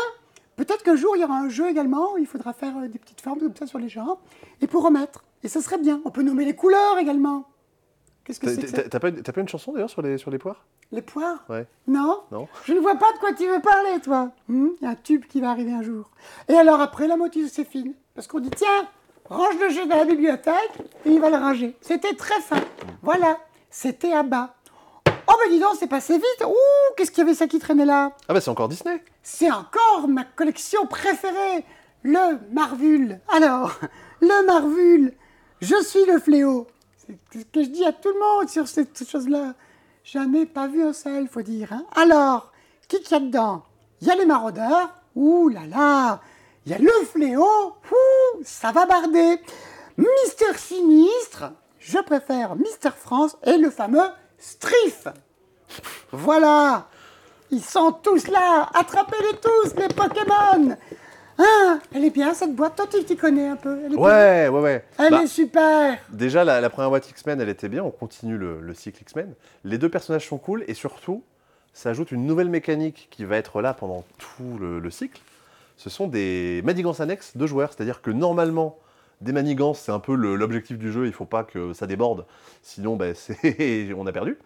peut-être 0.55 0.83
qu'un 0.83 0.95
jour, 0.95 1.15
il 1.15 1.21
y 1.21 1.23
aura 1.23 1.37
un 1.37 1.49
jeu 1.49 1.69
également 1.69 2.13
où 2.13 2.17
il 2.17 2.25
faudra 2.27 2.53
faire 2.53 2.77
euh, 2.77 2.87
des 2.87 2.99
petites 2.99 3.21
formes 3.21 3.39
comme 3.39 3.55
ça 3.55 3.67
sur 3.67 3.79
les 3.79 3.89
gens 3.89 4.19
et 4.61 4.67
pour 4.67 4.83
remettre. 4.83 5.23
Et 5.43 5.47
ça 5.47 5.61
serait 5.61 5.77
bien. 5.77 6.01
On 6.05 6.09
peut 6.11 6.23
nommer 6.23 6.45
les 6.45 6.55
couleurs 6.55 6.97
également. 6.99 7.45
Qu'est-ce 8.23 8.39
que 8.39 8.47
c'est 8.49 8.89
T'as 8.89 8.99
pas, 8.99 9.11
pas 9.11 9.41
une 9.41 9.49
chanson 9.49 9.73
d'ailleurs 9.73 9.89
sur 9.89 10.01
les, 10.01 10.17
sur 10.17 10.31
les 10.31 10.37
poires? 10.37 10.63
Les 10.93 11.01
poires? 11.01 11.43
Ouais. 11.49 11.65
Non? 11.87 12.21
Non 12.31 12.47
Je 12.65 12.73
ne 12.73 12.79
vois 12.79 12.95
pas 12.95 13.11
de 13.13 13.17
quoi 13.19 13.33
tu 13.33 13.45
veux 13.47 13.59
parler, 13.59 13.99
toi. 14.01 14.31
Hmm, 14.47 14.69
Il 14.79 14.85
y 14.85 14.87
a 14.87 14.91
un 14.91 14.95
tube 14.95 15.25
qui 15.25 15.41
va 15.41 15.49
arriver 15.49 15.73
un 15.73 15.81
jour. 15.81 16.09
Et 16.47 16.53
alors 16.53 16.79
après, 16.79 17.07
la 17.07 17.17
moitié, 17.17 17.47
c'est 17.49 17.65
fine. 17.65 17.93
Parce 18.15 18.27
qu'on 18.27 18.39
dit, 18.39 18.51
tiens, 18.51 18.87
range 19.25 19.55
le 19.59 19.69
jeu 19.69 19.85
dans 19.87 19.97
la 19.97 20.05
bibliothèque, 20.05 20.71
et 21.05 21.09
il 21.09 21.19
va 21.19 21.29
le 21.29 21.37
ranger. 21.37 21.75
C'était 21.81 22.13
très 22.13 22.39
fin. 22.41 22.61
Voilà, 23.01 23.39
c'était 23.69 24.13
à 24.13 24.23
bas. 24.23 24.55
Dis 25.49 25.59
donc, 25.59 25.75
c'est 25.79 25.87
passé 25.87 26.13
vite. 26.15 26.45
Ouh, 26.47 26.93
qu'est-ce 26.95 27.11
qu'il 27.11 27.19
y 27.19 27.27
avait 27.27 27.35
ça 27.35 27.47
qui 27.47 27.59
traînait 27.59 27.85
là? 27.85 28.11
Ah 28.27 28.33
bah 28.33 28.41
c'est 28.41 28.49
encore 28.49 28.69
Disney 28.69 29.03
C'est 29.21 29.51
encore 29.51 30.07
ma 30.07 30.23
collection 30.23 30.85
préférée, 30.87 31.63
le 32.01 32.39
Marvul. 32.51 33.19
Alors, 33.29 33.75
le 34.21 34.45
Marvul, 34.45 35.13
je 35.61 35.75
suis 35.83 36.05
le 36.05 36.19
fléau. 36.19 36.67
C'est 36.97 37.39
ce 37.39 37.45
que 37.45 37.63
je 37.63 37.69
dis 37.69 37.85
à 37.85 37.91
tout 37.91 38.09
le 38.09 38.19
monde 38.19 38.49
sur 38.49 38.67
cette 38.67 39.07
chose-là. 39.07 39.53
J'en 40.05 40.33
ai 40.33 40.45
pas 40.45 40.67
vu 40.67 40.83
un 40.83 40.93
seul, 40.93 41.27
faut 41.27 41.41
dire. 41.41 41.71
hein. 41.73 41.85
Alors, 41.95 42.51
qui 42.87 42.99
qu'il 43.01 43.11
y 43.11 43.15
a 43.15 43.19
dedans? 43.19 43.63
Il 44.01 44.07
y 44.07 44.11
a 44.11 44.15
les 44.15 44.25
maraudeurs. 44.25 44.89
Ouh 45.15 45.49
là 45.49 45.61
là 45.69 46.21
Il 46.65 46.71
y 46.71 46.75
a 46.75 46.79
le 46.79 46.89
fléau. 47.05 47.43
Ouh, 47.91 48.39
ça 48.43 48.71
va 48.71 48.85
barder. 48.85 49.39
Mister 49.97 50.57
Sinistre. 50.57 51.51
Je 51.79 51.99
préfère 51.99 52.55
Mister 52.55 52.89
France 52.97 53.37
et 53.43 53.57
le 53.57 53.69
fameux 53.69 54.07
Striff. 54.39 55.07
Voilà 56.11 56.87
Ils 57.51 57.61
sont 57.63 57.91
tous 57.91 58.27
là 58.27 58.69
Attrapez-les 58.73 59.37
tous, 59.39 59.75
les 59.79 59.87
Pokémon 59.89 60.75
Hein? 61.39 61.79
Elle 61.93 62.05
est 62.05 62.11
bien 62.11 62.33
cette 62.35 62.53
boîte, 62.55 62.75
toi 62.75 62.85
tu 62.87 63.03
t'y 63.03 63.17
connais 63.17 63.47
un 63.47 63.55
peu. 63.55 63.79
Elle 63.83 63.93
est, 63.93 63.95
bien. 63.95 64.05
Ouais, 64.05 64.47
ouais, 64.49 64.61
ouais. 64.61 64.85
Elle 64.99 65.09
Bah, 65.11 65.23
est 65.23 65.27
super 65.27 65.97
Déjà, 66.09 66.43
la, 66.43 66.61
la 66.61 66.69
première 66.69 66.89
boîte 66.91 67.09
X-Men, 67.09 67.41
elle 67.41 67.49
était 67.49 67.69
bien. 67.69 67.83
On 67.83 67.89
continue 67.89 68.37
le, 68.37 68.61
le 68.61 68.73
cycle 68.75 69.01
X-Men. 69.01 69.33
Les 69.63 69.79
deux 69.79 69.89
personnages 69.89 70.27
sont 70.27 70.37
cool 70.37 70.63
et 70.67 70.75
surtout, 70.75 71.23
ça 71.73 71.89
ajoute 71.89 72.11
une 72.11 72.27
nouvelle 72.27 72.49
mécanique 72.49 73.07
qui 73.09 73.25
va 73.25 73.37
être 73.37 73.61
là 73.61 73.73
pendant 73.73 74.03
tout 74.19 74.59
le, 74.59 74.77
le 74.79 74.91
cycle. 74.91 75.21
Ce 75.77 75.89
sont 75.89 76.05
des 76.07 76.61
manigances 76.63 76.99
annexes 76.99 77.35
de 77.35 77.47
joueurs. 77.47 77.73
C'est-à-dire 77.73 78.03
que 78.03 78.11
normalement, 78.11 78.77
des 79.21 79.31
manigances, 79.31 79.79
c'est 79.79 79.91
un 79.91 79.99
peu 79.99 80.13
l'objectif 80.13 80.77
du 80.77 80.91
jeu. 80.91 81.07
Il 81.07 81.13
faut 81.13 81.25
pas 81.25 81.43
que 81.43 81.73
ça 81.73 81.87
déborde. 81.87 82.25
Sinon, 82.61 82.95
ben, 82.95 83.15
on 83.97 84.05
a 84.05 84.11
perdu. 84.11 84.37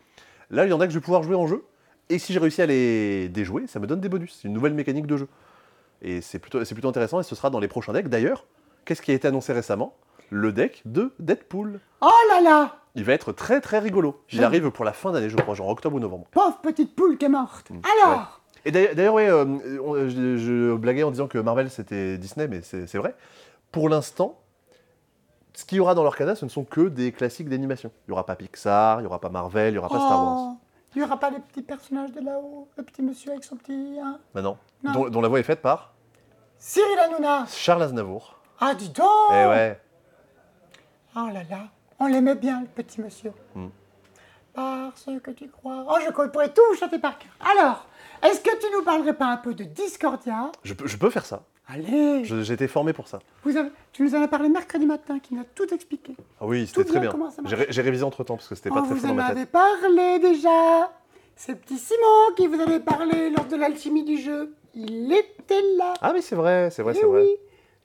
Là, 0.49 0.65
il 0.65 0.69
y 0.69 0.73
en 0.73 0.79
a 0.79 0.87
que 0.87 0.93
je 0.93 0.97
vais 0.99 1.03
pouvoir 1.03 1.23
jouer 1.23 1.35
en 1.35 1.47
jeu. 1.47 1.63
Et 2.09 2.19
si 2.19 2.31
j'ai 2.33 2.39
réussi 2.39 2.61
à 2.61 2.65
les 2.65 3.27
déjouer, 3.29 3.67
ça 3.67 3.79
me 3.79 3.87
donne 3.87 3.99
des 3.99 4.09
bonus. 4.09 4.37
C'est 4.41 4.47
une 4.47 4.53
nouvelle 4.53 4.73
mécanique 4.73 5.07
de 5.07 5.17
jeu. 5.17 5.27
Et 6.01 6.21
c'est 6.21 6.39
plutôt, 6.39 6.63
c'est 6.63 6.75
plutôt 6.75 6.87
intéressant 6.89 7.19
et 7.19 7.23
ce 7.23 7.35
sera 7.35 7.49
dans 7.49 7.59
les 7.59 7.67
prochains 7.67 7.91
decks. 7.93 8.07
D'ailleurs, 8.07 8.45
qu'est-ce 8.85 9.01
qui 9.01 9.11
a 9.11 9.13
été 9.13 9.27
annoncé 9.27 9.51
récemment? 9.51 9.95
Le 10.29 10.51
deck 10.51 10.81
de 10.85 11.11
Deadpool. 11.19 11.79
Oh 12.01 12.09
là 12.29 12.41
là 12.41 12.75
Il 12.95 13.03
va 13.03 13.13
être 13.13 13.31
très 13.33 13.61
très 13.61 13.79
rigolo. 13.79 14.21
Il 14.31 14.43
arrive 14.43 14.69
pour 14.71 14.85
la 14.85 14.93
fin 14.93 15.11
d'année, 15.11 15.29
je 15.29 15.37
crois, 15.37 15.55
genre 15.55 15.69
octobre 15.69 15.95
ou 15.95 15.99
novembre. 15.99 16.27
Pauvre 16.31 16.59
petite 16.61 16.95
poule 16.95 17.17
qui 17.17 17.25
est 17.25 17.29
morte 17.29 17.69
Mm, 17.69 17.79
Alors 18.03 18.41
Et 18.65 18.71
d'ailleurs, 18.71 18.95
d'ailleurs, 18.95 19.13
ouais, 19.15 19.29
euh, 19.29 19.45
on- 19.83 20.07
je, 20.09 20.37
je 20.37 20.75
blaguais 20.75 21.03
en 21.03 21.11
disant 21.11 21.27
que 21.27 21.37
Marvel 21.37 21.69
c'était 21.69 22.17
Disney, 22.17 22.47
mais 22.47 22.61
c'est 22.61 22.87
c'est 22.87 22.97
vrai. 22.97 23.15
Pour 23.71 23.89
l'instant, 23.89 24.39
ce 25.57 25.65
qu'il 25.65 25.79
y 25.79 25.81
aura 25.81 25.95
dans 25.95 26.03
leur 26.03 26.15
canal, 26.15 26.37
ce 26.37 26.45
ne 26.45 26.51
sont 26.51 26.63
que 26.63 26.81
des 26.81 27.11
classiques 27.11 27.49
d'animation. 27.49 27.89
Il 28.07 28.11
n'y 28.11 28.13
aura 28.13 28.27
pas 28.27 28.35
Pixar, 28.35 28.99
il 28.99 29.01
n'y 29.01 29.07
aura 29.07 29.19
pas 29.19 29.29
Marvel, 29.29 29.69
il 29.69 29.71
n'y 29.71 29.77
aura 29.79 29.89
pas 29.89 29.95
Star 29.95 30.23
Wars. 30.23 30.37
Oh, 30.51 30.57
Il 30.93 30.99
n'y 30.99 31.03
aura 31.03 31.19
pas 31.19 31.31
les 31.31 31.39
petits 31.39 31.63
personnages 31.63 32.11
de 32.11 32.21
là-haut, 32.23 32.67
le 32.77 32.83
petit 32.83 33.01
monsieur 33.01 33.31
avec 33.31 33.43
son 33.43 33.55
petit. 33.55 33.97
hein 33.99 34.19
Bah 34.35 34.43
non. 34.43 34.55
Non. 34.83 34.91
Dont, 34.91 35.09
dont 35.09 35.19
la 35.21 35.27
voix 35.29 35.39
est 35.39 35.43
faite 35.43 35.63
par 35.63 35.93
Cyril 36.59 36.99
Hanouna 36.99 37.45
Charles 37.47 37.81
Aznavour. 37.81 38.39
Ah, 38.59 38.75
dis 38.75 38.89
donc 38.89 39.07
Eh 39.31 39.45
ouais. 39.47 39.81
Oh 41.15 41.27
là 41.33 41.41
là, 41.49 41.69
on 41.99 42.05
l'aimait 42.05 42.35
bien, 42.35 42.61
le 42.61 42.67
petit 42.67 43.01
monsieur. 43.01 43.33
Hmm. 43.55 43.69
Parce 44.53 45.05
que 45.23 45.31
tu 45.31 45.49
crois. 45.49 45.85
Oh, 45.89 45.95
je 46.05 46.11
pourrais 46.11 46.53
tout 46.53 46.61
chanter 46.79 46.99
par 46.99 47.17
cœur. 47.17 47.31
Alors, 47.57 47.87
est-ce 48.21 48.41
que 48.41 48.55
tu 48.59 48.71
nous 48.75 48.83
parlerais 48.83 49.15
pas 49.15 49.25
un 49.27 49.37
peu 49.37 49.55
de 49.55 49.63
Discordia? 49.63 50.51
Je 50.63 50.75
peux, 50.75 50.85
je 50.85 50.97
peux 50.97 51.09
faire 51.09 51.25
ça. 51.25 51.41
Allez 51.67 52.51
été 52.51 52.67
formé 52.67 52.93
pour 52.93 53.07
ça. 53.07 53.19
vous 53.43 53.57
avez- 53.57 53.69
Tu 53.91 54.03
nous 54.03 54.15
en 54.15 54.21
as 54.21 54.27
parlé 54.27 54.47
mercredi 54.49 54.85
matin, 54.85 55.19
qui 55.19 55.33
nous 55.35 55.41
a 55.41 55.45
tout 55.55 55.73
expliqué. 55.73 56.15
Ah 56.39 56.45
oui, 56.45 56.65
c'était 56.67 56.85
très 56.85 56.99
bien, 56.99 57.11
J'ai 57.45 57.55
ré- 57.55 57.67
j'ai 57.69 57.81
révisé 57.81 58.03
entre 58.03 58.23
temps 58.23 58.35
parce 58.37 58.47
que 58.47 58.55
c'était 58.55 58.69
pas 58.69 58.77
Oh, 58.79 58.85
très 58.85 58.93
vous 58.95 58.99
fort 59.01 59.07
dans 59.09 59.13
en 59.13 59.15
ma 59.15 59.27
tête. 59.29 59.37
avez 59.37 59.45
parlé 59.45 60.19
déjà 60.19 60.91
C'est 61.35 61.55
petit 61.59 61.77
Simon 61.77 62.33
qui 62.35 62.47
vous 62.47 62.59
avait 62.59 62.79
parlé 62.79 63.29
lors 63.29 63.45
de 63.45 63.55
l'alchimie 63.57 64.03
du 64.03 64.17
jeu. 64.17 64.53
Il 64.73 65.11
était 65.13 65.61
là. 65.77 65.93
Ah 66.01 66.11
mais 66.13 66.21
c'est 66.21 66.35
vrai, 66.35 66.69
c'est 66.71 66.81
vrai, 66.83 66.93
Eh 66.95 66.99
c'est 66.99 67.05
vrai. 67.05 67.21
oui. 67.21 67.35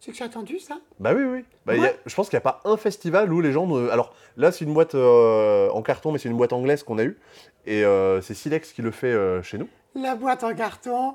C'est 0.00 0.10
que 0.10 0.16
j'ai 0.16 0.24
attendu 0.24 0.58
ça? 0.58 0.78
Bah 0.98 1.12
oui, 1.14 1.22
oui. 1.24 1.44
Bah, 1.66 1.76
y 1.76 1.84
a- 1.86 1.92
je 2.06 2.14
pense 2.14 2.28
qu'il 2.28 2.36
n'y 2.36 2.42
a 2.42 2.50
pas 2.50 2.60
un 2.64 2.76
festival 2.76 3.32
où 3.32 3.40
les 3.40 3.52
gens... 3.52 3.66
ne- 3.66 3.88
Alors 3.88 4.14
là, 4.36 4.50
c'est 4.52 4.64
une 4.64 4.72
boîte 4.74 4.94
euh, 4.94 5.68
en 5.70 5.82
carton, 5.82 6.12
mais 6.12 6.18
c'est 6.18 6.28
une 6.28 6.36
boîte 6.36 6.52
anglaise 6.52 6.82
qu'on 6.82 6.98
a 6.98 7.04
eue. 7.04 7.18
Et 7.66 7.84
euh, 7.84 8.20
c'est 8.20 8.34
Silex 8.34 8.72
qui 8.72 8.82
le 8.82 8.90
fait 8.90 9.12
euh, 9.12 9.42
chez 9.42 9.58
nous. 9.58 9.68
La 9.94 10.14
boîte 10.16 10.42
en 10.44 10.54
carton. 10.54 11.14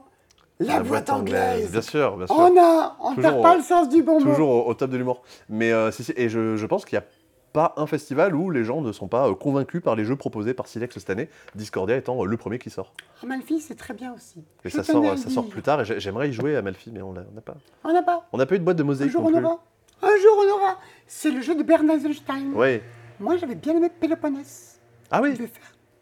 La, 0.60 0.82
boîte, 0.82 1.10
anglaise. 1.10 1.72
Bien 1.72 1.82
sûr, 1.82 2.18
bien 2.18 2.26
sûr. 2.28 2.36
On 2.36 2.60
a, 2.60 2.98
on 3.00 3.16
perd 3.16 3.42
pas 3.44 3.54
au- 3.54 3.58
le 3.58 3.64
sens 3.64 3.90
du 3.90 4.02
bon 4.02 4.20
mot. 4.20 4.32
Toujours 4.32 4.50
au, 4.50 4.70
au 4.70 4.74
top 4.74 4.90
de 4.90 4.98
l'humour. 4.98 5.22
Mais 5.50 5.72
euh, 5.72 5.92
si, 5.92 6.04
si, 6.04 6.14
et 6.16 6.30
je, 6.30 6.56
je 6.56 6.66
pense 6.66 6.84
qu'il 6.86 6.98
n'y 6.98 7.04
a 7.04 7.08
pas 7.54 7.74
un 7.78 7.86
festival 7.88 8.36
où 8.36 8.50
les 8.50 8.64
gens 8.64 8.82
ne 8.82 8.92
sont 8.92 9.08
pas 9.08 9.28
euh, 9.30 9.34
convaincus 9.36 9.82
par 9.84 9.96
les 9.96 10.04
jeux 10.04 10.16
proposés 10.16 10.54
par 10.56 10.68
Silex 10.68 10.98
cette 10.98 11.10
année, 11.12 11.30
Discordia 11.56 11.96
étant 11.96 12.22
euh, 12.24 12.26
le 12.26 12.38
premier 12.38 12.58
qui 12.60 12.70
sort. 12.72 12.94
Amalfi, 13.24 13.60
c'est 13.60 13.76
très 13.76 13.94
bien 13.94 14.14
aussi. 14.14 14.40
Et 14.66 14.70
Je 14.70 14.76
ça 14.78 14.84
sort, 14.84 15.18
ça 15.18 15.30
sort 15.30 15.48
plus 15.48 15.62
tard, 15.62 15.82
et 15.82 15.86
j'ai- 15.86 16.00
j'aimerais 16.00 16.30
y 16.30 16.34
jouer 16.34 16.56
à 16.56 16.62
Malfi, 16.64 16.90
mais 16.92 17.02
on 17.04 17.14
n'a 17.14 17.22
pas. 17.46 17.56
On 17.84 17.94
n'a 17.94 18.02
pas. 18.04 18.28
On 18.34 18.38
n'a 18.38 18.46
pas 18.48 18.56
eu 18.56 18.60
de 18.60 18.64
boîte 18.64 18.78
de 18.78 18.84
Un 18.84 18.86
mosaïque 18.88 19.12
jour 19.12 19.22
non 19.22 19.28
on 19.30 19.32
plus. 19.38 19.46
aura. 19.46 19.60
Un 20.02 20.18
jour 20.22 20.38
on 20.44 20.54
aura. 20.56 20.78
C'est 21.08 21.32
le 21.32 21.42
jeu 21.42 21.54
de 21.56 21.64
Bernard 21.64 21.98
Einstein. 22.04 22.54
Ouais. 22.54 22.82
Moi 23.20 23.38
j'avais 23.38 23.56
bien 23.56 23.76
aimé 23.76 23.90
Péloponnèse. 23.90 24.80
Ah 25.12 25.22
oui, 25.22 25.36
faire 25.36 25.48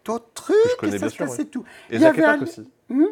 d'autres 0.06 0.30
trucs 0.34 0.56
je 0.72 0.76
connais 0.78 0.96
et 0.96 1.00
ça 1.00 1.06
bien 1.06 1.10
se 1.10 1.16
sûr, 1.16 1.26
cassait 1.26 1.46
tout. 1.46 1.64
et 1.90 1.96
Il 1.96 1.98
y 1.98 2.02
Zach 2.02 2.14
avait 2.18 2.22
Epak 2.22 2.40
un- 2.40 2.44
aussi. 2.44 2.72
Hmm 2.88 3.06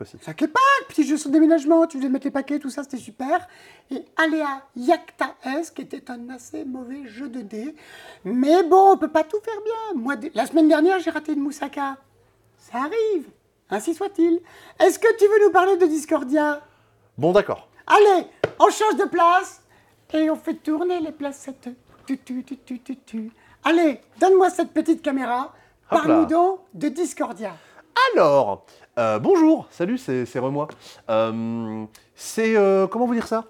aussi. 0.00 0.16
Pas, 0.46 0.60
petit 0.88 1.04
jeu 1.04 1.16
sur 1.16 1.30
déménagement, 1.30 1.86
tu 1.88 1.98
faisais 1.98 2.08
mettre 2.08 2.26
les 2.26 2.30
paquets, 2.30 2.60
tout 2.60 2.70
ça, 2.70 2.84
c'était 2.84 2.96
super. 2.98 3.48
Et 3.90 4.04
Aléa 4.16 4.62
Yakta 4.76 5.34
S, 5.44 5.72
qui 5.72 5.82
était 5.82 6.08
un 6.10 6.30
assez 6.30 6.64
mauvais 6.64 7.04
jeu 7.06 7.28
de 7.28 7.40
dés. 7.40 7.74
Mais 8.24 8.62
bon, 8.62 8.92
on 8.92 8.96
peut 8.96 9.10
pas 9.10 9.24
tout 9.24 9.38
faire 9.44 9.60
bien. 9.64 10.00
Moi, 10.00 10.14
la 10.34 10.46
semaine 10.46 10.68
dernière, 10.68 11.00
j'ai 11.00 11.10
raté 11.10 11.32
une 11.32 11.40
moussaka. 11.40 11.96
Ça 12.58 12.78
arrive. 12.78 13.28
Ainsi 13.70 13.92
soit-il. 13.94 14.40
Est-ce 14.78 14.98
que 15.00 15.16
tu 15.18 15.24
veux 15.26 15.44
nous 15.46 15.52
parler 15.52 15.76
de 15.76 15.86
Discordia? 15.86 16.62
Bon, 17.18 17.32
d'accord. 17.32 17.68
Allez, 17.88 18.26
on 18.60 18.70
change 18.70 18.96
de 18.96 19.04
place 19.04 19.60
et 20.12 20.30
on 20.30 20.36
fait 20.36 20.54
tourner 20.54 21.00
les 21.00 21.12
placettes. 21.12 21.68
Tu, 22.06 22.18
tu, 22.18 22.44
tu, 22.44 22.56
tu, 22.58 22.78
tu, 22.80 22.96
tu. 22.96 23.32
Allez, 23.64 24.00
donne-moi 24.20 24.48
cette 24.50 24.72
petite 24.72 25.02
caméra. 25.02 25.52
Parle-nous 25.88 26.26
donc 26.26 26.60
de 26.74 26.88
Discordia. 26.88 27.52
Alors, 28.14 28.66
euh, 28.98 29.18
bonjour, 29.18 29.66
salut, 29.70 29.96
c'est 29.96 30.26
c'est 30.26 30.38
Remois. 30.38 30.68
Euh, 31.08 31.84
c'est, 32.14 32.56
euh, 32.56 32.86
comment 32.86 33.06
vous 33.06 33.14
dire 33.14 33.26
ça? 33.26 33.46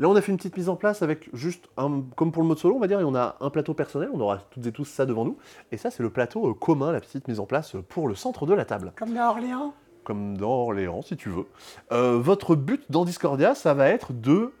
Là, 0.00 0.08
on 0.08 0.16
a 0.16 0.20
fait 0.20 0.32
une 0.32 0.38
petite 0.38 0.56
mise 0.56 0.68
en 0.68 0.76
place 0.76 1.02
avec 1.02 1.28
juste, 1.34 1.68
un, 1.76 2.02
comme 2.16 2.32
pour 2.32 2.42
le 2.42 2.48
mode 2.48 2.58
solo, 2.58 2.74
on 2.74 2.80
va 2.80 2.88
dire, 2.88 3.00
et 3.00 3.04
on 3.04 3.14
a 3.14 3.36
un 3.40 3.50
plateau 3.50 3.74
personnel, 3.74 4.10
on 4.12 4.20
aura 4.20 4.38
toutes 4.50 4.66
et 4.66 4.72
tous 4.72 4.84
ça 4.84 5.06
devant 5.06 5.24
nous. 5.24 5.38
Et 5.70 5.76
ça, 5.76 5.90
c'est 5.90 6.02
le 6.02 6.10
plateau 6.10 6.52
commun, 6.54 6.92
la 6.92 7.00
petite 7.00 7.28
mise 7.28 7.40
en 7.40 7.46
place 7.46 7.74
pour 7.88 8.08
le 8.08 8.14
centre 8.14 8.46
de 8.46 8.54
la 8.54 8.64
table. 8.64 8.92
Comme 8.96 9.14
dans 9.14 9.30
Orléans? 9.30 9.72
Comme 10.04 10.36
dans 10.36 10.50
Orléans, 10.50 11.02
si 11.02 11.16
tu 11.16 11.30
veux. 11.30 11.46
Votre 11.90 12.56
but 12.56 12.84
dans 12.90 13.04
Discordia, 13.04 13.54
ça 13.54 13.74
va 13.74 13.88
être 13.88 14.12
de 14.12 14.52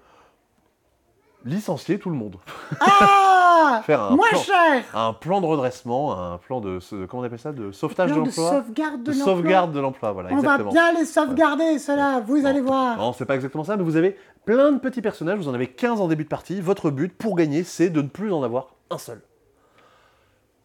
licencier 1.48 1.98
tout 1.98 2.10
le 2.10 2.16
monde. 2.16 2.36
Ah 2.80 3.82
Faire 3.84 4.02
un 4.02 4.10
Moins 4.16 4.28
plan. 4.30 4.38
cher 4.40 4.84
Un 4.94 5.12
plan 5.12 5.40
de 5.40 5.46
redressement, 5.46 6.18
un 6.18 6.38
plan 6.38 6.60
de, 6.60 6.78
comment 7.06 7.22
on 7.22 7.26
appelle 7.26 7.38
ça, 7.38 7.52
de 7.52 7.70
sauvetage 7.72 8.10
de 8.10 8.14
Plan 8.14 8.22
de 8.22 8.28
l'emploi 8.28 8.50
sauvegarde 8.50 9.02
de 9.02 9.12
De 9.12 9.18
l'emploi. 9.18 9.24
sauvegarde 9.34 9.72
de 9.72 9.80
l'emploi, 9.80 10.12
voilà, 10.12 10.28
On 10.32 10.36
exactement. 10.38 10.70
va 10.70 10.72
bien 10.72 10.92
les 10.98 11.04
sauvegarder, 11.04 11.78
cela, 11.78 12.20
vous 12.20 12.46
allez 12.46 12.60
voir. 12.60 12.96
Non, 12.96 13.12
c'est 13.12 13.26
pas 13.26 13.34
exactement 13.34 13.64
ça, 13.64 13.76
mais 13.76 13.82
vous 13.82 13.96
avez 13.96 14.16
plein 14.46 14.72
de 14.72 14.78
petits 14.78 15.02
personnages, 15.02 15.38
vous 15.38 15.48
en 15.48 15.54
avez 15.54 15.66
15 15.66 16.00
en 16.00 16.08
début 16.08 16.24
de 16.24 16.28
partie. 16.28 16.60
Votre 16.60 16.90
but 16.90 17.12
pour 17.16 17.34
gagner, 17.36 17.62
c'est 17.64 17.90
de 17.90 18.00
ne 18.00 18.08
plus 18.08 18.32
en 18.32 18.42
avoir 18.42 18.68
un 18.90 18.98
seul. 18.98 19.20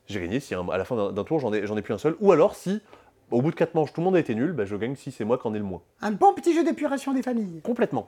J'ai 0.07 0.21
gagné 0.21 0.39
si 0.39 0.53
à 0.53 0.77
la 0.77 0.85
fin 0.85 0.95
d'un 0.95 1.11
d'un 1.11 1.23
tour, 1.23 1.39
j'en 1.39 1.51
ai, 1.53 1.65
j'en 1.65 1.75
ai 1.77 1.81
plus 1.81 1.93
un 1.93 1.97
seul. 1.97 2.15
Ou 2.19 2.31
alors, 2.31 2.55
si 2.55 2.81
au 3.31 3.41
bout 3.41 3.49
de 3.51 3.55
4 3.55 3.73
manches, 3.73 3.91
tout 3.93 4.01
le 4.01 4.05
monde 4.05 4.15
a 4.15 4.19
été 4.19 4.35
nul, 4.35 4.51
bah, 4.51 4.65
je 4.65 4.75
gagne 4.75 4.95
si 4.95 5.11
c'est 5.11 5.25
moi 5.25 5.37
qui 5.37 5.47
en 5.47 5.53
ai 5.53 5.57
le 5.57 5.63
moins. 5.63 5.81
Un 6.01 6.11
bon 6.11 6.33
petit 6.33 6.53
jeu 6.53 6.63
d'épuration 6.63 7.13
des 7.13 7.23
familles. 7.23 7.61
Complètement. 7.63 8.07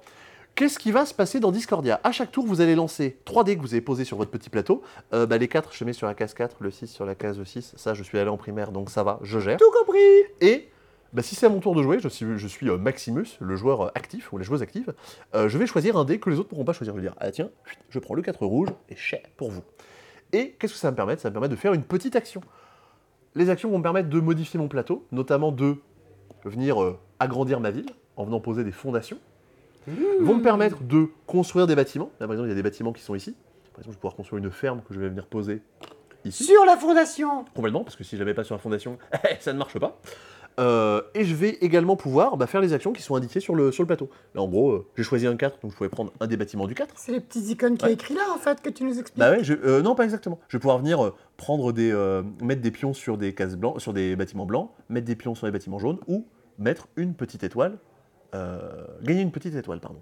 Qu'est-ce 0.55 0.79
qui 0.79 0.93
va 0.93 1.05
se 1.05 1.13
passer 1.13 1.41
dans 1.41 1.51
Discordia? 1.51 1.99
À 2.05 2.13
chaque 2.13 2.31
tour, 2.31 2.45
vous 2.45 2.61
allez 2.61 2.75
lancer 2.75 3.19
3 3.25 3.43
dés 3.43 3.57
que 3.57 3.61
vous 3.61 3.73
avez 3.73 3.81
posés 3.81 4.05
sur 4.05 4.15
votre 4.15 4.31
petit 4.31 4.49
plateau. 4.49 4.81
Euh, 5.13 5.25
bah, 5.25 5.37
les 5.37 5.49
4, 5.49 5.73
je 5.73 5.83
mets 5.83 5.91
sur 5.91 6.07
la 6.07 6.13
case 6.13 6.33
4, 6.33 6.57
le 6.61 6.71
6 6.71 6.87
sur 6.87 7.05
la 7.05 7.13
case 7.13 7.43
6. 7.43 7.73
Ça, 7.75 7.93
je 7.93 8.03
suis 8.03 8.17
allé 8.17 8.29
en 8.29 8.37
primaire, 8.37 8.71
donc 8.71 8.89
ça 8.89 9.03
va, 9.03 9.19
je 9.21 9.39
gère. 9.39 9.57
Tout 9.57 9.71
compris 9.77 9.99
Et 10.39 10.69
bah, 11.11 11.21
si 11.21 11.35
c'est 11.35 11.45
à 11.45 11.49
mon 11.49 11.59
tour 11.59 11.75
de 11.75 11.83
jouer, 11.83 11.99
je 11.99 12.07
suis, 12.07 12.37
je 12.37 12.47
suis 12.47 12.69
euh, 12.69 12.77
Maximus, 12.77 13.25
le 13.39 13.55
joueur 13.55 13.81
euh, 13.81 13.89
actif, 13.95 14.31
ou 14.31 14.37
la 14.37 14.43
joueuse 14.43 14.61
active, 14.61 14.93
euh, 15.33 15.49
je 15.49 15.57
vais 15.57 15.67
choisir 15.67 15.97
un 15.97 16.05
dé 16.05 16.19
que 16.19 16.29
les 16.29 16.39
autres 16.39 16.47
ne 16.47 16.49
pourront 16.51 16.65
pas 16.65 16.73
choisir. 16.73 16.93
Je 16.93 17.01
vais 17.01 17.07
dire, 17.07 17.15
ah 17.19 17.31
tiens, 17.31 17.49
je 17.89 17.99
prends 17.99 18.15
le 18.15 18.21
4 18.21 18.45
rouge, 18.45 18.69
et 18.87 18.95
chais, 18.95 19.23
pour 19.35 19.51
vous. 19.51 19.63
Et 20.31 20.51
qu'est-ce 20.51 20.73
que 20.73 20.79
ça 20.79 20.87
va 20.87 20.91
me 20.91 20.95
permettre? 20.95 21.21
Ça 21.21 21.27
va 21.27 21.31
me 21.31 21.33
permettre 21.35 21.55
de 21.55 21.59
faire 21.59 21.73
une 21.73 21.83
petite 21.83 22.15
action. 22.15 22.41
Les 23.35 23.49
actions 23.49 23.69
vont 23.69 23.77
me 23.77 23.83
permettre 23.83 24.09
de 24.09 24.19
modifier 24.19 24.57
mon 24.57 24.67
plateau, 24.67 25.05
notamment 25.11 25.51
de 25.51 25.75
venir 26.45 26.81
euh, 26.81 26.97
agrandir 27.19 27.59
ma 27.59 27.71
ville, 27.71 27.89
en 28.15 28.23
venant 28.23 28.39
poser 28.39 28.63
des 28.63 28.71
fondations. 28.71 29.17
Vont 30.21 30.35
me 30.35 30.41
permettre 30.43 30.81
de 30.83 31.07
construire 31.27 31.67
des 31.67 31.75
bâtiments. 31.75 32.09
Là, 32.19 32.27
par 32.27 32.33
exemple, 32.33 32.47
il 32.47 32.51
y 32.51 32.53
a 32.53 32.55
des 32.55 32.63
bâtiments 32.63 32.93
qui 32.93 33.01
sont 33.03 33.15
ici. 33.15 33.31
Par 33.73 33.79
exemple, 33.81 33.85
je 33.85 33.89
vais 33.91 33.95
pouvoir 34.01 34.15
construire 34.15 34.43
une 34.43 34.51
ferme 34.51 34.81
que 34.87 34.93
je 34.93 34.99
vais 34.99 35.09
venir 35.09 35.25
poser 35.27 35.61
ici. 36.23 36.43
Sur 36.45 36.65
la 36.65 36.77
fondation 36.77 37.45
Complètement, 37.53 37.83
parce 37.83 37.95
que 37.95 38.03
si 38.03 38.15
je 38.15 38.21
l'avais 38.21 38.33
pas 38.33 38.43
sur 38.43 38.55
la 38.55 38.59
fondation, 38.59 38.97
ça 39.39 39.53
ne 39.53 39.57
marche 39.59 39.77
pas. 39.77 39.99
Euh, 40.57 41.01
et 41.13 41.25
je 41.25 41.35
vais 41.35 41.49
également 41.59 41.97
pouvoir 41.97 42.37
bah, 42.37 42.47
faire 42.47 42.61
les 42.61 42.71
actions 42.71 42.93
qui 42.93 43.01
sont 43.01 43.15
indiquées 43.15 43.41
sur 43.41 43.55
le, 43.55 43.73
sur 43.73 43.83
le 43.83 43.87
plateau. 43.87 44.09
Là, 44.33 44.41
en 44.41 44.47
gros, 44.47 44.71
euh, 44.71 44.87
j'ai 44.95 45.03
choisi 45.03 45.27
un 45.27 45.35
4, 45.35 45.59
donc 45.61 45.71
je 45.71 45.75
pouvais 45.75 45.89
prendre 45.89 46.13
un 46.21 46.27
des 46.27 46.37
bâtiments 46.37 46.65
du 46.65 46.73
4. 46.75 46.93
C'est 46.97 47.11
les 47.11 47.19
petits 47.19 47.41
icônes 47.51 47.75
qui 47.77 47.83
Ouais. 47.83 47.91
est 47.91 47.95
écrit 47.95 48.13
là, 48.13 48.21
en 48.33 48.37
fait, 48.37 48.61
que 48.61 48.69
tu 48.69 48.85
nous 48.85 48.97
expliques. 48.97 49.19
Bah 49.19 49.31
ouais, 49.31 49.43
je- 49.43 49.53
euh, 49.53 49.81
non, 49.81 49.95
pas 49.95 50.05
exactement. 50.05 50.39
Je 50.47 50.55
vais 50.55 50.61
pouvoir 50.61 50.77
venir 50.79 51.11
prendre 51.35 51.73
des, 51.73 51.91
mettre 52.41 52.61
des 52.61 52.71
pions 52.71 52.93
sur 52.93 53.17
des 53.17 53.33
cases 53.35 53.57
blancs, 53.57 53.81
sur 53.81 53.91
des 53.91 54.15
bâtiments 54.15 54.45
blancs, 54.45 54.71
mettre 54.87 55.05
des 55.05 55.17
pions 55.17 55.35
sur 55.35 55.45
les 55.45 55.51
bâtiments 55.51 55.77
jaunes, 55.79 55.99
ou 56.07 56.25
mettre 56.57 56.87
une 56.95 57.15
petite 57.15 57.43
étoile, 57.43 57.77
euh, 58.35 58.85
gagner 59.01 59.21
une 59.21 59.31
petite 59.31 59.55
étoile, 59.55 59.79
pardon. 59.79 60.01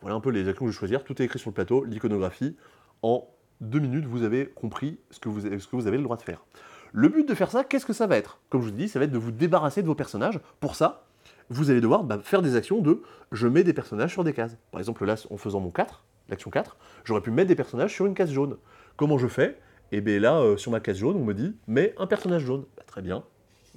Voilà 0.00 0.16
un 0.16 0.20
peu 0.20 0.30
les 0.30 0.48
actions 0.48 0.64
que 0.64 0.70
je 0.70 0.76
vais 0.76 0.78
choisir. 0.78 1.04
Tout 1.04 1.20
est 1.22 1.24
écrit 1.24 1.38
sur 1.38 1.50
le 1.50 1.54
plateau, 1.54 1.84
l'iconographie. 1.84 2.56
En 3.02 3.28
deux 3.60 3.78
minutes, 3.78 4.04
vous 4.04 4.24
avez 4.24 4.46
compris 4.46 4.98
ce 5.10 5.20
que 5.20 5.28
vous, 5.28 5.46
avez- 5.46 5.96
le 5.96 6.02
droit 6.02 6.16
de 6.16 6.22
faire. 6.22 6.44
Le 6.92 7.08
but 7.08 7.26
de 7.26 7.34
faire 7.34 7.50
ça, 7.50 7.64
qu'est-ce 7.64 7.86
que 7.86 7.92
ça 7.92 8.06
va 8.06 8.16
être? 8.16 8.40
Comme 8.50 8.60
je 8.60 8.66
vous 8.66 8.72
dis, 8.76 8.88
ça 8.88 8.98
va 8.98 9.04
être 9.04 9.12
de 9.12 9.18
vous 9.18 9.30
débarrasser 9.30 9.80
de 9.82 9.86
vos 9.86 9.94
personnages. 9.94 10.40
Pour 10.60 10.74
ça, 10.74 11.06
vous 11.48 11.70
allez 11.70 11.80
devoir 11.80 12.04
bah, 12.04 12.18
faire 12.22 12.42
des 12.42 12.56
actions 12.56 12.80
de 12.80 13.02
je 13.30 13.46
mets 13.46 13.64
des 13.64 13.72
personnages 13.72 14.12
sur 14.12 14.24
des 14.24 14.32
cases. 14.32 14.56
Par 14.72 14.80
exemple, 14.80 15.04
là, 15.04 15.14
en 15.30 15.36
faisant 15.36 15.60
mon 15.60 15.70
4, 15.70 16.04
l'action 16.28 16.50
4, 16.50 16.76
j'aurais 17.04 17.20
pu 17.20 17.30
mettre 17.30 17.48
des 17.48 17.54
personnages 17.54 17.94
sur 17.94 18.06
une 18.06 18.14
case 18.14 18.30
jaune. 18.30 18.56
Comment 18.96 19.18
je 19.18 19.28
fais? 19.28 19.58
Et 19.92 20.00
bien 20.00 20.18
là, 20.18 20.40
euh, 20.40 20.56
sur 20.56 20.70
ma 20.72 20.80
case 20.80 20.96
jaune, 20.96 21.16
on 21.16 21.24
me 21.24 21.34
dit 21.34 21.54
mets 21.66 21.94
un 21.98 22.06
personnage 22.06 22.42
jaune. 22.42 22.64
Bah, 22.76 22.82
très 22.86 23.02
bien, 23.02 23.24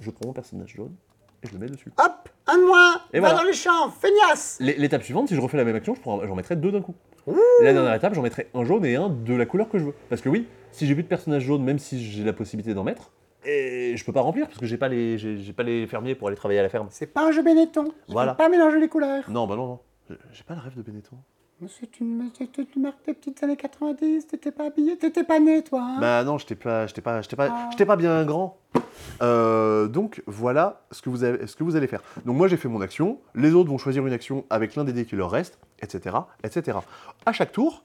je 0.00 0.10
prends 0.10 0.26
mon 0.26 0.32
personnage 0.32 0.74
jaune 0.74 0.94
et 1.42 1.46
je 1.48 1.52
le 1.52 1.58
mets 1.58 1.66
dessus. 1.66 1.92
Hop, 1.98 2.28
un 2.46 2.58
de 2.58 2.64
moins 2.64 3.00
Et 3.12 3.20
Va 3.20 3.28
voilà. 3.28 3.42
dans 3.42 3.44
le 3.46 3.52
champ, 3.52 3.90
feignasse 3.90 4.58
L'é- 4.60 4.76
L'étape 4.76 5.02
suivante, 5.02 5.28
si 5.28 5.34
je 5.34 5.40
refais 5.40 5.56
la 5.56 5.64
même 5.64 5.76
action, 5.76 5.94
je 5.94 6.00
j'en 6.02 6.34
mettrai 6.34 6.56
deux 6.56 6.72
d'un 6.72 6.80
coup. 6.82 6.94
La 7.62 7.72
dernière 7.72 7.94
étape, 7.94 8.14
j'en 8.14 8.22
mettrai 8.22 8.48
un 8.54 8.64
jaune 8.64 8.84
et 8.84 8.94
un 8.96 9.08
de 9.08 9.34
la 9.34 9.46
couleur 9.46 9.68
que 9.68 9.78
je 9.78 9.84
veux. 9.84 9.94
Parce 10.08 10.20
que 10.22 10.28
oui, 10.28 10.46
si 10.70 10.86
j'ai 10.86 10.94
plus 10.94 11.02
de 11.02 11.08
personnages 11.08 11.42
jaunes, 11.42 11.62
même 11.64 11.78
si 11.78 12.02
j'ai 12.04 12.22
la 12.24 12.32
possibilité 12.32 12.72
d'en 12.74 12.84
mettre, 12.84 13.10
et 13.44 13.96
je 13.96 14.04
peux 14.04 14.12
pas 14.12 14.20
remplir 14.22 14.46
parce 14.46 14.58
que 14.58 14.66
j'ai 14.66 14.76
pas 14.76 14.88
les 14.88 15.18
j'ai 15.18 15.38
j'ai 15.38 15.52
pas 15.52 15.62
les 15.62 15.86
fermiers 15.86 16.14
pour 16.16 16.28
aller 16.28 16.36
travailler 16.36 16.58
à 16.60 16.62
la 16.64 16.68
ferme. 16.68 16.88
C'est 16.90 17.06
pas 17.06 17.26
un 17.26 17.30
jeu 17.32 17.42
Benetton. 17.42 17.92
Je 18.08 18.12
Voilà. 18.12 18.34
pas 18.34 18.48
mélanger 18.48 18.80
les 18.80 18.88
couleurs. 18.88 19.28
Non, 19.30 19.46
bah 19.46 19.54
non, 19.56 19.66
non. 19.66 19.78
J'ai- 20.08 20.16
J'ai 20.32 20.42
pas 20.44 20.54
le 20.54 20.60
rêve 20.60 20.76
de 20.76 20.82
Benetton. 20.82 21.16
Mais 21.60 21.68
C'est 21.80 22.00
une, 22.00 22.30
c'est 22.36 22.58
une 22.76 22.82
marque 22.82 23.04
des 23.06 23.14
petites 23.14 23.42
années 23.42 23.56
90, 23.56 24.26
t'étais 24.26 24.50
pas 24.52 24.66
habillé, 24.66 24.98
t'étais 24.98 25.24
pas 25.24 25.40
né, 25.40 25.64
toi. 25.64 25.80
Hein 25.82 26.00
Bah 26.00 26.22
non, 26.22 26.36
j'étais 26.36 26.54
pas, 26.54 26.86
j'étais 26.86 27.00
pas, 27.00 27.22
j'étais 27.22 27.36
pas, 27.36 27.48
Ah. 27.50 27.68
j'étais 27.70 27.86
pas 27.86 27.96
bien 27.96 28.24
grand. 28.26 28.58
Euh, 29.22 29.88
donc 29.88 30.22
voilà 30.26 30.82
ce 30.90 31.00
que 31.00 31.08
vous 31.08 31.24
avez, 31.24 31.46
ce 31.46 31.56
que 31.56 31.64
vous 31.64 31.74
allez 31.76 31.86
faire. 31.86 32.02
Donc 32.26 32.36
moi 32.36 32.46
j'ai 32.48 32.58
fait 32.58 32.68
mon 32.68 32.82
action, 32.82 33.20
les 33.34 33.54
autres 33.54 33.70
vont 33.70 33.78
choisir 33.78 34.06
une 34.06 34.12
action 34.12 34.44
avec 34.50 34.74
l'un 34.74 34.84
des 34.84 34.92
dés 34.92 35.06
qui 35.06 35.16
leur 35.16 35.30
reste, 35.30 35.58
etc., 35.80 36.16
etc. 36.44 36.78
À 37.24 37.32
chaque 37.32 37.52
tour, 37.52 37.84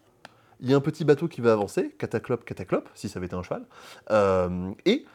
il 0.60 0.70
y 0.70 0.74
a 0.74 0.78
un 0.78 0.82
petit 0.82 1.06
bateau 1.06 1.30
qui 1.30 1.40
va 1.40 1.54
avancer, 1.54 1.92
cataclope, 1.98 2.44
cataclope, 2.44 2.90
si 2.94 3.08
ça 3.08 3.20
avait 3.20 3.28
été 3.28 3.36
un 3.36 3.44
cheval, 3.44 3.66
Euh, 4.12 4.72
et 4.86 5.06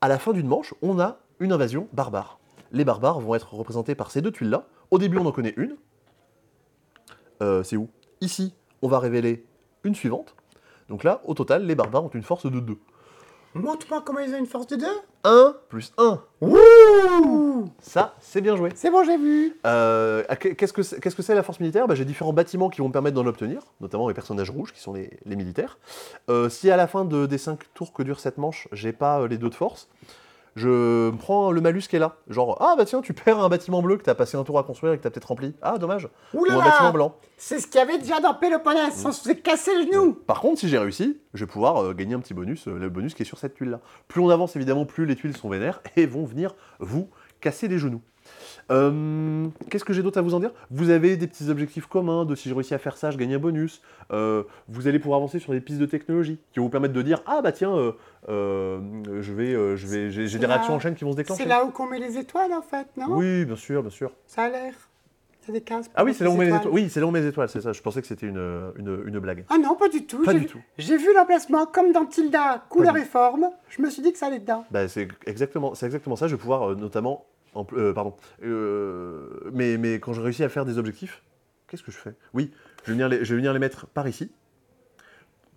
à 0.00 0.08
la 0.08 0.18
fin 0.18 0.32
d'une 0.32 0.46
manche, 0.48 0.72
on 0.80 0.98
a 0.98 1.18
une 1.38 1.52
invasion 1.52 1.86
barbare. 1.92 2.38
Les 2.72 2.84
barbares 2.86 3.20
vont 3.20 3.34
être 3.34 3.52
représentés 3.52 3.94
par 3.94 4.10
ces 4.10 4.22
deux 4.22 4.32
tuiles-là. 4.32 4.66
Au 4.90 4.96
début, 4.98 5.18
on 5.18 5.26
en 5.26 5.32
connaît 5.32 5.54
une. 5.58 5.76
Euh, 7.42 7.62
c'est 7.62 7.76
où? 7.76 7.88
Ici, 8.20 8.54
on 8.82 8.88
va 8.88 8.98
révéler 8.98 9.44
une 9.84 9.94
suivante. 9.94 10.34
Donc 10.88 11.04
là, 11.04 11.20
au 11.24 11.34
total, 11.34 11.66
les 11.66 11.74
barbares 11.74 12.04
ont 12.04 12.10
une 12.10 12.22
force 12.22 12.50
de 12.50 12.60
2. 12.60 12.76
Montre-moi 13.54 14.02
comment 14.04 14.18
ils 14.20 14.34
ont 14.34 14.38
une 14.38 14.46
force 14.46 14.66
de 14.66 14.76
2. 14.76 14.86
1 15.24 15.56
plus 15.70 15.92
1. 15.96 16.20
Ouh 16.42 17.68
Ça, 17.80 18.14
c'est 18.20 18.40
bien 18.42 18.54
joué. 18.54 18.70
C'est 18.74 18.90
bon, 18.90 19.02
j'ai 19.04 19.16
vu. 19.16 19.56
Euh, 19.66 20.22
Qu'est-ce 20.38 20.72
que 20.72 20.82
c'est 20.82 21.00
que 21.00 21.32
la 21.32 21.42
force 21.42 21.58
militaire? 21.60 21.88
Bah, 21.88 21.94
J'ai 21.94 22.04
différents 22.04 22.34
bâtiments 22.34 22.68
qui 22.68 22.80
vont 22.82 22.88
me 22.88 22.92
permettre 22.92 23.16
d'en 23.16 23.26
obtenir, 23.26 23.62
notamment 23.80 24.08
les 24.08 24.14
personnages 24.14 24.50
rouges 24.50 24.72
qui 24.72 24.80
sont 24.80 24.92
les, 24.92 25.10
les 25.24 25.36
militaires. 25.36 25.78
Euh, 26.28 26.48
si 26.50 26.70
à 26.70 26.76
la 26.76 26.86
fin 26.86 27.04
de- 27.04 27.26
des 27.26 27.38
5 27.38 27.58
tours 27.74 27.92
que 27.94 28.02
dure 28.02 28.20
cette 28.20 28.36
manche, 28.38 28.68
j'ai 28.72 28.92
pas 28.92 29.20
euh, 29.22 29.28
les 29.28 29.38
deux 29.38 29.48
de 29.50 29.54
force, 29.54 29.88
je 30.56 31.10
prends 31.10 31.52
le 31.52 31.60
malus 31.60 31.82
qui 31.82 31.96
est 31.96 31.98
là. 32.00 32.16
Genre, 32.28 32.56
ah 32.60 32.74
bah 32.76 32.86
tiens, 32.86 33.02
tu 33.02 33.12
perds 33.12 33.38
un 33.38 33.48
bâtiment 33.50 33.82
bleu 33.82 33.98
que 33.98 34.02
t'as 34.02 34.14
passé 34.14 34.38
un 34.38 34.42
tour 34.42 34.58
à 34.58 34.64
construire 34.64 34.94
et 34.94 34.98
que 34.98 35.02
t'as 35.02 35.10
peut-être 35.10 35.28
rempli. 35.28 35.54
Ah, 35.60 35.76
dommage. 35.76 36.08
Ou 36.32 36.46
un 36.50 36.56
bâtiment 36.56 36.92
blanc. 36.92 37.16
C'est 37.36 37.60
ce 37.60 37.66
qu'il 37.66 37.78
y 37.78 37.82
avait 37.82 37.98
déjà 37.98 38.20
dans 38.20 38.32
Péloponnèse, 38.34 39.04
on 39.04 39.12
se 39.12 39.28
fait 39.28 39.36
casser 39.36 39.72
le 39.76 39.92
genou. 39.92 40.14
Par 40.14 40.40
contre, 40.40 40.60
si 40.60 40.68
j'ai 40.68 40.78
réussi, 40.78 41.20
je 41.34 41.44
vais 41.44 41.50
pouvoir 41.50 41.84
euh, 41.84 41.92
gagner 41.92 42.14
un 42.14 42.20
petit 42.20 42.32
bonus, 42.32 42.66
euh, 42.68 42.78
le 42.78 42.88
bonus 42.88 43.14
qui 43.14 43.22
est 43.22 43.26
sur 43.26 43.38
cette 43.38 43.54
tuile-là. 43.54 43.80
Plus 44.08 44.22
on 44.22 44.30
avance, 44.30 44.56
évidemment, 44.56 44.86
plus 44.86 45.04
les 45.04 45.14
tuiles 45.14 45.36
sont 45.36 45.50
vénères 45.50 45.82
et 45.96 46.06
vont 46.06 46.24
venir 46.24 46.54
vous 46.80 47.10
casser 47.40 47.68
les 47.68 47.78
genoux. 47.78 48.00
Euh, 48.70 49.46
Qu'est-ce 49.70 49.84
que 49.84 49.92
j'ai 49.92 50.02
d'autre 50.02 50.18
à 50.18 50.22
vous 50.22 50.34
en 50.34 50.40
dire? 50.40 50.50
Vous 50.70 50.90
avez 50.90 51.16
des 51.16 51.26
petits 51.26 51.48
objectifs 51.50 51.86
communs 51.86 52.24
de 52.24 52.34
si 52.34 52.48
je 52.48 52.54
réussis 52.54 52.74
à 52.74 52.78
faire 52.78 52.96
ça, 52.96 53.10
je 53.10 53.18
gagne 53.18 53.34
un 53.34 53.38
bonus. 53.38 53.82
Euh, 54.12 54.42
vous 54.68 54.88
allez 54.88 54.98
pouvoir 54.98 55.18
avancer 55.18 55.38
sur 55.38 55.52
des 55.52 55.60
pistes 55.60 55.78
de 55.80 55.86
technologie 55.86 56.38
qui 56.52 56.58
vont 56.60 56.66
vous 56.66 56.70
permettre 56.70 56.94
de 56.94 57.02
dire 57.02 57.22
ah 57.26 57.40
bah 57.42 57.52
tiens, 57.52 57.74
euh, 58.28 58.78
je 59.20 59.32
vais, 59.32 59.76
je 59.76 59.86
vais, 59.86 60.10
j'ai 60.10 60.38
des 60.38 60.46
là- 60.46 60.54
réactions 60.54 60.74
en 60.74 60.80
chaîne 60.80 60.94
qui 60.94 61.04
vont 61.04 61.12
se 61.12 61.16
déclencher. 61.16 61.42
C'est 61.42 61.48
là 61.48 61.64
où 61.64 61.70
qu'on 61.70 61.86
met 61.86 61.98
les 61.98 62.18
étoiles, 62.18 62.52
en 62.52 62.62
fait, 62.62 62.86
non? 62.96 63.06
Oui, 63.16 63.44
bien 63.44 63.56
sûr, 63.56 63.82
bien 63.82 63.90
sûr. 63.90 64.12
Ça 64.26 64.44
a 64.44 64.48
l'air. 64.48 64.72
Des 65.48 65.62
Ah 65.94 66.02
oui, 66.04 66.12
c'est 66.12 66.24
là 66.24 66.30
où 66.30 66.32
on 66.32 66.36
met 66.36 66.46
les 66.46 66.56
étoiles. 66.56 66.72
Oui, 66.74 66.90
c'est 66.90 66.98
là 66.98 67.06
où 67.06 67.08
on 67.10 67.12
met 67.12 67.20
les 67.20 67.28
étoiles, 67.28 67.48
c'est 67.48 67.60
ça. 67.60 67.72
Je 67.72 67.80
pensais 67.80 68.00
que 68.00 68.08
c'était 68.08 68.26
une, 68.26 68.72
une, 68.78 69.04
une 69.06 69.18
blague. 69.20 69.44
Ah 69.48 69.58
non, 69.62 69.76
pas 69.76 69.88
du 69.88 70.04
tout. 70.04 70.24
Pas 70.24 70.32
J'ai 70.32 70.38
du 70.40 70.44
vu- 70.46 70.50
tout. 70.50 70.58
J'ai 70.76 70.96
vu 70.96 71.14
l'emplacement 71.14 71.66
comme 71.66 71.92
dans 71.92 72.04
Tilda, 72.04 72.64
couleur 72.68 72.96
et 72.96 73.04
forme. 73.04 73.50
Je 73.68 73.80
me 73.80 73.88
suis 73.88 74.02
dit 74.02 74.10
que 74.12 74.18
ça 74.18 74.26
allait 74.26 74.40
dedans. 74.40 74.64
Bah, 74.72 74.88
c'est 74.88 75.06
exactement, 75.24 75.76
c'est 75.76 75.86
exactement 75.86 76.16
ça. 76.16 76.26
Je 76.26 76.34
vais 76.34 76.40
pouvoir 76.40 76.70
euh, 76.70 76.74
notamment, 76.74 77.26
en 77.56 77.66
euh, 77.74 77.92
pardon, 77.92 78.14
euh, 78.44 79.28
mais, 79.52 79.76
mais 79.78 79.94
quand 80.00 80.12
je 80.12 80.20
réussis 80.20 80.44
à 80.44 80.48
faire 80.48 80.64
des 80.64 80.78
objectifs, 80.78 81.22
qu'est-ce 81.68 81.82
que 81.82 81.90
je 81.90 81.96
fais? 81.96 82.14
Oui, 82.34 82.50
je 82.84 82.88
vais, 82.88 82.92
venir 82.92 83.08
les, 83.08 83.24
je 83.24 83.30
vais 83.34 83.38
venir 83.38 83.52
les 83.52 83.58
mettre 83.58 83.86
par 83.86 84.06
ici. 84.08 84.30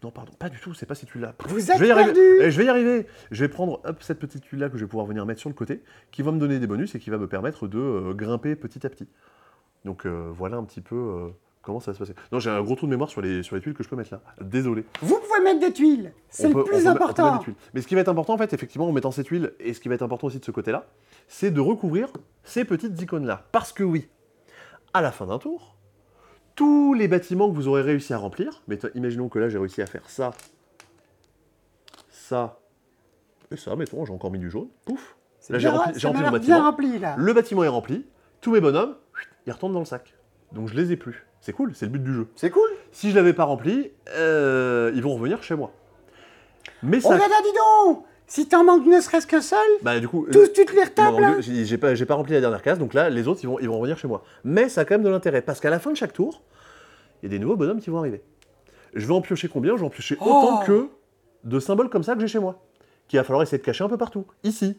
Non, 0.01 0.11
pardon, 0.11 0.31
pas 0.39 0.47
du 0.47 0.59
tout, 0.61 0.73
c'est 0.73 0.85
pas 0.85 0.95
cette 0.95 1.09
tuile-là. 1.09 1.35
Vous 1.47 1.59
Je 1.59 1.71
êtes 1.71 1.77
vais 1.77 1.87
y 1.87 1.91
arriver. 1.91 2.13
perdu 2.13 2.21
Eh, 2.41 2.51
je 2.51 2.57
vais 2.57 2.65
y 2.65 2.69
arriver. 2.69 3.05
Je 3.31 3.43
vais 3.43 3.49
prendre 3.49 3.81
hop, 3.83 4.01
cette 4.01 4.19
petite 4.19 4.41
tuile-là 4.43 4.69
que 4.69 4.77
je 4.77 4.85
vais 4.85 4.89
pouvoir 4.89 5.05
venir 5.05 5.25
mettre 5.25 5.41
sur 5.41 5.49
le 5.49 5.55
côté, 5.55 5.81
qui 6.11 6.21
va 6.21 6.31
me 6.31 6.39
donner 6.39 6.57
des 6.59 6.67
bonus 6.67 6.95
et 6.95 6.99
qui 6.99 7.09
va 7.09 7.17
me 7.17 7.27
permettre 7.27 7.67
de 7.67 7.77
euh, 7.77 8.13
grimper 8.13 8.55
petit 8.55 8.85
à 8.87 8.89
petit. 8.89 9.07
Donc 9.85 10.05
voilà 10.05 10.57
un 10.57 10.63
petit 10.65 10.81
peu 10.81 11.31
comment 11.61 11.79
ça 11.79 11.91
va 11.91 11.95
se 11.95 11.99
passer. 11.99 12.13
Non, 12.33 12.39
j'ai 12.39 12.49
un 12.49 12.61
gros 12.61 12.75
trou 12.75 12.85
de 12.85 12.91
mémoire 12.91 13.09
sur 13.09 13.21
les, 13.21 13.43
sur 13.43 13.55
les 13.55 13.61
tuiles 13.61 13.73
que 13.73 13.81
je 13.83 13.87
peux 13.89 13.95
mettre 13.95 14.13
là. 14.13 14.21
Désolé. 14.41 14.83
Vous 15.01 15.15
pouvez 15.19 15.41
mettre 15.43 15.59
des 15.61 15.71
tuiles. 15.73 16.11
C'est 16.29 16.47
le 16.49 16.53
peut- 16.53 16.59
on 16.61 16.63
plus 16.63 16.71
peut 16.71 16.79
on 16.79 16.83
peut 16.83 16.89
important. 16.89 17.23
mettre 17.25 17.37
des 17.39 17.43
tuiles. 17.45 17.55
Mais 17.73 17.81
ce 17.81 17.87
qui 17.87 17.95
va 17.95 18.01
être 18.01 18.09
important, 18.09 18.33
en 18.33 18.37
fait, 18.37 18.51
effectivement, 18.53 18.87
en 18.89 18.91
mettant 18.91 19.11
ces 19.11 19.23
tuiles, 19.23 19.53
et 19.61 19.73
ce 19.73 19.79
qui 19.79 19.87
va 19.87 19.95
être 19.95 20.01
important 20.01 20.27
aussi 20.27 20.39
de 20.39 20.43
ce 20.45 20.51
côté-là, 20.51 20.87
c'est 21.29 21.51
de 21.51 21.61
recouvrir 21.61 22.09
ces 22.43 22.65
petites 22.65 23.01
icônes-là. 23.01 23.45
Parce 23.53 23.71
que 23.71 23.83
oui, 23.83 24.09
à 24.93 25.01
la 25.01 25.11
fin 25.13 25.25
d'un 25.27 25.37
tour, 25.39 25.75
tous 26.55 26.93
les 26.93 27.07
bâtiments 27.07 27.49
que 27.49 27.55
vous 27.55 27.69
aurez 27.69 27.81
réussi 27.83 28.13
à 28.13 28.17
remplir, 28.17 28.61
mais 28.67 28.77
imaginons 28.95 29.29
que 29.29 29.39
là, 29.39 29.47
j'ai 29.47 29.57
réussi 29.57 29.81
à 29.81 29.85
faire 29.85 30.09
ça, 30.09 30.31
ça, 32.09 32.59
et 33.51 33.57
ça, 33.57 33.75
mettons, 33.75 34.05
j'ai 34.05 34.13
encore 34.13 34.31
mis 34.31 34.39
du 34.39 34.49
jaune, 34.49 34.67
pouf, 34.85 35.15
Là, 35.49 35.57
j'ai 35.57 35.67
rempli- 35.69 36.05
rempli 36.05 36.21
mon 36.21 36.31
bâtiment. 36.31 36.61
rempli, 36.61 36.99
là. 36.99 37.15
le 37.17 37.33
bâtiment 37.33 37.63
est 37.63 37.67
rempli, 37.69 38.05
tous 38.41 38.51
mes 38.51 38.59
bonhommes, 38.61 38.95
ils 39.47 39.51
retournent 39.53 39.73
dans 39.73 39.79
le 39.79 39.85
sac. 39.85 40.13
Donc 40.51 40.67
je 40.67 40.75
les 40.75 40.91
ai 40.91 40.97
plus. 40.97 41.25
C'est 41.41 41.53
cool, 41.53 41.73
c'est 41.73 41.85
le 41.85 41.91
but 41.91 42.03
du 42.03 42.13
jeu. 42.13 42.27
C'est 42.35 42.49
cool. 42.51 42.69
Si 42.91 43.09
je 43.11 43.15
l'avais 43.15 43.33
pas 43.33 43.45
rempli, 43.45 43.91
euh, 44.09 44.91
ils 44.93 45.01
vont 45.01 45.13
revenir 45.15 45.41
chez 45.41 45.55
moi. 45.55 45.71
Mais 46.83 46.97
Oh 47.03 47.07
ça 47.09 47.17
là 47.17 47.27
là, 47.27 47.35
dis 47.41 47.49
donc 47.87 48.05
Si 48.29 48.47
t'en 48.47 48.63
manques 48.63 48.85
ne 48.85 49.01
serait-ce 49.01 49.25
qu'un 49.25 49.41
seul, 49.41 49.57
Bah 49.81 49.99
du 49.99 50.07
coup, 50.07 50.27
tous 50.31 50.53
tu 50.53 50.63
te 50.63 50.71
les 50.71 50.81
euh, 50.81 50.83
retapes, 50.83 51.13
non, 51.13 51.19
là 51.19 51.31
non, 51.31 51.41
j'ai 51.41 51.77
pas, 51.79 51.95
pas 51.95 52.13
rempli 52.13 52.33
la 52.33 52.41
dernière 52.41 52.61
case, 52.61 52.77
donc 52.77 52.93
là, 52.93 53.09
les 53.09 53.27
autres, 53.27 53.39
ils 53.43 53.47
vont, 53.47 53.59
ils 53.59 53.67
vont 53.67 53.79
revenir 53.79 53.97
chez 53.97 54.07
moi. 54.07 54.23
Mais 54.43 54.69
ça 54.69 54.81
a 54.81 54.85
quand 54.85 54.93
même 54.93 55.03
de 55.03 55.09
l'intérêt, 55.09 55.41
parce 55.41 55.59
qu'à 55.59 55.71
la 55.71 55.79
fin 55.79 55.89
de 55.89 55.97
chaque 55.97 56.13
tour, 56.13 56.43
il 57.21 57.25
y 57.25 57.25
a 57.25 57.29
des 57.29 57.39
nouveaux 57.39 57.55
bonhommes 57.55 57.81
qui 57.81 57.89
vont 57.89 57.97
arriver. 57.97 58.21
Je 58.93 59.05
vais 59.07 59.13
en 59.13 59.21
piocher 59.21 59.47
combien? 59.47 59.75
Je 59.75 59.81
vais 59.81 59.87
en 59.87 59.89
piocher 59.89 60.15
autant 60.21 60.61
Oh 60.61 60.65
que 60.65 60.89
de 61.43 61.59
symboles 61.59 61.89
comme 61.89 62.03
ça 62.03 62.13
que 62.13 62.21
j'ai 62.21 62.27
chez 62.27 62.39
moi. 62.39 62.63
Qu'il 63.07 63.17
va 63.17 63.23
falloir 63.23 63.41
essayer 63.41 63.57
de 63.57 63.63
cacher 63.63 63.83
un 63.83 63.89
peu 63.89 63.97
partout. 63.97 64.25
Ici. 64.43 64.77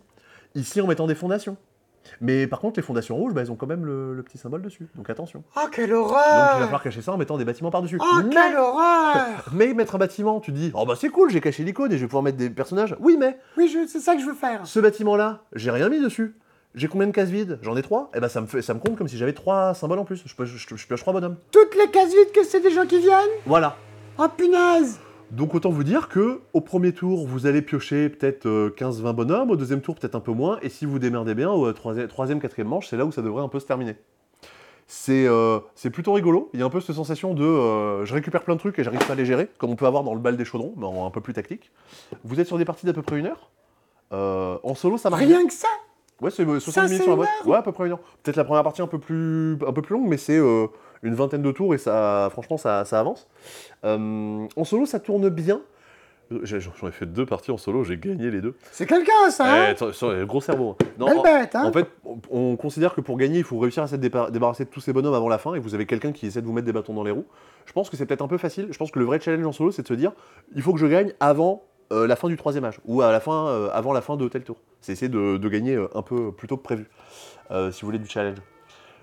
Ici 0.55 0.81
en 0.81 0.87
mettant 0.87 1.09
des 1.09 1.17
fondations. 1.17 1.57
Mais 2.21 2.47
par 2.47 2.61
contre, 2.61 2.79
les 2.79 2.83
fondations 2.83 3.17
rouges, 3.17 3.33
bah, 3.35 3.41
elles 3.43 3.53
ont 3.53 3.57
quand 3.57 3.67
même 3.67 3.85
le, 3.85 4.15
le 4.15 4.23
petit 4.23 4.39
symbole 4.39 4.63
dessus. 4.63 4.89
Donc 4.97 5.09
attention. 5.11 5.43
Oh, 5.57 5.61
quelle 5.71 5.91
Donc 5.91 6.07
il 6.09 6.13
va 6.13 6.15
horreur 6.15 6.61
falloir 6.61 6.83
cacher 6.83 7.03
ça 7.03 7.13
en 7.13 7.17
mettant 7.17 7.37
des 7.39 7.45
bâtiments 7.45 7.71
par-dessus. 7.71 7.99
Oh, 8.01 8.21
mais, 8.25 8.31
quelle 8.31 8.57
horreur 8.57 9.17
mais 9.53 9.75
mettre 9.75 9.95
un 9.95 9.99
bâtiment, 9.99 10.41
tu 10.41 10.53
te 10.53 10.57
dis, 10.57 10.71
oh 10.75 10.85
bah 10.87 10.95
c'est 10.99 11.09
cool, 11.09 11.31
j'ai 11.31 11.41
caché 11.41 11.63
l'icône 11.65 11.93
et 11.93 11.97
je 11.97 12.03
vais 12.03 12.07
pouvoir 12.09 12.23
mettre 12.23 12.39
des 12.39 12.51
personnages. 12.51 12.97
Oui, 13.01 13.17
mais 13.19 13.39
Oui, 13.57 13.69
je- 13.69 13.87
c'est 13.87 14.01
ça 14.01 14.15
que 14.15 14.21
je 14.21 14.27
veux 14.27 14.35
faire. 14.35 14.61
ce 14.67 14.81
bâtiment-là, 14.81 15.45
j'ai 15.55 15.71
rien 15.71 15.89
mis 15.89 16.01
dessus. 16.01 16.37
J'ai 16.77 16.87
combien 16.87 17.09
de 17.09 17.13
cases 17.13 17.31
vides? 17.31 17.59
J'en 17.63 17.77
ai 17.77 17.83
trois. 17.83 18.11
Et 18.15 18.21
ben 18.21 18.29
ça 18.29 18.41
me, 18.41 18.47
fait, 18.47 18.63
ça 18.63 18.75
me 18.75 18.79
compte 18.79 18.97
comme 18.97 19.09
si 19.09 19.17
j'avais 19.19 19.33
trois 19.33 19.75
symboles 19.75 19.99
en 19.99 20.05
plus. 20.05 20.23
Je, 20.25 20.35
peux- 20.37 20.45
je, 20.45 20.57
je- 20.57 20.77
je 20.77 20.87
pioche 20.87 21.01
trois 21.01 21.13
bonhommes. 21.13 21.35
Toutes 21.51 21.75
les 21.77 21.91
cases 21.91 22.11
vides 22.15 22.31
que 22.33 22.45
c'est 22.45 22.61
des 22.61 22.71
gens 22.71 22.87
qui 22.87 22.99
viennent? 23.01 23.29
Voilà. 23.45 23.77
Oh, 24.19 24.27
punaise 24.37 25.01
Donc 25.31 25.55
autant 25.55 25.71
vous 25.71 25.85
dire 25.85 26.09
que 26.09 26.41
au 26.53 26.61
premier 26.61 26.93
tour, 26.93 27.27
vous 27.27 27.47
allez 27.47 27.63
piocher 27.63 28.09
peut-être 28.09 28.47
euh, 28.47 28.75
15-20 28.77 29.15
bonhommes, 29.15 29.51
au 29.51 29.57
deuxième 29.57 29.81
tour 29.81 29.95
peut-être 29.95 30.17
un 30.17 30.21
peu 30.21 30.33
moins, 30.33 30.59
et 30.63 30.69
si 30.69 30.87
vous 30.87 30.99
démerdez 30.99 31.35
bien, 31.35 31.51
au 31.51 31.73
troisième, 31.73 32.09
troisième, 32.09 32.41
quatrième 32.41 32.69
manche, 32.69 32.89
c'est 32.89 32.97
là 32.97 33.05
où 33.05 33.13
ça 33.13 33.23
devrait 33.23 33.43
un 33.43 33.49
peu 33.49 33.61
se 33.61 33.67
terminer. 33.67 33.97
C'est 34.89 35.29
euh, 35.29 35.61
plutôt 35.93 36.13
rigolo, 36.13 36.51
il 36.53 36.59
y 36.59 36.63
a 36.65 36.67
un 36.67 36.71
peu 36.71 36.81
cette 36.81 36.97
sensation 36.97 37.33
de 37.33 37.45
euh, 37.45 38.05
je 38.05 38.13
récupère 38.13 38.43
plein 38.43 38.55
de 38.55 38.59
trucs 38.61 38.77
et 38.81 38.83
j'arrive 38.83 39.07
pas 39.07 39.13
à 39.13 39.17
les 39.17 39.25
gérer, 39.25 39.49
comme 39.59 39.71
on 39.71 39.77
peut 39.77 39.87
avoir 39.87 40.03
dans 40.03 40.15
le 40.15 40.21
bal 40.21 40.37
des 40.37 40.45
chaudrons, 40.45 40.75
mais 40.77 40.87
en 40.87 41.07
un 41.07 41.11
peu 41.11 41.21
plus 41.21 41.33
tactique. 41.33 41.71
Vous 42.25 42.41
êtes 42.41 42.49
sur 42.49 42.59
des 42.59 42.65
parties 42.65 42.87
d'à 42.87 42.93
peu 42.93 43.03
près 43.03 43.19
une 43.19 43.27
heure. 43.27 43.51
Euh, 44.13 44.59
en 44.65 44.75
solo, 44.75 44.99
ça 44.99 45.11
marche. 45.11 45.23
Rien 45.23 45.47
que 45.47 45.53
ça? 45.53 45.69
Ouais, 46.21 46.31
c'est 46.31 46.47
euh, 46.47 46.61
60 46.61 46.75
Ça, 46.75 46.85
minutes 46.85 47.03
sur 47.03 47.11
la 47.11 47.17
boîte. 47.17 47.29
Ouais, 47.47 47.57
à 47.57 47.63
peu 47.63 47.73
près 47.73 47.87
une 47.87 47.93
heure. 47.93 48.01
Peut-être 48.23 48.37
la 48.37 48.45
première 48.45 48.63
partie 48.63 48.83
un 48.83 48.87
peu 48.87 48.99
plus, 48.99 49.57
un 49.67 49.73
peu 49.73 49.83
plus 49.83 49.95
longue, 49.95 50.09
mais 50.09 50.19
c'est 50.19 50.39
euh, 50.39 50.67
une 51.03 51.15
vingtaine 51.15 51.43
de 51.43 51.53
tours 51.53 51.75
et 51.75 51.79
ça, 51.79 52.29
franchement, 52.31 52.57
ça, 52.57 52.85
ça 52.85 53.01
avance. 53.01 53.29
Euh, 53.85 54.47
en 54.57 54.65
solo, 54.65 54.87
ça 54.87 55.01
tourne 55.01 55.29
bien. 55.29 55.61
J'en 56.45 56.87
ai 56.87 56.93
fait 56.93 57.07
deux 57.07 57.27
parties 57.27 57.51
en 57.51 57.57
solo, 57.57 57.83
j'ai 57.83 57.99
gagné 57.99 58.31
les 58.31 58.41
deux. 58.41 58.55
C'est 58.71 58.87
quelqu'un, 58.87 59.31
ça 59.31 59.71
hein 59.71 59.75
Eh, 59.75 60.25
gros 60.27 60.41
cerveau. 60.41 60.77
Non, 60.97 61.07
Belle 61.07 61.23
bête, 61.41 61.57
hein 61.57 61.65
en 61.65 61.73
fait, 61.73 61.89
on, 62.05 62.21
on 62.31 62.57
considère 62.57 62.95
que 62.95 63.01
pour 63.01 63.17
gagner, 63.17 63.39
il 63.39 63.45
faut 63.45 63.59
réussir 63.59 63.83
à 63.83 63.89
se 63.89 63.97
débarrasser 63.97 64.65
de 64.65 64.71
tous 64.71 64.79
ces 64.81 64.93
bonhommes 64.93 65.15
avant 65.15 65.29
la 65.29 65.39
fin, 65.39 65.55
et 65.55 65.59
vous 65.59 65.75
avez 65.75 65.87
quelqu'un 65.87 66.13
qui 66.13 66.29
essaie 66.29 66.41
de 66.41 66.47
vous 66.47 66.53
mettre 66.53 66.67
des 66.67 66.73
bâtons 66.73 66.95
dans 66.95 67.03
les 67.03 67.11
roues. 67.11 67.27
Je 67.67 67.73
pense 67.73 67.91
que 67.91 67.97
c'est 67.97 68.07
peut-être 68.07 68.23
un 68.23 68.29
peu 68.29 68.39
facile. 68.39 68.69
Je 68.71 68.79
pense 68.79 68.93
que 68.93 69.01
le 69.01 69.07
vrai 69.07 69.19
challenge 69.19 69.45
en 69.45 69.51
solo, 69.51 69.73
c'est 69.73 69.83
de 69.83 69.89
se 69.89 69.95
dire, 69.95 70.13
il 70.55 70.63
faut 70.63 70.73
que 70.73 70.79
je 70.79 70.87
gagne 70.87 71.13
avant 71.19 71.65
euh, 71.93 72.07
la 72.07 72.15
fin 72.15 72.29
du 72.29 72.37
troisième 72.37 72.65
âge, 72.65 72.79
ou 72.85 73.03
à 73.03 73.11
la 73.11 73.19
fin, 73.19 73.49
euh, 73.49 73.69
avant 73.73 73.93
la 73.93 74.01
fin 74.01 74.17
de 74.17 74.29
tel 74.29 74.45
tour. 74.45 74.59
C'est 74.81 74.93
essayer 74.93 75.09
de, 75.09 75.37
de 75.37 75.49
gagner 75.49 75.75
euh, 75.75 75.89
un 75.97 76.03
peu 76.03 76.31
plus 76.31 76.47
tôt 76.47 76.57
que 76.57 76.63
prévu, 76.63 76.87
si 77.73 77.81
vous 77.81 77.87
voulez 77.87 77.99
du 77.99 78.09
challenge. 78.09 78.39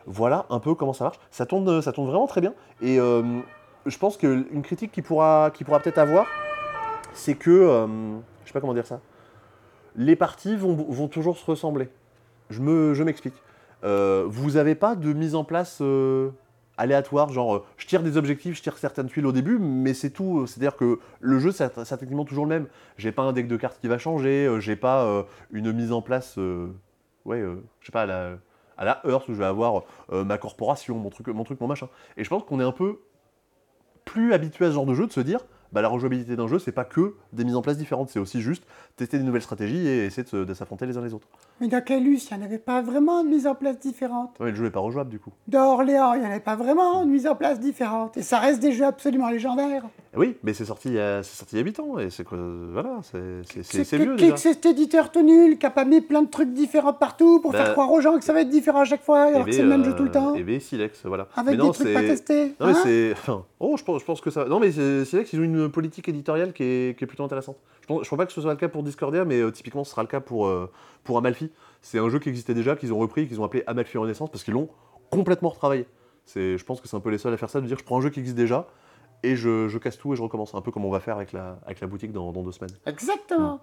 Voilà 0.08 0.46
un 0.50 0.60
peu 0.60 0.74
comment 0.74 0.94
ça 0.94 1.04
marche. 1.04 1.20
Ça 1.30 1.46
tourne, 1.46 1.82
ça 1.82 1.92
tourne 1.92 2.08
vraiment 2.08 2.28
très 2.28 2.42
bien. 2.42 2.54
Et 2.82 3.00
euh, 3.00 3.22
je 3.86 3.98
pense 3.98 4.18
qu'une 4.18 4.62
critique 4.64 4.92
qui 4.92 5.02
pourra, 5.02 5.52
qui 5.54 5.64
pourra 5.64 5.80
peut-être 5.80 6.00
avoir, 6.00 6.26
c'est 7.14 7.36
que, 7.36 7.52
euh, 7.52 7.88
je 8.44 8.48
sais 8.48 8.54
pas 8.54 8.62
comment 8.62 8.74
dire 8.74 8.88
ça, 8.88 9.02
les 9.96 10.16
parties 10.16 10.56
vont, 10.56 11.08
toujours 11.08 11.38
se 11.38 11.46
ressembler. 11.46 11.90
Je 12.50 12.62
me, 12.62 12.94
je 12.94 13.04
m'explique. 13.04 13.36
Euh, 13.84 14.26
vous 14.28 14.52
n'avez 14.52 14.76
pas 14.76 14.96
de 14.96 15.12
mise 15.14 15.36
en 15.36 15.44
place 15.44 15.80
euh, 15.82 16.32
aléatoire, 16.78 17.30
genre 17.30 17.56
euh, 17.56 17.66
je 17.78 17.88
tire 17.88 18.04
des 18.04 18.18
objectifs, 18.18 18.56
je 18.56 18.62
tire 18.62 18.78
certaines 18.78 19.08
tuiles 19.08 19.26
au 19.26 19.32
début, 19.32 19.58
mais 19.60 19.94
c'est 19.94 20.12
tout. 20.12 20.46
C'est-à-dire 20.48 20.78
que 20.78 21.00
le 21.20 21.40
jeu, 21.40 21.52
c'est 21.52 21.70
techniquement 21.74 22.26
toujours 22.26 22.46
le 22.46 22.50
même. 22.50 22.68
J'ai 22.98 23.12
pas 23.12 23.24
un 23.24 23.34
deck 23.34 23.48
de 23.48 23.58
cartes 23.58 23.80
qui 23.82 23.88
va 23.88 23.98
changer, 23.98 24.46
euh, 24.46 24.60
j'ai 24.60 24.76
pas 24.76 25.04
euh, 25.04 25.24
une 25.52 25.72
mise 25.74 25.92
en 25.92 26.02
place, 26.02 26.36
euh, 26.38 26.68
ouais, 27.26 27.42
euh, 27.42 27.56
je 27.82 27.88
sais 27.88 27.92
pas, 27.92 28.06
la, 28.06 28.38
à 28.78 28.86
la 28.86 29.02
Earth 29.06 29.28
où 29.28 29.34
je 29.34 29.40
vais 29.40 29.46
avoir 29.46 29.84
euh, 30.12 30.24
ma 30.24 30.38
corporation, 30.38 30.98
mon 30.98 31.10
truc, 31.10 31.28
mon 31.28 31.44
truc, 31.44 31.60
mon 31.60 31.68
machin. 31.68 31.90
Et 32.16 32.24
je 32.24 32.30
pense 32.30 32.44
qu'on 32.44 32.60
est 32.60 32.64
un 32.64 32.72
peu 32.72 33.02
plus 34.06 34.34
habitué 34.34 34.66
à 34.66 34.70
ce 34.70 34.76
genre 34.76 34.86
de 34.86 34.94
jeu 34.94 35.06
de 35.06 35.12
se 35.12 35.20
dire, 35.20 35.40
bah, 35.72 35.82
la 35.82 35.88
rejouabilité 35.88 36.36
d'un 36.36 36.48
jeu, 36.48 36.60
c'est 36.60 36.72
pas 36.72 36.86
que 36.86 37.16
des 37.34 37.44
mises 37.44 37.56
en 37.56 37.62
place 37.62 37.78
différentes, 37.78 38.10
c'est 38.10 38.20
aussi 38.20 38.42
juste 38.42 38.64
tester 38.96 39.18
des 39.18 39.24
nouvelles 39.24 39.42
stratégies 39.42 39.88
et 39.88 40.06
essayer 40.06 40.26
de, 40.32 40.54
s'affronter 40.54 40.86
les 40.86 40.98
uns 40.98 41.02
les 41.02 41.14
autres. 41.14 41.28
Mais 41.62 41.68
dans 41.68 41.82
Calus, 41.82 42.28
il 42.30 42.38
n'y 42.38 42.44
en 42.44 42.46
avait 42.46 42.58
pas 42.58 42.82
vraiment 42.82 43.24
de 43.24 43.30
mise 43.30 43.46
en 43.48 43.56
place 43.56 43.80
différente. 43.80 44.36
Ouais, 44.40 44.50
le 44.50 44.56
jeu 44.56 44.66
est 44.66 44.72
pas 44.72 44.80
rejouable 44.80 45.10
du 45.10 45.20
coup. 45.20 45.32
Dans 45.48 45.74
Orléans, 45.74 46.14
il 46.14 46.22
n'y 46.22 46.26
en 46.26 46.30
avait 46.32 46.40
pas 46.40 46.56
vraiment 46.56 47.06
de 47.06 47.10
mise 47.10 47.28
en 47.28 47.36
place 47.36 47.60
différente. 47.60 48.18
Et 48.18 48.24
ça 48.24 48.40
reste 48.40 48.60
des 48.60 48.72
jeux 48.72 48.86
absolument 48.86 49.30
légendaires. 49.30 49.84
Eh 50.14 50.18
Oui, 50.18 50.38
mais 50.44 50.54
c'est 50.54 50.66
sorti 50.66 50.90
il 50.90 50.96
y 50.96 51.00
a, 51.00 51.22
c'est 51.22 51.38
sorti 51.38 51.56
il 51.56 51.60
y 51.60 51.62
a 51.62 51.66
8 51.66 51.80
ans 51.80 52.00
et 52.00 52.10
c'est 52.10 52.24
quoi 52.24 52.38
Voilà, 52.72 53.00
c'est, 53.04 53.20
c'est, 53.44 53.64
c'est, 53.64 53.84
c'est 53.84 53.98
que- 53.98 54.36
cet 54.38 54.66
éditeur 54.66 55.12
tout 55.12 55.22
nul 55.22 55.58
qui 55.58 55.66
a 55.66 55.70
pas 55.70 55.86
mis 55.86 56.02
plein 56.02 56.22
de 56.22 56.30
trucs 56.30 56.54
différents 56.54 56.94
partout 56.94 57.40
pour 57.40 57.52
Bah, 57.52 57.60
faire 57.60 57.74
croire 57.74 57.92
aux 57.92 58.02
gens 58.02 58.18
que 58.18 58.24
ça 58.24 58.34
va 58.34 58.42
être 58.42 58.50
différent 58.50 58.82
à 58.82 58.86
chaque 58.86 59.04
fois, 59.04 59.24
alors 59.24 59.46
que 59.46 59.52
c'est 59.52 59.62
le 59.62 59.68
même 59.68 59.84
jeu 59.84 59.96
tout 59.96 60.04
le 60.04 60.12
temps. 60.12 60.36
Et 60.36 60.44
V 60.44 60.60
Silex, 60.60 61.02
voilà. 61.06 61.28
Avec 61.36 61.52
mais 61.52 61.58
des 61.58 61.64
non, 61.64 61.72
trucs 61.72 61.94
pas 61.94 62.02
testés. 62.02 62.56
Non 62.60 62.68
mais 62.68 62.74
hein? 62.74 62.82
c'est... 62.84 63.14
Oh, 63.60 63.76
je 63.78 63.84
pense, 63.84 64.02
je 64.02 64.06
pense 64.06 64.22
que 64.22 64.30
ça... 64.30 64.46
Non 64.46 64.60
mais 64.60 64.72
Silex, 64.72 65.34
ils 65.34 65.40
ont 65.40 65.44
une 65.44 65.57
politique 65.66 66.08
éditoriale 66.08 66.54
qui 66.54 66.64
est, 66.64 66.98
qui 66.98 67.04
est 67.04 67.08
plutôt 67.08 67.24
intéressante. 67.24 67.58
Je 67.82 67.96
je 68.04 68.10
pense 68.10 68.18
pas 68.18 68.26
que 68.28 68.34
ce 68.34 68.42
soit 68.42 68.52
le 68.52 68.58
cas 68.58 68.68
pour 68.68 68.84
Discordia, 68.84 69.26
mais 69.26 69.40
euh, 69.42 69.50
typiquement 69.50 69.84
ce 69.84 69.92
sera 69.92 70.04
le 70.04 70.08
cas 70.08 70.20
pour, 70.20 70.46
euh, 70.46 70.70
pour 71.04 71.18
Amalfi. 71.18 71.52
C'est 71.82 71.98
un 71.98 72.10
jeu 72.10 72.20
qui 72.20 72.30
existait 72.30 72.54
déjà, 72.54 72.76
qu'ils 72.76 72.94
ont 72.94 73.00
repris, 73.00 73.28
qu'ils 73.28 73.42
ont 73.42 73.44
appelé 73.44 73.64
Amalfi 73.66 73.98
Renaissance, 73.98 74.30
parce 74.30 74.44
qu'ils 74.44 74.54
l'ont 74.54 74.70
complètement 75.10 75.50
retravaillé. 75.50 75.88
C'est, 76.26 76.58
je 76.58 76.66
pense 76.66 76.82
que 76.82 76.88
c'est 76.88 76.98
un 76.98 77.00
peu 77.00 77.10
les 77.10 77.18
seuls 77.18 77.34
à 77.34 77.38
faire 77.38 77.50
ça, 77.50 77.62
de 77.62 77.66
dire 77.66 77.78
je 77.80 77.84
prends 77.84 77.98
un 77.98 78.02
jeu 78.02 78.10
qui 78.10 78.20
existe 78.20 78.38
déjà, 78.38 78.68
et 79.24 79.36
je, 79.36 79.68
je 79.68 79.78
casse 79.78 79.98
tout 79.98 80.14
et 80.14 80.16
je 80.16 80.22
recommence. 80.22 80.54
Un 80.54 80.62
peu 80.62 80.72
comme 80.72 80.86
on 80.86 80.92
va 80.92 81.00
faire 81.00 81.16
avec 81.16 81.32
la, 81.32 81.60
avec 81.66 81.80
la 81.80 81.88
boutique 81.88 82.12
dans, 82.12 82.32
dans 82.32 82.44
deux 82.44 82.52
semaines. 82.52 82.76
Exactement. 82.86 83.62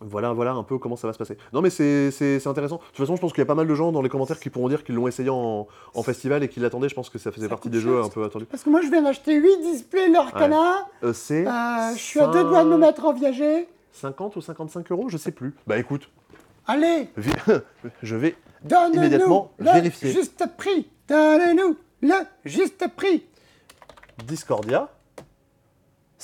Voilà, 0.00 0.32
voilà 0.34 0.52
un 0.52 0.62
peu 0.62 0.76
comment 0.78 0.96
ça 0.96 1.06
va 1.06 1.14
se 1.14 1.18
passer. 1.18 1.38
Non 1.54 1.62
mais 1.62 1.70
c'est 1.70 2.46
intéressant. 2.46 2.76
De 2.76 2.80
toute 2.82 2.96
façon, 2.96 3.16
je 3.16 3.20
pense 3.20 3.32
qu'il 3.32 3.40
y 3.40 3.42
a 3.42 3.46
pas 3.46 3.54
mal 3.54 3.66
de 3.66 3.74
gens 3.74 3.92
dans 3.92 4.02
les 4.02 4.10
commentaires 4.10 4.38
qui 4.38 4.50
pourront 4.50 4.68
dire 4.68 4.84
qu'ils 4.84 4.94
l'ont 4.94 5.08
essayé 5.08 5.30
en, 5.30 5.66
en 5.94 6.02
festival 6.02 6.42
et 6.42 6.48
qu'ils 6.48 6.62
l'attendaient. 6.62 6.88
Je 6.90 6.94
pense 6.94 7.08
que 7.08 7.18
ça 7.18 7.32
faisait 7.32 7.46
Ça 7.46 7.50
partie 7.50 7.70
des 7.70 7.80
jeux 7.80 8.02
un 8.02 8.08
peu 8.10 8.22
attendus. 8.24 8.44
Parce 8.44 8.62
que 8.62 8.68
moi, 8.68 8.82
je 8.82 8.88
viens 8.88 9.00
d'acheter 9.02 9.34
8 9.34 9.62
displays 9.62 10.10
Lorcana. 10.10 10.86
Euh, 11.02 11.12
c'est 11.14 11.46
Euh, 11.46 11.92
je 11.94 11.98
suis 12.00 12.20
à 12.20 12.26
deux 12.26 12.44
doigts 12.44 12.64
de 12.64 12.68
me 12.68 12.76
mettre 12.76 13.06
en 13.06 13.12
viager. 13.14 13.68
50 13.92 14.36
ou 14.36 14.40
55 14.42 14.90
euros, 14.92 15.08
je 15.08 15.16
sais 15.16 15.32
plus. 15.32 15.54
Bah 15.66 15.78
écoute, 15.78 16.10
Allez, 16.66 17.08
vi- 17.16 17.32
je 18.02 18.16
vais 18.16 18.36
donne-nous 18.64 18.96
Immédiatement 18.96 19.52
le 19.58 19.64
vérifier. 19.72 20.10
juste 20.12 20.44
prix. 20.58 20.90
Donne-nous 21.08 21.76
le 22.02 22.14
juste 22.44 22.84
prix. 22.96 23.24
Discordia, 24.24 24.88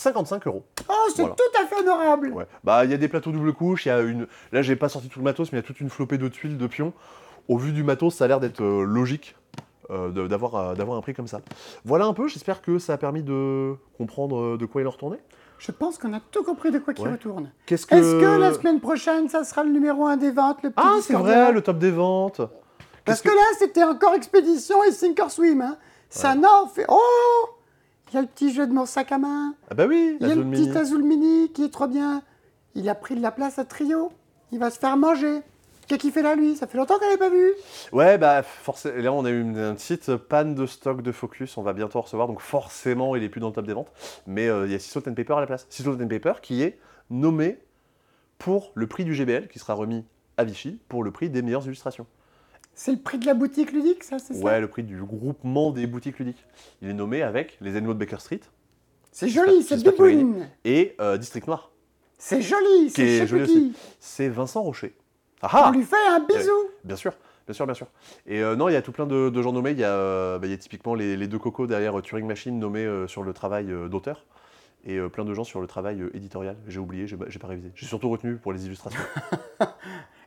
55 0.02 0.46
euros. 0.46 0.64
Oh, 0.88 0.92
c'est 1.14 1.22
Voilà. 1.22 1.34
tout 1.36 1.62
à 1.62 1.66
fait 1.66 1.80
honorable. 1.82 2.28
Ouais. 2.32 2.46
Bah 2.64 2.84
il 2.84 2.90
y 2.90 2.94
a 2.94 2.96
des 2.98 3.08
plateaux 3.08 3.30
double 3.32 3.52
couche, 3.52 3.86
il 3.86 3.88
y 3.88 3.92
a 3.92 4.00
une. 4.00 4.26
Là 4.52 4.62
j'ai 4.62 4.76
pas 4.76 4.88
sorti 4.88 5.08
tout 5.08 5.18
le 5.20 5.24
matos, 5.24 5.52
mais 5.52 5.58
il 5.58 5.62
y 5.62 5.64
a 5.64 5.66
toute 5.66 5.80
une 5.80 5.90
flopée 5.90 6.18
de 6.18 6.28
tuiles, 6.28 6.58
de 6.58 6.66
pions. 6.66 6.92
Au 7.48 7.56
vu 7.58 7.72
du 7.72 7.82
matos, 7.82 8.14
ça 8.14 8.24
a 8.24 8.28
l'air 8.28 8.40
d'être 8.40 8.62
euh, 8.62 8.84
logique 8.84 9.34
euh, 9.90 10.28
d'avoir 10.28 10.54
euh, 10.54 10.74
d'avoir 10.74 10.96
un 10.98 11.00
prix 11.00 11.14
comme 11.14 11.26
ça. 11.26 11.40
Voilà 11.84 12.04
un 12.06 12.12
peu. 12.14 12.28
J'espère 12.28 12.62
que 12.62 12.78
ça 12.78 12.92
a 12.94 12.96
permis 12.98 13.22
de 13.22 13.74
comprendre 13.98 14.56
de 14.56 14.66
quoi 14.66 14.80
il 14.82 14.86
en 14.86 14.90
retournait. 14.90 15.20
Je 15.58 15.70
pense 15.70 15.96
qu'on 15.98 16.12
a 16.12 16.20
tout 16.32 16.42
compris 16.42 16.70
de 16.72 16.78
quoi 16.80 16.92
qui 16.94 17.02
Ouais. 17.02 17.12
retourne. 17.12 17.50
Que. 17.66 17.74
Est-ce 17.74 17.86
que 17.86 18.38
la 18.40 18.52
semaine 18.52 18.80
prochaine, 18.80 19.28
ça 19.28 19.44
sera 19.44 19.62
le 19.62 19.70
numéro 19.70 20.06
1 20.06 20.16
des 20.16 20.30
ventes, 20.32 20.58
le 20.64 20.70
petit 20.70 20.82
Ah 20.84 20.96
c'est 21.00 21.14
vrai, 21.14 21.52
le 21.52 21.60
top 21.62 21.78
des 21.78 21.90
ventes. 21.92 22.40
Parce 23.04 23.20
que 23.20 23.28
là, 23.28 23.42
c'était 23.58 23.82
encore 23.84 24.14
Expédition 24.14 24.82
et 24.84 24.92
Sink 24.92 25.18
or 25.20 25.30
Swim. 25.30 25.60
Hein. 25.60 25.76
Ça 26.08 26.34
n'en 26.34 26.66
fait... 26.68 26.84
Oh 26.88 27.00
Il 28.12 28.16
y 28.16 28.18
a 28.18 28.22
le 28.22 28.28
petit 28.28 28.52
jeu 28.52 28.66
de 28.66 28.72
mon 28.72 28.84
sac 28.84 29.10
à 29.10 29.16
main. 29.18 29.54
Ah 29.70 29.74
bah 29.74 29.86
oui, 29.88 30.18
Il 30.20 30.28
y 30.28 30.30
a 30.30 30.34
le 30.34 30.44
petit. 30.44 30.70
Azul 30.76 31.02
Mini 31.02 31.50
qui 31.52 31.64
est 31.64 31.72
trop 31.72 31.86
bien. 31.86 32.22
Il 32.74 32.86
a 32.90 32.94
pris 32.94 33.14
de 33.14 33.22
la 33.22 33.30
place 33.30 33.58
à 33.58 33.64
Trio. 33.64 34.12
Il 34.50 34.58
va 34.58 34.70
se 34.70 34.78
faire 34.78 34.98
manger. 34.98 35.40
Qu'est-ce 35.88 36.00
qu'il 36.00 36.12
fait 36.12 36.22
là, 36.22 36.34
lui 36.34 36.54
Ça 36.54 36.66
fait 36.66 36.76
longtemps 36.76 36.98
qu'on 36.98 37.06
l'avait 37.06 37.16
pas 37.16 37.30
vu. 37.30 37.52
Ouais, 37.90 38.18
bah 38.18 38.42
forcément, 38.42 38.96
là 38.98 39.12
on 39.12 39.24
a 39.24 39.30
eu 39.30 39.40
une, 39.40 39.56
une 39.56 39.74
petite 39.76 40.14
panne 40.16 40.54
de 40.54 40.66
stock 40.66 41.02
de 41.02 41.10
Focus, 41.10 41.56
on 41.56 41.62
va 41.62 41.72
bientôt 41.72 41.98
en 41.98 42.02
recevoir, 42.02 42.28
donc 42.28 42.40
forcément 42.40 43.16
il 43.16 43.22
est 43.22 43.28
plus 43.28 43.40
dans 43.40 43.48
le 43.48 43.54
top 43.54 43.66
des 43.66 43.72
ventes. 43.72 43.92
Mais 44.26 44.48
euh, 44.48 44.66
il 44.66 44.72
y 44.72 44.74
a 44.74 44.78
Sisal 44.78 45.02
and 45.08 45.14
Paper 45.14 45.34
à 45.34 45.40
la 45.40 45.46
place. 45.46 45.66
Sisal 45.70 45.94
and 45.94 46.08
Paper 46.08 46.34
qui 46.40 46.62
est 46.62 46.78
nommé 47.10 47.58
pour 48.38 48.72
le 48.74 48.86
prix 48.86 49.04
du 49.04 49.14
GBL, 49.14 49.48
qui 49.48 49.58
sera 49.58 49.74
remis 49.74 50.04
à 50.36 50.44
Vichy, 50.44 50.78
pour 50.88 51.02
le 51.02 51.10
prix 51.10 51.30
des 51.30 51.42
meilleures 51.42 51.66
illustrations. 51.66 52.06
C'est 52.74 52.92
le 52.92 52.98
prix 52.98 53.18
de 53.18 53.26
la 53.26 53.34
boutique 53.34 53.72
ludique, 53.72 54.02
ça, 54.02 54.18
c'est 54.18 54.34
Ouais, 54.34 54.52
ça 54.52 54.60
le 54.60 54.68
prix 54.68 54.82
du 54.82 54.96
groupement 55.02 55.70
des 55.72 55.86
boutiques 55.86 56.18
ludiques. 56.18 56.44
Il 56.80 56.88
est 56.88 56.94
nommé 56.94 57.22
avec 57.22 57.56
les 57.60 57.76
animaux 57.76 57.92
de 57.94 57.98
Baker 57.98 58.18
Street 58.18 58.40
C'est 59.12 59.28
joli, 59.28 59.62
c'est 59.62 59.82
biboune. 59.82 60.48
et 60.64 60.94
euh, 61.00 61.18
District 61.18 61.46
Noir. 61.46 61.70
C'est 62.18 62.40
joli, 62.40 62.88
c'est 62.90 63.02
est 63.06 63.26
joli. 63.26 63.74
C'est 64.00 64.28
Vincent 64.28 64.62
Rocher. 64.62 64.94
Ah 65.42 65.68
On 65.68 65.72
lui 65.72 65.82
fait 65.84 65.96
un 66.08 66.20
bisou. 66.20 66.50
Bien 66.84 66.96
sûr, 66.96 67.12
bien 67.46 67.52
sûr, 67.52 67.66
bien 67.66 67.74
sûr. 67.74 67.88
Et 68.26 68.40
euh, 68.42 68.54
non, 68.56 68.68
il 68.68 68.72
y 68.72 68.76
a 68.76 68.82
tout 68.82 68.92
plein 68.92 69.06
de, 69.06 69.28
de 69.28 69.42
gens 69.42 69.52
nommés. 69.52 69.72
Il 69.72 69.78
y 69.78 69.84
a, 69.84 69.90
euh, 69.92 70.38
bah, 70.38 70.46
il 70.46 70.50
y 70.50 70.54
a 70.54 70.56
typiquement 70.58 70.94
les, 70.94 71.16
les 71.16 71.26
deux 71.28 71.38
cocos 71.38 71.66
derrière 71.66 72.00
Turing 72.00 72.26
Machine 72.26 72.58
nommés 72.58 72.88
sur 73.08 73.22
le 73.22 73.32
travail 73.32 73.66
d'auteur. 73.90 74.24
Et 74.84 74.98
plein 75.10 75.24
de 75.24 75.32
gens 75.34 75.44
sur 75.44 75.60
le 75.60 75.66
travail 75.68 76.02
éditorial. 76.14 76.56
J'ai 76.66 76.80
oublié, 76.80 77.06
j'ai 77.06 77.16
pas 77.16 77.46
révisé. 77.48 77.70
J'ai 77.74 77.86
surtout 77.86 78.08
retenu 78.08 78.36
pour 78.36 78.52
les 78.52 78.66
illustrations. 78.66 79.00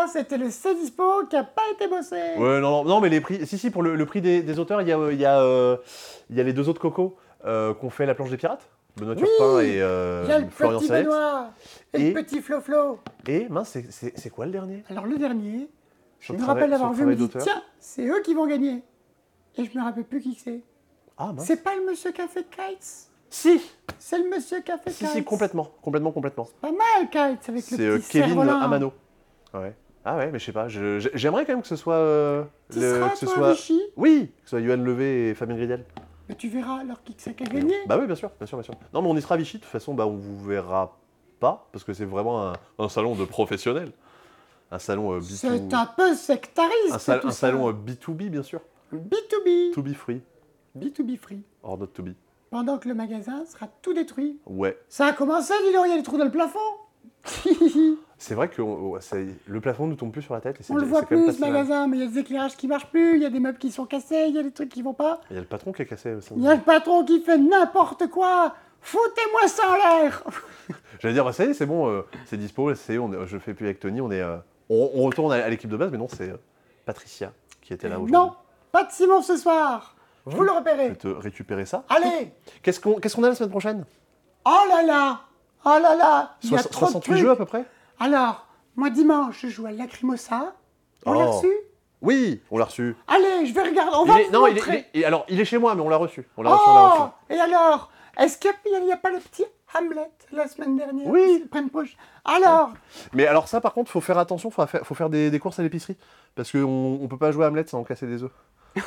Voilà, 0.00 0.12
c'était 0.12 0.38
le 0.38 0.50
C 0.50 0.74
dispo 0.74 1.24
qui 1.28 1.36
a 1.36 1.44
pas 1.44 1.62
été 1.72 1.86
bossé. 1.88 2.16
ouais, 2.38 2.60
non, 2.60 2.70
non, 2.82 2.84
non, 2.84 3.00
mais 3.00 3.08
les 3.08 3.20
prix. 3.20 3.46
Si, 3.46 3.58
si, 3.58 3.70
pour 3.70 3.82
le, 3.82 3.96
le 3.96 4.06
prix 4.06 4.20
des, 4.20 4.42
des 4.42 4.58
auteurs, 4.58 4.80
il 4.82 4.88
y 4.88 4.92
a, 4.92 5.10
il 5.12 5.18
y, 5.20 5.24
a, 5.26 5.40
euh, 5.42 5.76
il 6.30 6.36
y 6.36 6.40
a 6.40 6.42
les 6.42 6.52
deux 6.52 6.68
autres 6.68 6.80
cocos 6.80 7.16
euh, 7.44 7.74
qu'on 7.74 7.90
fait 7.90 8.06
la 8.06 8.14
planche 8.14 8.30
des 8.30 8.36
pirates. 8.36 8.68
Benoît 8.96 9.14
Oui, 9.14 9.20
Turpin 9.20 9.60
et 9.60 9.80
euh, 9.82 10.22
Il 10.24 10.30
y 10.30 10.32
a 10.32 10.38
le 10.40 10.48
Florian 10.48 10.78
petit. 10.78 10.88
Benoît 10.90 11.50
et, 11.94 12.00
Et- 12.00 12.12
le 12.14 12.22
petit 12.22 12.40
Flo 12.40 12.60
Flo. 12.60 12.98
Et 13.28 13.46
mince, 13.48 13.68
c'est- 13.70 13.90
c'est 13.90 14.18
c'est 14.18 14.30
quoi 14.30 14.46
le 14.46 14.52
dernier? 14.52 14.82
Alors 14.90 15.06
le 15.06 15.16
dernier, 15.16 15.68
je 16.18 16.32
me 16.32 16.42
rappelle 16.44 16.70
d'avoir 16.70 16.92
vu, 16.92 17.04
me 17.04 17.14
dit, 17.14 17.28
tiens, 17.28 17.62
c'est 17.78 18.06
eux 18.06 18.20
qui 18.24 18.34
vont 18.34 18.46
gagner. 18.46 18.82
Et 19.56 19.64
je 19.64 19.78
me 19.78 19.82
rappelle 19.84 20.04
plus 20.04 20.20
qui 20.20 20.34
c'est. 20.34 20.60
Ah, 21.18 21.32
mince. 21.32 21.46
C'est 21.46 21.62
pas 21.62 21.74
le 21.76 21.84
monsieur 21.86 22.10
qui 22.12 22.20
a 22.22 22.28
fait 22.28 22.44
Kites? 22.44 23.08
Si, 23.32 23.60
C'est 23.98 24.18
le 24.18 24.28
monsieur 24.28 24.60
qui 24.60 24.72
a 24.72 24.78
fait 24.78 24.90
si, 24.90 25.04
Kites. 25.04 25.12
si, 25.14 25.24
complètement, 25.24 25.68
complètement, 25.82 26.10
complètement. 26.10 26.48
Pas 26.60 26.72
mal 26.72 27.08
Kites 27.10 27.48
avec 27.48 27.62
C'est 27.62 27.76
le 27.76 27.84
euh, 27.94 27.98
petit 27.98 28.08
Kevin 28.10 28.28
cerf-volant. 28.34 28.60
Amano. 28.60 28.92
Ouais. 29.54 29.74
Ah 30.04 30.16
ouais, 30.16 30.30
mais 30.30 30.38
je 30.38 30.44
sais 30.46 30.52
pas. 30.52 30.66
J'aimerais 30.68 31.44
quand 31.44 31.52
même 31.52 31.62
que 31.62 31.68
ce 31.68 31.76
soit. 31.76 31.94
euh, 31.94 32.44
le- 32.74 33.08
que 33.10 33.16
ce 33.16 33.26
toi, 33.26 33.34
soit. 33.34 33.52
Vichy? 33.52 33.80
Oui, 33.96 34.28
que 34.42 34.50
ce 34.50 34.50
soit 34.58 34.62
Johan 34.66 34.76
Levé 34.82 35.28
et 35.30 35.34
Fabien 35.34 35.56
Gridel. 35.56 35.84
Mais 36.28 36.34
tu 36.36 36.48
verras 36.48 36.80
alors 36.80 37.02
qui 37.02 37.14
c'est 37.18 37.34
qui 37.34 37.42
a 37.44 37.46
gagné? 37.46 37.74
Bah 37.86 37.98
oui, 38.00 38.06
bien 38.06 38.14
sûr, 38.14 38.30
bien 38.38 38.46
sûr, 38.46 38.56
bien 38.56 38.62
sûr. 38.64 38.74
Non, 38.94 39.02
mais 39.02 39.08
on 39.08 39.16
y 39.16 39.20
sera 39.22 39.36
Vichy. 39.36 39.58
De 39.58 39.62
toute 39.62 39.70
façon, 39.70 39.94
bah 39.94 40.06
on 40.06 40.16
vous 40.16 40.42
verra 40.44 40.96
pas 41.40 41.66
parce 41.72 41.84
que 41.84 41.92
c'est 41.92 42.04
vraiment 42.04 42.48
un, 42.48 42.52
un 42.78 42.88
salon 42.88 43.14
de 43.14 43.24
professionnels. 43.24 43.92
Un 44.70 44.78
salon 44.78 45.12
euh, 45.14 45.20
C'est 45.20 45.48
B2B. 45.50 45.74
un 45.74 45.86
peu 45.86 46.14
sectariste 46.14 46.92
Un, 46.92 46.98
sal- 46.98 47.20
tout 47.20 47.26
un 47.28 47.30
ça. 47.32 47.48
salon 47.48 47.68
euh, 47.68 47.72
B2B, 47.72 48.28
bien 48.30 48.42
sûr. 48.44 48.60
B2B. 48.94 49.72
To 49.74 49.82
be 49.82 49.92
free, 49.92 50.20
B2B 50.78 51.16
free. 51.18 51.42
or 51.62 51.76
not 51.78 51.88
to 51.88 52.02
be. 52.02 52.10
Pendant 52.50 52.78
que 52.78 52.88
le 52.88 52.94
magasin 52.94 53.44
sera 53.46 53.66
tout 53.82 53.92
détruit. 53.94 54.38
Ouais. 54.46 54.78
Ça 54.88 55.06
a 55.06 55.12
commencé, 55.12 55.52
dis 55.66 55.72
donc, 55.72 55.84
il 55.86 55.90
y 55.90 55.94
a 55.94 55.96
des 55.96 56.02
trous 56.02 56.18
dans 56.18 56.24
le 56.24 56.30
plafond. 56.30 56.58
C'est 58.18 58.34
vrai 58.34 58.48
que 58.48 58.60
on- 58.60 58.98
le 59.46 59.60
plafond 59.60 59.86
ne 59.86 59.94
tombe 59.94 60.12
plus 60.12 60.22
sur 60.22 60.34
la 60.34 60.40
tête. 60.40 60.60
Et 60.60 60.64
On 60.72 60.74
le 60.76 60.84
voit 60.84 61.02
plus, 61.02 61.32
ce 61.32 61.40
magasin, 61.40 61.86
mais 61.86 61.96
il 61.96 62.00
y 62.02 62.06
a 62.06 62.10
des 62.10 62.18
éclairages 62.18 62.56
qui 62.56 62.68
marchent 62.68 62.90
plus, 62.90 63.16
il 63.16 63.22
y 63.22 63.26
a 63.26 63.30
des 63.30 63.40
meubles 63.40 63.58
qui 63.58 63.70
sont 63.70 63.86
cassés, 63.86 64.26
il 64.28 64.34
y 64.34 64.38
a 64.38 64.42
des 64.42 64.50
trucs 64.52 64.68
qui 64.68 64.82
vont 64.82 64.92
pas. 64.94 65.20
Il 65.30 65.34
y 65.34 65.36
a 65.38 65.40
le 65.40 65.46
patron 65.46 65.72
qui 65.72 65.82
a 65.82 65.84
cassé. 65.86 66.20
ça. 66.20 66.34
Il 66.36 66.42
y 66.42 66.48
a 66.48 66.54
le 66.54 66.60
patron 66.60 67.04
qui 67.04 67.20
fait 67.22 67.38
n'importe 67.38 68.08
quoi. 68.08 68.54
Foutez-moi 68.82 69.48
ça 69.48 69.62
en 69.70 69.74
l'air. 69.74 70.22
J'allais 71.00 71.14
dire, 71.14 71.24
bah, 71.24 71.32
ça 71.32 71.44
y 71.44 71.48
est, 71.50 71.54
c'est 71.54 71.66
bon, 71.66 71.88
euh, 71.88 72.02
c'est 72.26 72.36
dispo, 72.38 72.74
c'est, 72.74 72.98
on, 72.98 73.12
est- 73.12 73.26
je 73.26 73.38
fais 73.38 73.52
plus 73.54 73.66
avec 73.66 73.80
Tony, 73.80 74.00
on, 74.00 74.10
est, 74.10 74.20
euh, 74.22 74.36
on, 74.70 74.90
on 74.94 75.02
retourne 75.04 75.32
à, 75.32 75.36
à 75.44 75.48
l'équipe 75.48 75.68
de 75.70 75.76
base, 75.76 75.90
mais 75.90 75.98
non, 75.98 76.08
c'est 76.08 76.30
euh, 76.30 76.36
Patricia 76.86 77.32
qui 77.62 77.72
était 77.74 77.88
là 77.88 77.96
aujourd'hui. 77.96 78.14
Non, 78.14 78.32
pas 78.72 78.84
de 78.84 78.90
Simon 78.90 79.20
ce 79.22 79.36
soir. 79.36 79.96
Vous 80.26 80.40
le 80.42 80.48
Je 80.48 80.52
vais 80.52 80.58
repérez. 80.58 80.94
te 80.96 81.08
récupérer 81.08 81.64
ça. 81.66 81.84
Allez. 81.88 82.32
Qu'est-ce 82.62 82.80
qu'on 82.80 82.94
qu'est-ce 83.00 83.16
qu'on 83.16 83.24
a 83.24 83.28
la 83.30 83.34
semaine 83.34 83.50
prochaine? 83.50 83.84
Oh 84.44 84.50
là 84.68 84.82
là. 84.82 85.20
Oh 85.64 85.68
là 85.80 85.94
là. 85.94 86.36
Il 86.42 86.50
y 86.50 86.54
a 86.54 86.58
Soix- 86.62 86.70
trop 86.70 86.86
de 86.86 86.90
68 86.90 87.10
trucs. 87.12 87.22
jeux 87.22 87.30
à 87.30 87.36
peu 87.36 87.44
près 87.44 87.64
Alors, 87.98 88.46
moi 88.76 88.90
dimanche, 88.90 89.40
je 89.42 89.48
joue 89.48 89.66
à 89.66 89.72
Lacrimosa. 89.72 90.54
On 91.06 91.12
l'a 91.12 91.26
Oh. 91.26 91.30
reçu? 91.32 91.48
Oui, 92.02 92.40
on 92.50 92.56
l'a 92.58 92.64
reçu. 92.64 92.96
Allez, 93.08 93.44
je 93.46 93.52
vais 93.52 93.62
regarder. 93.62 93.94
On 93.94 94.04
Il 94.06 94.08
va 94.12 94.20
est- 94.20 94.24
vous 94.24 94.32
non, 94.32 94.46
il 94.46 94.52
est, 94.52 94.54
montrer. 94.54 94.86
il 94.94 95.02
est- 95.02 95.04
alors, 95.04 95.26
il 95.28 95.38
est 95.40 95.44
chez 95.44 95.58
moi, 95.58 95.74
mais 95.74 95.82
on 95.82 95.88
l'a 95.90 95.96
reçu. 95.96 96.26
On 96.38 96.42
l'a 96.42 96.50
reçu, 96.50 96.62
on 96.66 96.74
l'a 96.74 96.88
reçu. 96.88 97.02
Oh 97.02 97.32
Et 97.34 97.38
alors 97.38 97.90
Est-ce 98.18 98.38
qu'il 98.38 98.50
n'y 98.84 98.92
a, 98.92 98.96
pas 98.96 99.10
le 99.10 99.18
petit 99.18 99.44
Hamlet 99.78 100.10
la 100.32 100.48
semaine 100.48 100.76
dernière 100.76 101.06
Oui. 101.06 101.44
Poche? 101.72 101.96
Alors 102.24 102.70
Mais 103.12 103.26
alors 103.26 103.48
ça, 103.48 103.60
par 103.60 103.72
contre, 103.72 103.90
faut 103.90 104.00
faire 104.00 104.18
attention, 104.18 104.50
faut 104.50 104.66
faire, 104.66 104.84
faut 104.84 104.94
faire 104.94 105.08
des, 105.10 105.30
des 105.30 105.38
courses 105.38 105.58
à 105.58 105.62
l'épicerie. 105.62 105.96
Parce 106.34 106.50
qu'on 106.52 106.98
on 107.02 107.06
peut 107.08 107.16
pas 107.18 107.30
jouer 107.32 107.44
à 107.44 107.48
Hamlet 107.48 107.64
sans 107.66 107.82
casser 107.84 108.06
des 108.06 108.22
œufs. 108.22 108.32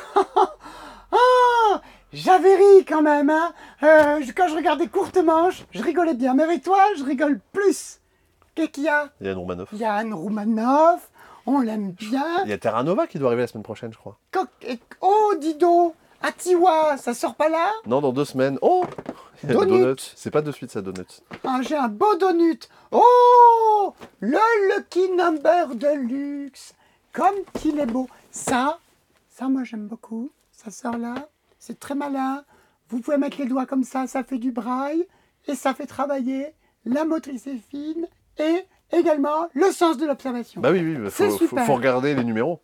J'avais 2.14 2.54
ri 2.56 2.84
quand 2.86 3.02
même, 3.02 3.28
hein 3.30 3.52
Euh, 3.82 4.20
Quand 4.36 4.48
je 4.48 4.54
regardais 4.56 4.86
Courte 4.86 5.16
Manche, 5.18 5.64
je 5.72 5.82
rigolais 5.82 6.14
bien. 6.14 6.34
Mais 6.34 6.44
avec 6.44 6.62
toi, 6.62 6.78
je 6.96 7.04
rigole 7.04 7.40
plus. 7.52 8.00
Qu'est-ce 8.54 8.68
qu'il 8.68 8.84
y 8.84 8.88
a? 8.88 9.10
Il 9.20 9.26
y 9.26 9.28
a 9.28 9.32
Yann 9.32 9.38
Romanoff. 9.40 9.68
Il 9.72 9.78
y 9.78 9.84
a 9.84 9.94
Anne 9.94 10.14
Roumanoff, 10.14 11.10
on 11.46 11.60
l'aime 11.60 11.90
bien. 11.90 12.24
Il 12.44 12.50
y 12.50 12.52
a 12.52 12.58
Terra 12.58 12.82
Nova 12.84 13.06
qui 13.08 13.18
doit 13.18 13.28
arriver 13.28 13.42
la 13.42 13.48
semaine 13.48 13.64
prochaine, 13.64 13.92
je 13.92 13.98
crois. 13.98 14.16
Oh, 15.00 15.34
dis 15.40 15.54
donc 15.56 15.94
Atiwa, 16.22 16.96
ça 16.96 17.12
sort 17.14 17.34
pas 17.34 17.48
là? 17.48 17.70
Non, 17.86 18.00
dans 18.00 18.12
deux 18.12 18.24
semaines. 18.24 18.58
Oh 18.62 18.84
Il 19.42 19.48
y 19.50 19.52
a 19.52 19.56
Donut. 19.56 19.78
Donut. 19.80 20.12
C'est 20.16 20.30
pas 20.30 20.40
de 20.40 20.52
suite, 20.52 20.70
ça, 20.70 20.80
Donut. 20.80 21.04
Ah, 21.44 21.58
J'ai 21.62 21.76
un 21.76 21.88
beau 21.88 22.14
donut. 22.14 22.60
Oh 22.92 23.92
Le 24.20 24.38
Lucky 24.76 25.10
Number 25.10 25.74
de 25.74 25.88
luxe. 25.96 26.74
Comme 27.12 27.34
qu'il 27.58 27.78
est 27.80 27.86
beau. 27.86 28.08
Ça, 28.30 28.78
ça 29.28 29.48
moi 29.48 29.64
j'aime 29.64 29.86
beaucoup. 29.86 30.30
Ça 30.52 30.70
sort 30.70 30.96
là. 30.96 31.14
C'est 31.66 31.80
très 31.80 31.94
malin. 31.94 32.44
Vous 32.90 33.00
pouvez 33.00 33.16
mettre 33.16 33.38
les 33.38 33.46
doigts 33.46 33.64
comme 33.64 33.84
ça, 33.84 34.06
ça 34.06 34.22
fait 34.22 34.36
du 34.36 34.52
braille. 34.52 35.06
Et 35.46 35.54
ça 35.54 35.72
fait 35.72 35.86
travailler 35.86 36.52
la 36.84 37.06
motricité 37.06 37.56
fine 37.56 38.06
et 38.36 38.66
également 38.92 39.48
le 39.54 39.72
sens 39.72 39.96
de 39.96 40.04
l'observation. 40.04 40.60
Bah 40.60 40.70
oui, 40.70 40.80
oui, 40.80 40.96
bah, 40.96 41.08
faut, 41.08 41.30
faut, 41.30 41.38
super. 41.38 41.64
faut 41.64 41.74
regarder 41.74 42.14
les 42.14 42.22
numéros. 42.22 42.60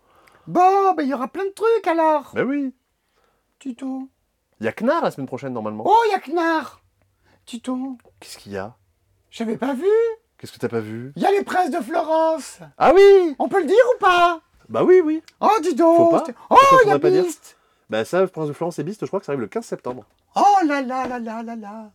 Bon, 0.47 0.93
ben 0.93 1.03
il 1.03 1.09
y 1.09 1.15
aura 1.15 1.29
plein 1.29 1.47
de 1.47 1.51
trucs 1.51 1.87
alors. 1.87 2.33
Bah 2.35 2.43
oui. 2.45 2.75
Tuto. 3.59 4.11
Il 4.61 4.67
y 4.67 4.69
a 4.69 4.73
Knarr 4.73 5.03
la 5.03 5.11
semaine 5.11 5.27
prochaine, 5.27 5.55
normalement. 5.55 5.85
Oh, 5.87 5.97
il 6.09 6.13
y 6.13 6.15
a 6.15 6.21
Knarr. 6.21 6.83
Tuto. 7.47 7.97
Qu'est-ce 8.21 8.37
qu'il 8.37 8.53
y 8.53 8.59
a? 8.59 8.77
J'avais 9.31 9.57
pas 9.57 9.73
vu. 9.73 9.87
Qu'est-ce 10.37 10.53
que 10.53 10.59
t'as 10.59 10.69
pas 10.69 10.81
vu? 10.81 11.15
Il 11.17 11.23
y 11.23 11.27
a 11.27 11.31
les 11.31 11.43
presses 11.43 11.71
de 11.71 11.81
Florence. 11.81 12.59
Ah 12.77 12.93
oui 12.95 13.35
On 13.39 13.49
peut 13.49 13.61
le 13.61 13.67
dire 13.67 13.85
ou 13.97 13.99
pas? 13.99 14.43
Bah 14.69 14.85
oui, 14.85 15.01
oui. 15.03 15.23
Oh, 15.41 15.49
dis 15.63 15.75
donc 15.75 15.97
Faut 15.97 16.11
pas 16.11 16.25
Oh, 16.51 16.79
il 16.85 16.89
y 16.89 16.93
a 16.93 16.99
Beast 16.99 17.57
Bah 17.91 18.05
ça, 18.05 18.27
Prince 18.29 18.49
de 18.49 18.53
Florence 18.53 18.79
et 18.79 18.85
Beast, 18.85 19.01
je 19.03 19.07
crois 19.07 19.21
que 19.21 19.27
ça 19.27 19.33
arrive 19.33 19.41
le 19.43 19.49
15 19.49 19.65
septembre. 19.65 20.05
Oh 20.37 20.41
là 20.67 20.81
là 20.81 21.07
là 21.09 21.19
là 21.19 21.43
là 21.43 21.57
là 21.57 21.91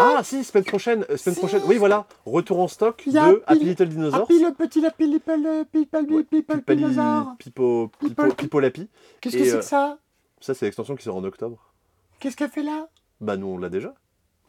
Ah 0.00 0.20
si, 0.22 0.44
semaine 0.44 0.64
prochaine, 0.64 1.04
euh, 1.10 1.16
semaine 1.16 1.34
Si. 1.34 1.40
prochaine. 1.40 1.62
Oui, 1.66 1.76
voilà. 1.78 2.06
Retour 2.24 2.60
en 2.60 2.68
stock 2.68 3.02
de 3.08 3.16
Happy 3.18 3.42
Happy- 3.46 3.64
Little 3.64 3.88
Dinosaurs. 3.88 4.22
Happy 4.22 4.38
le 4.40 4.52
petit 4.54 4.80
lapi 4.80 5.20
euh, 5.28 5.64
people 5.64 6.24
people 6.30 6.76
dinosaure. 6.76 7.34
Pipo, 7.38 7.90
Pipo, 7.98 8.28
Pipo 8.34 8.60
Lapi. 8.60 8.88
Qu'est-ce 9.20 9.36
que 9.36 9.44
c'est 9.44 9.52
euh, 9.54 9.58
que 9.58 9.64
ça? 9.64 9.98
Ça, 10.40 10.54
c'est 10.54 10.66
l'extension 10.66 10.94
qui 10.94 11.02
sort 11.02 11.16
en 11.16 11.24
octobre. 11.24 11.58
Qu'est-ce 12.20 12.36
qu'elle 12.36 12.50
fait 12.50 12.62
là? 12.62 12.86
Bah 13.20 13.36
nous, 13.36 13.48
on 13.48 13.58
l'a 13.58 13.68
déjà. 13.68 13.92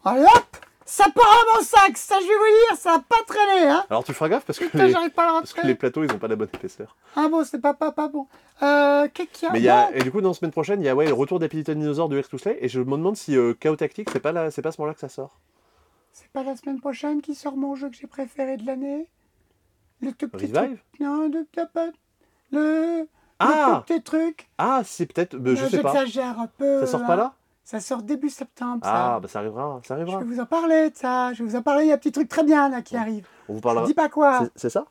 Ah, 0.05 0.15
hop 0.19 0.57
Ça 0.91 1.05
part 1.13 1.23
à 1.31 1.55
mon 1.57 1.63
sac, 1.63 1.95
ça 1.97 2.15
je 2.19 2.25
vais 2.25 2.33
vous 2.33 2.67
dire, 2.67 2.77
ça 2.79 2.95
a 2.95 2.99
pas 2.99 3.23
traîné, 3.27 3.67
hein 3.69 3.85
Alors 3.91 4.03
tu 4.03 4.11
feras 4.11 4.27
gaffe 4.27 4.43
parce 4.43 4.57
que, 4.57 4.65
Putain, 4.65 4.87
les, 4.87 4.91
j'arrive 4.91 5.11
pas 5.11 5.21
à 5.21 5.27
le 5.27 5.31
parce 5.33 5.53
que 5.53 5.57
rentrer. 5.57 5.67
les 5.67 5.75
plateaux, 5.75 6.03
ils 6.03 6.11
ont 6.11 6.17
pas 6.17 6.27
la 6.27 6.35
bonne 6.35 6.49
épaisseur. 6.51 6.95
Ah 7.15 7.27
bon, 7.29 7.43
c'est 7.45 7.59
pas, 7.61 7.75
pas, 7.75 7.91
pas 7.91 8.07
bon. 8.07 8.25
Euh, 8.63 9.07
qu'est-ce 9.13 9.29
qu'il 9.29 9.45
y 9.47 9.49
a 9.49 9.53
Mais 9.53 9.61
y 9.61 9.69
a, 9.69 9.95
et 9.95 10.01
du 10.01 10.11
coup, 10.11 10.19
dans 10.19 10.29
la 10.29 10.33
semaine 10.33 10.51
prochaine, 10.51 10.81
il 10.81 10.85
y 10.85 10.89
a 10.89 10.95
ouais, 10.95 11.05
le 11.05 11.13
retour 11.13 11.37
des 11.37 11.47
petits 11.47 11.63
dinosaures 11.63 12.09
de 12.09 12.17
X 12.17 12.35
Slay, 12.37 12.57
et 12.59 12.67
je 12.69 12.79
me 12.79 12.97
demande 12.97 13.15
si 13.15 13.37
euh, 13.37 13.53
Chaos 13.53 13.75
Tactique, 13.75 14.09
c'est 14.11 14.19
pas, 14.19 14.31
là, 14.31 14.49
c'est 14.49 14.63
pas 14.63 14.69
à 14.69 14.71
ce 14.71 14.81
moment-là 14.81 14.95
que 14.95 14.99
ça 14.99 15.09
sort. 15.09 15.37
C'est 16.11 16.29
pas 16.29 16.41
la 16.41 16.55
semaine 16.55 16.79
prochaine 16.79 17.21
qui 17.21 17.35
sort 17.35 17.55
mon 17.55 17.75
jeu 17.75 17.89
que 17.89 17.95
j'ai 17.95 18.07
préféré 18.07 18.57
de 18.57 18.65
l'année? 18.65 19.07
Le 20.01 20.11
tout 20.11 20.27
petit 20.27 20.47
Revive? 20.47 20.77
truc. 20.77 20.79
Non, 20.99 21.29
le 21.29 21.45
Le... 22.51 23.07
Ah 23.37 23.47
Le 23.47 23.75
tout 23.75 23.81
petit 23.93 24.03
truc. 24.03 24.49
Ah, 24.57 24.81
c'est 24.83 25.05
peut-être. 25.05 25.37
bah, 25.37 25.51
je 25.53 25.65
sais 25.67 25.81
pas. 25.83 25.93
J'exagère 25.93 26.39
un 26.39 26.47
peu. 26.47 26.79
Ça 26.81 26.87
sort 26.87 27.05
pas 27.05 27.15
là? 27.15 27.35
Ça 27.69 27.79
sort 27.79 28.01
début 28.01 28.29
septembre, 28.31 28.79
ça. 28.83 29.13
Ah, 29.13 29.19
bah 29.19 29.27
ça 29.27 29.37
arrivera, 29.37 29.79
ça 29.83 29.93
Je 29.95 30.01
arrivera. 30.01 30.17
vais 30.17 30.25
vous 30.25 30.39
en 30.39 30.47
parler 30.47 30.89
de 30.89 30.95
ça. 30.95 31.33
Je 31.33 31.43
vais 31.43 31.49
vous 31.51 31.55
en 31.55 31.61
parler. 31.61 31.83
Il 31.85 31.89
y 31.89 31.91
a 31.91 31.93
un 31.93 31.97
petit 31.99 32.11
truc 32.11 32.27
très 32.27 32.43
bien 32.43 32.67
là 32.67 32.81
qui 32.81 32.97
arrive. 32.97 33.27
On 33.47 33.53
vous 33.53 33.61
parlera. 33.61 33.85
Dis 33.85 33.93
pas 33.93 34.09
quoi. 34.09 34.49
C'est- 34.55 34.69
ça? 34.69 34.85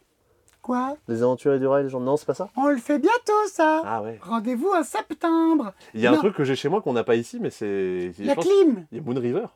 Quoi? 0.62 0.97
Les 1.09 1.24
aventuriers 1.24 1.59
du 1.59 1.66
rail, 1.66 1.89
genre 1.89 2.01
non, 2.01 2.16
c'est 2.16 2.24
pas 2.24 2.35
ça? 2.35 2.51
On 2.57 2.68
le 2.68 2.76
fait 2.76 3.01
bientôt, 3.01 3.33
ça. 3.49 3.83
Ah 3.85 4.01
ouais. 4.03 4.20
Rendez-vous 4.22 4.68
en 4.68 4.85
septembre. 4.85 5.72
Il 5.93 6.01
y 6.03 6.07
a 6.07 6.12
un 6.12 6.16
truc 6.18 6.37
que 6.37 6.45
j'ai 6.45 6.55
chez 6.55 6.68
moi 6.68 6.81
qu'on 6.81 6.93
n'a 6.93 7.03
pas 7.03 7.16
ici, 7.16 7.39
mais 7.41 7.51
c'est. 7.51 8.12
je 8.12 8.22
La 8.22 8.37
clim. 8.37 8.87
Il 8.93 8.99
y 8.99 9.01
a 9.01 9.03
Moon 9.05 9.20
River. 9.20 9.47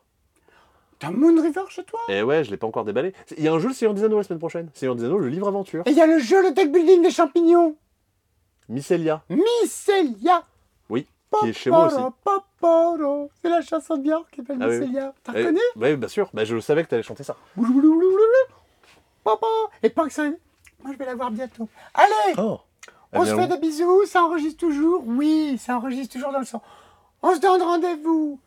T'as 0.98 1.12
Moon 1.12 1.40
River 1.40 1.62
chez 1.68 1.84
toi? 1.84 2.00
Et 2.08 2.24
ouais, 2.24 2.42
je 2.42 2.50
l'ai 2.50 2.56
pas 2.56 2.66
encore 2.66 2.84
déballé. 2.84 3.14
Il 3.38 3.44
y 3.44 3.46
a 3.46 3.52
un 3.52 3.60
jeu 3.60 3.68
le 3.68 3.74
Seigneur 3.74 3.94
des 3.94 4.02
Anneaux 4.02 4.16
la 4.16 4.24
semaine 4.24 4.40
prochaine. 4.40 4.68
Seigneur 4.74 4.96
des 4.96 5.04
Anneaux, 5.04 5.18
le 5.18 5.28
livre 5.28 5.46
aventure. 5.46 5.84
Et 5.86 5.92
il 5.92 5.96
y 5.96 6.02
a 6.02 6.08
le 6.08 6.18
jeu, 6.18 6.42
le 6.42 6.50
deck 6.50 6.72
building 6.72 7.02
des 7.02 7.12
champignons. 7.12 7.76
Mycelia. 8.68 9.22
Mycelia. 9.30 10.42
Oui, 10.90 11.06
qui 11.40 11.50
est 11.50 11.52
chez 11.52 11.70
moi 11.70 11.86
aussi. 11.86 11.96
C'est 13.42 13.48
la 13.48 13.60
chanson 13.62 13.96
de 13.96 14.02
Björk 14.02 14.30
qui 14.30 14.36
s'appelle 14.40 14.58
Ah 14.60 14.68
oui, 14.68 14.78
oui. 14.80 14.96
T'as 15.24 15.32
Eh, 15.34 15.38
reconnu? 15.42 15.60
Ouais, 15.76 15.96
bien 15.96 16.08
sûr. 16.08 16.30
Bah, 16.32 16.44
je 16.44 16.58
savais 16.60 16.84
que 16.84 16.88
t'allais 16.90 17.02
chanter 17.02 17.24
ça. 17.24 17.36
Papa. 19.24 19.46
Et 19.82 19.90
pas 19.90 20.04
que 20.06 20.12
ça. 20.12 20.24
Moi, 20.24 20.92
je 20.92 20.98
vais 20.98 21.06
la 21.06 21.14
voir 21.14 21.30
bientôt. 21.30 21.68
Allez 21.94 22.34
Oh 22.38 22.58
On 23.12 23.24
se 23.24 23.34
fait 23.34 23.46
des 23.46 23.58
bisous, 23.58 24.04
ça 24.06 24.22
enregistre 24.24 24.58
toujours? 24.60 25.02
Oui, 25.06 25.58
ça 25.58 25.76
enregistre 25.76 26.14
toujours 26.14 26.32
dans 26.32 26.38
le 26.40 26.44
son. 26.44 26.60
On 27.22 27.34
se 27.34 27.40
donne 27.40 27.62
rendez-vous 27.62 28.38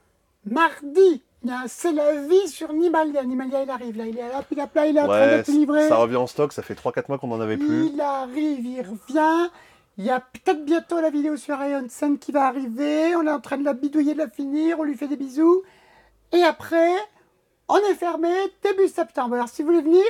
mardi. 0.46 1.22
C'est 1.68 1.92
la 1.92 2.22
vie 2.24 2.48
sur 2.48 2.74
Nimalia. 2.74 3.24
Nimalia, 3.24 3.64
il 3.64 3.70
arrive 3.70 3.98
là. 3.98 4.06
Il 4.08 4.18
est 4.18 4.28
là, 4.28 4.42
puis 4.42 4.58
il 4.58 4.60
est 4.60 4.66
là, 4.76 4.86
il 4.88 4.98
est 4.98 5.02
en 5.02 5.06
train 5.08 5.20
Ouais, 5.20 5.28
d'être 5.38 5.48
livré. 5.50 5.88
ça 5.88 5.98
revient 5.98 6.16
en 6.16 6.26
stock, 6.28 6.52
ça 6.52 6.64
fait 6.64 6.74
3-4 6.74 7.04
mois 7.08 7.18
qu'on 7.20 7.32
en 7.32 7.40
avait 7.40 7.58
plus. 7.58 7.88
Il 7.94 8.02
arrive, 8.02 8.66
il 8.66 8.82
revient. 8.82 9.50
Il 9.98 10.04
y 10.04 10.10
a 10.10 10.20
peut-être 10.20 10.66
bientôt 10.66 11.00
la 11.00 11.10
vidéo 11.10 11.38
sur 11.38 11.58
Sen 11.90 12.20
qui 12.20 12.32
va 12.34 12.48
arriver. 12.48 13.16
On 13.16 13.26
est 13.26 13.32
en 13.32 13.40
train 13.40 13.58
de 13.58 13.64
la 13.64 13.74
bidouiller, 13.74 14.14
de 14.14 14.20
la 14.20 14.30
finir. 14.30 14.80
On 14.80 14.84
lui 14.84 14.96
fait 14.96 15.08
des 15.08 15.16
bisous. 15.16 15.64
Et 16.34 16.44
après, 16.44 16.92
on 17.70 17.78
est 17.78 17.96
fermé 17.96 18.34
début 18.62 18.90
septembre. 18.90 19.36
Alors 19.36 19.48
si 19.48 19.62
vous 19.62 19.70
voulez 19.70 19.82
venir, 19.82 20.04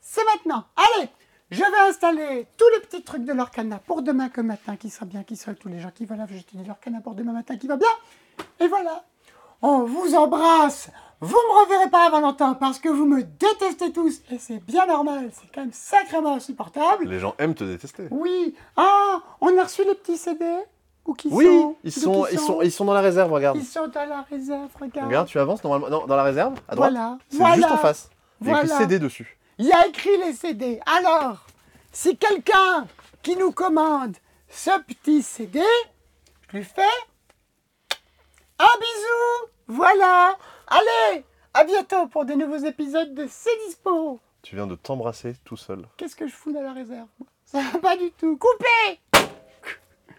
c'est 0.00 0.24
maintenant. 0.24 0.64
Allez, 0.76 1.08
je 1.50 1.60
vais 1.60 1.88
installer 1.88 2.46
tous 2.58 2.68
les 2.74 2.80
petits 2.80 3.02
trucs 3.02 3.24
de 3.24 3.32
l'Orcana 3.32 3.78
pour 3.78 4.02
demain 4.02 4.28
que 4.28 4.42
matin, 4.42 4.76
qui 4.76 4.90
sera 4.90 5.06
bien, 5.06 5.22
qui 5.24 5.36
sera 5.36 5.54
tous 5.54 5.68
les 5.68 5.80
gens 5.80 5.90
qui 5.94 6.04
veulent. 6.04 6.24
Je 6.28 6.42
te 6.42 6.56
dis 6.56 6.64
l'Orcana 6.64 7.00
pour 7.00 7.14
demain 7.14 7.32
matin 7.32 7.56
qui 7.56 7.68
va 7.68 7.76
bien. 7.76 7.88
Et 8.60 8.68
voilà. 8.68 9.04
On 9.62 9.84
vous 9.84 10.14
embrasse. 10.14 10.90
Vous 11.20 11.34
me 11.34 11.64
reverrez 11.64 11.90
pas 11.90 12.06
avant 12.06 12.20
longtemps 12.20 12.54
parce 12.54 12.78
que 12.78 12.88
vous 12.88 13.06
me 13.06 13.22
détestez 13.22 13.92
tous. 13.92 14.20
Et 14.30 14.38
c'est 14.38 14.58
bien 14.58 14.86
normal. 14.86 15.30
C'est 15.32 15.50
quand 15.52 15.62
même 15.62 15.72
sacrément 15.72 16.34
insupportable. 16.34 17.08
Les 17.08 17.18
gens 17.18 17.34
aiment 17.38 17.54
te 17.54 17.64
détester. 17.64 18.08
Oui. 18.10 18.54
Ah, 18.76 19.20
on 19.40 19.56
a 19.58 19.62
reçu 19.62 19.82
les 19.84 19.94
petits 19.94 20.18
CD 20.18 20.44
Où 21.06 21.14
qui 21.14 21.28
Oui, 21.30 21.46
sont 21.46 21.76
ils 21.84 21.92
sont, 21.92 22.26
ils, 22.30 22.38
sont, 22.38 22.62
ils 22.62 22.72
sont 22.72 22.84
dans 22.84 22.92
la 22.92 23.00
réserve, 23.00 23.32
regarde. 23.32 23.56
Ils 23.56 23.64
sont 23.64 23.88
dans 23.88 24.06
la 24.06 24.22
réserve, 24.22 24.68
regarde. 24.78 25.06
Regarde, 25.06 25.28
tu 25.28 25.38
avances 25.38 25.64
normalement 25.64 25.88
non, 25.88 26.06
dans 26.06 26.16
la 26.16 26.22
réserve, 26.22 26.54
à 26.68 26.74
droite. 26.74 26.92
Voilà. 26.92 27.18
C'est 27.30 27.36
voilà. 27.38 27.54
juste 27.54 27.70
en 27.70 27.78
face. 27.78 28.10
Il 28.42 28.48
y 28.48 28.52
a 28.52 28.64
écrit. 28.64 28.76
CD 28.76 28.98
dessus. 28.98 29.38
Il 29.58 29.66
y 29.66 29.72
a 29.72 29.86
écrit 29.86 30.16
les 30.18 30.34
CD. 30.34 30.80
Alors, 30.84 31.46
si 31.92 32.14
quelqu'un 32.18 32.86
qui 33.22 33.36
nous 33.36 33.52
commande 33.52 34.16
ce 34.50 34.70
petit 34.82 35.22
CD, 35.22 35.62
je 36.50 36.58
lui 36.58 36.64
fais 36.64 36.82
un 38.58 38.78
bisou. 38.78 39.50
Voilà. 39.68 40.36
Allez, 40.68 41.24
à 41.54 41.64
bientôt 41.64 42.08
pour 42.08 42.24
de 42.24 42.32
nouveaux 42.34 42.64
épisodes 42.64 43.14
de 43.14 43.26
C'est 43.28 43.56
Dispo. 43.66 44.20
Tu 44.42 44.56
viens 44.56 44.66
de 44.66 44.74
t'embrasser 44.74 45.34
tout 45.44 45.56
seul. 45.56 45.86
Qu'est-ce 45.96 46.16
que 46.16 46.26
je 46.26 46.34
fous 46.34 46.52
dans 46.52 46.62
la 46.62 46.72
réserve 46.72 47.08
Ça 47.44 47.60
va 47.72 47.78
pas 47.78 47.96
du 47.96 48.10
tout. 48.12 48.36
Coupez 48.36 49.00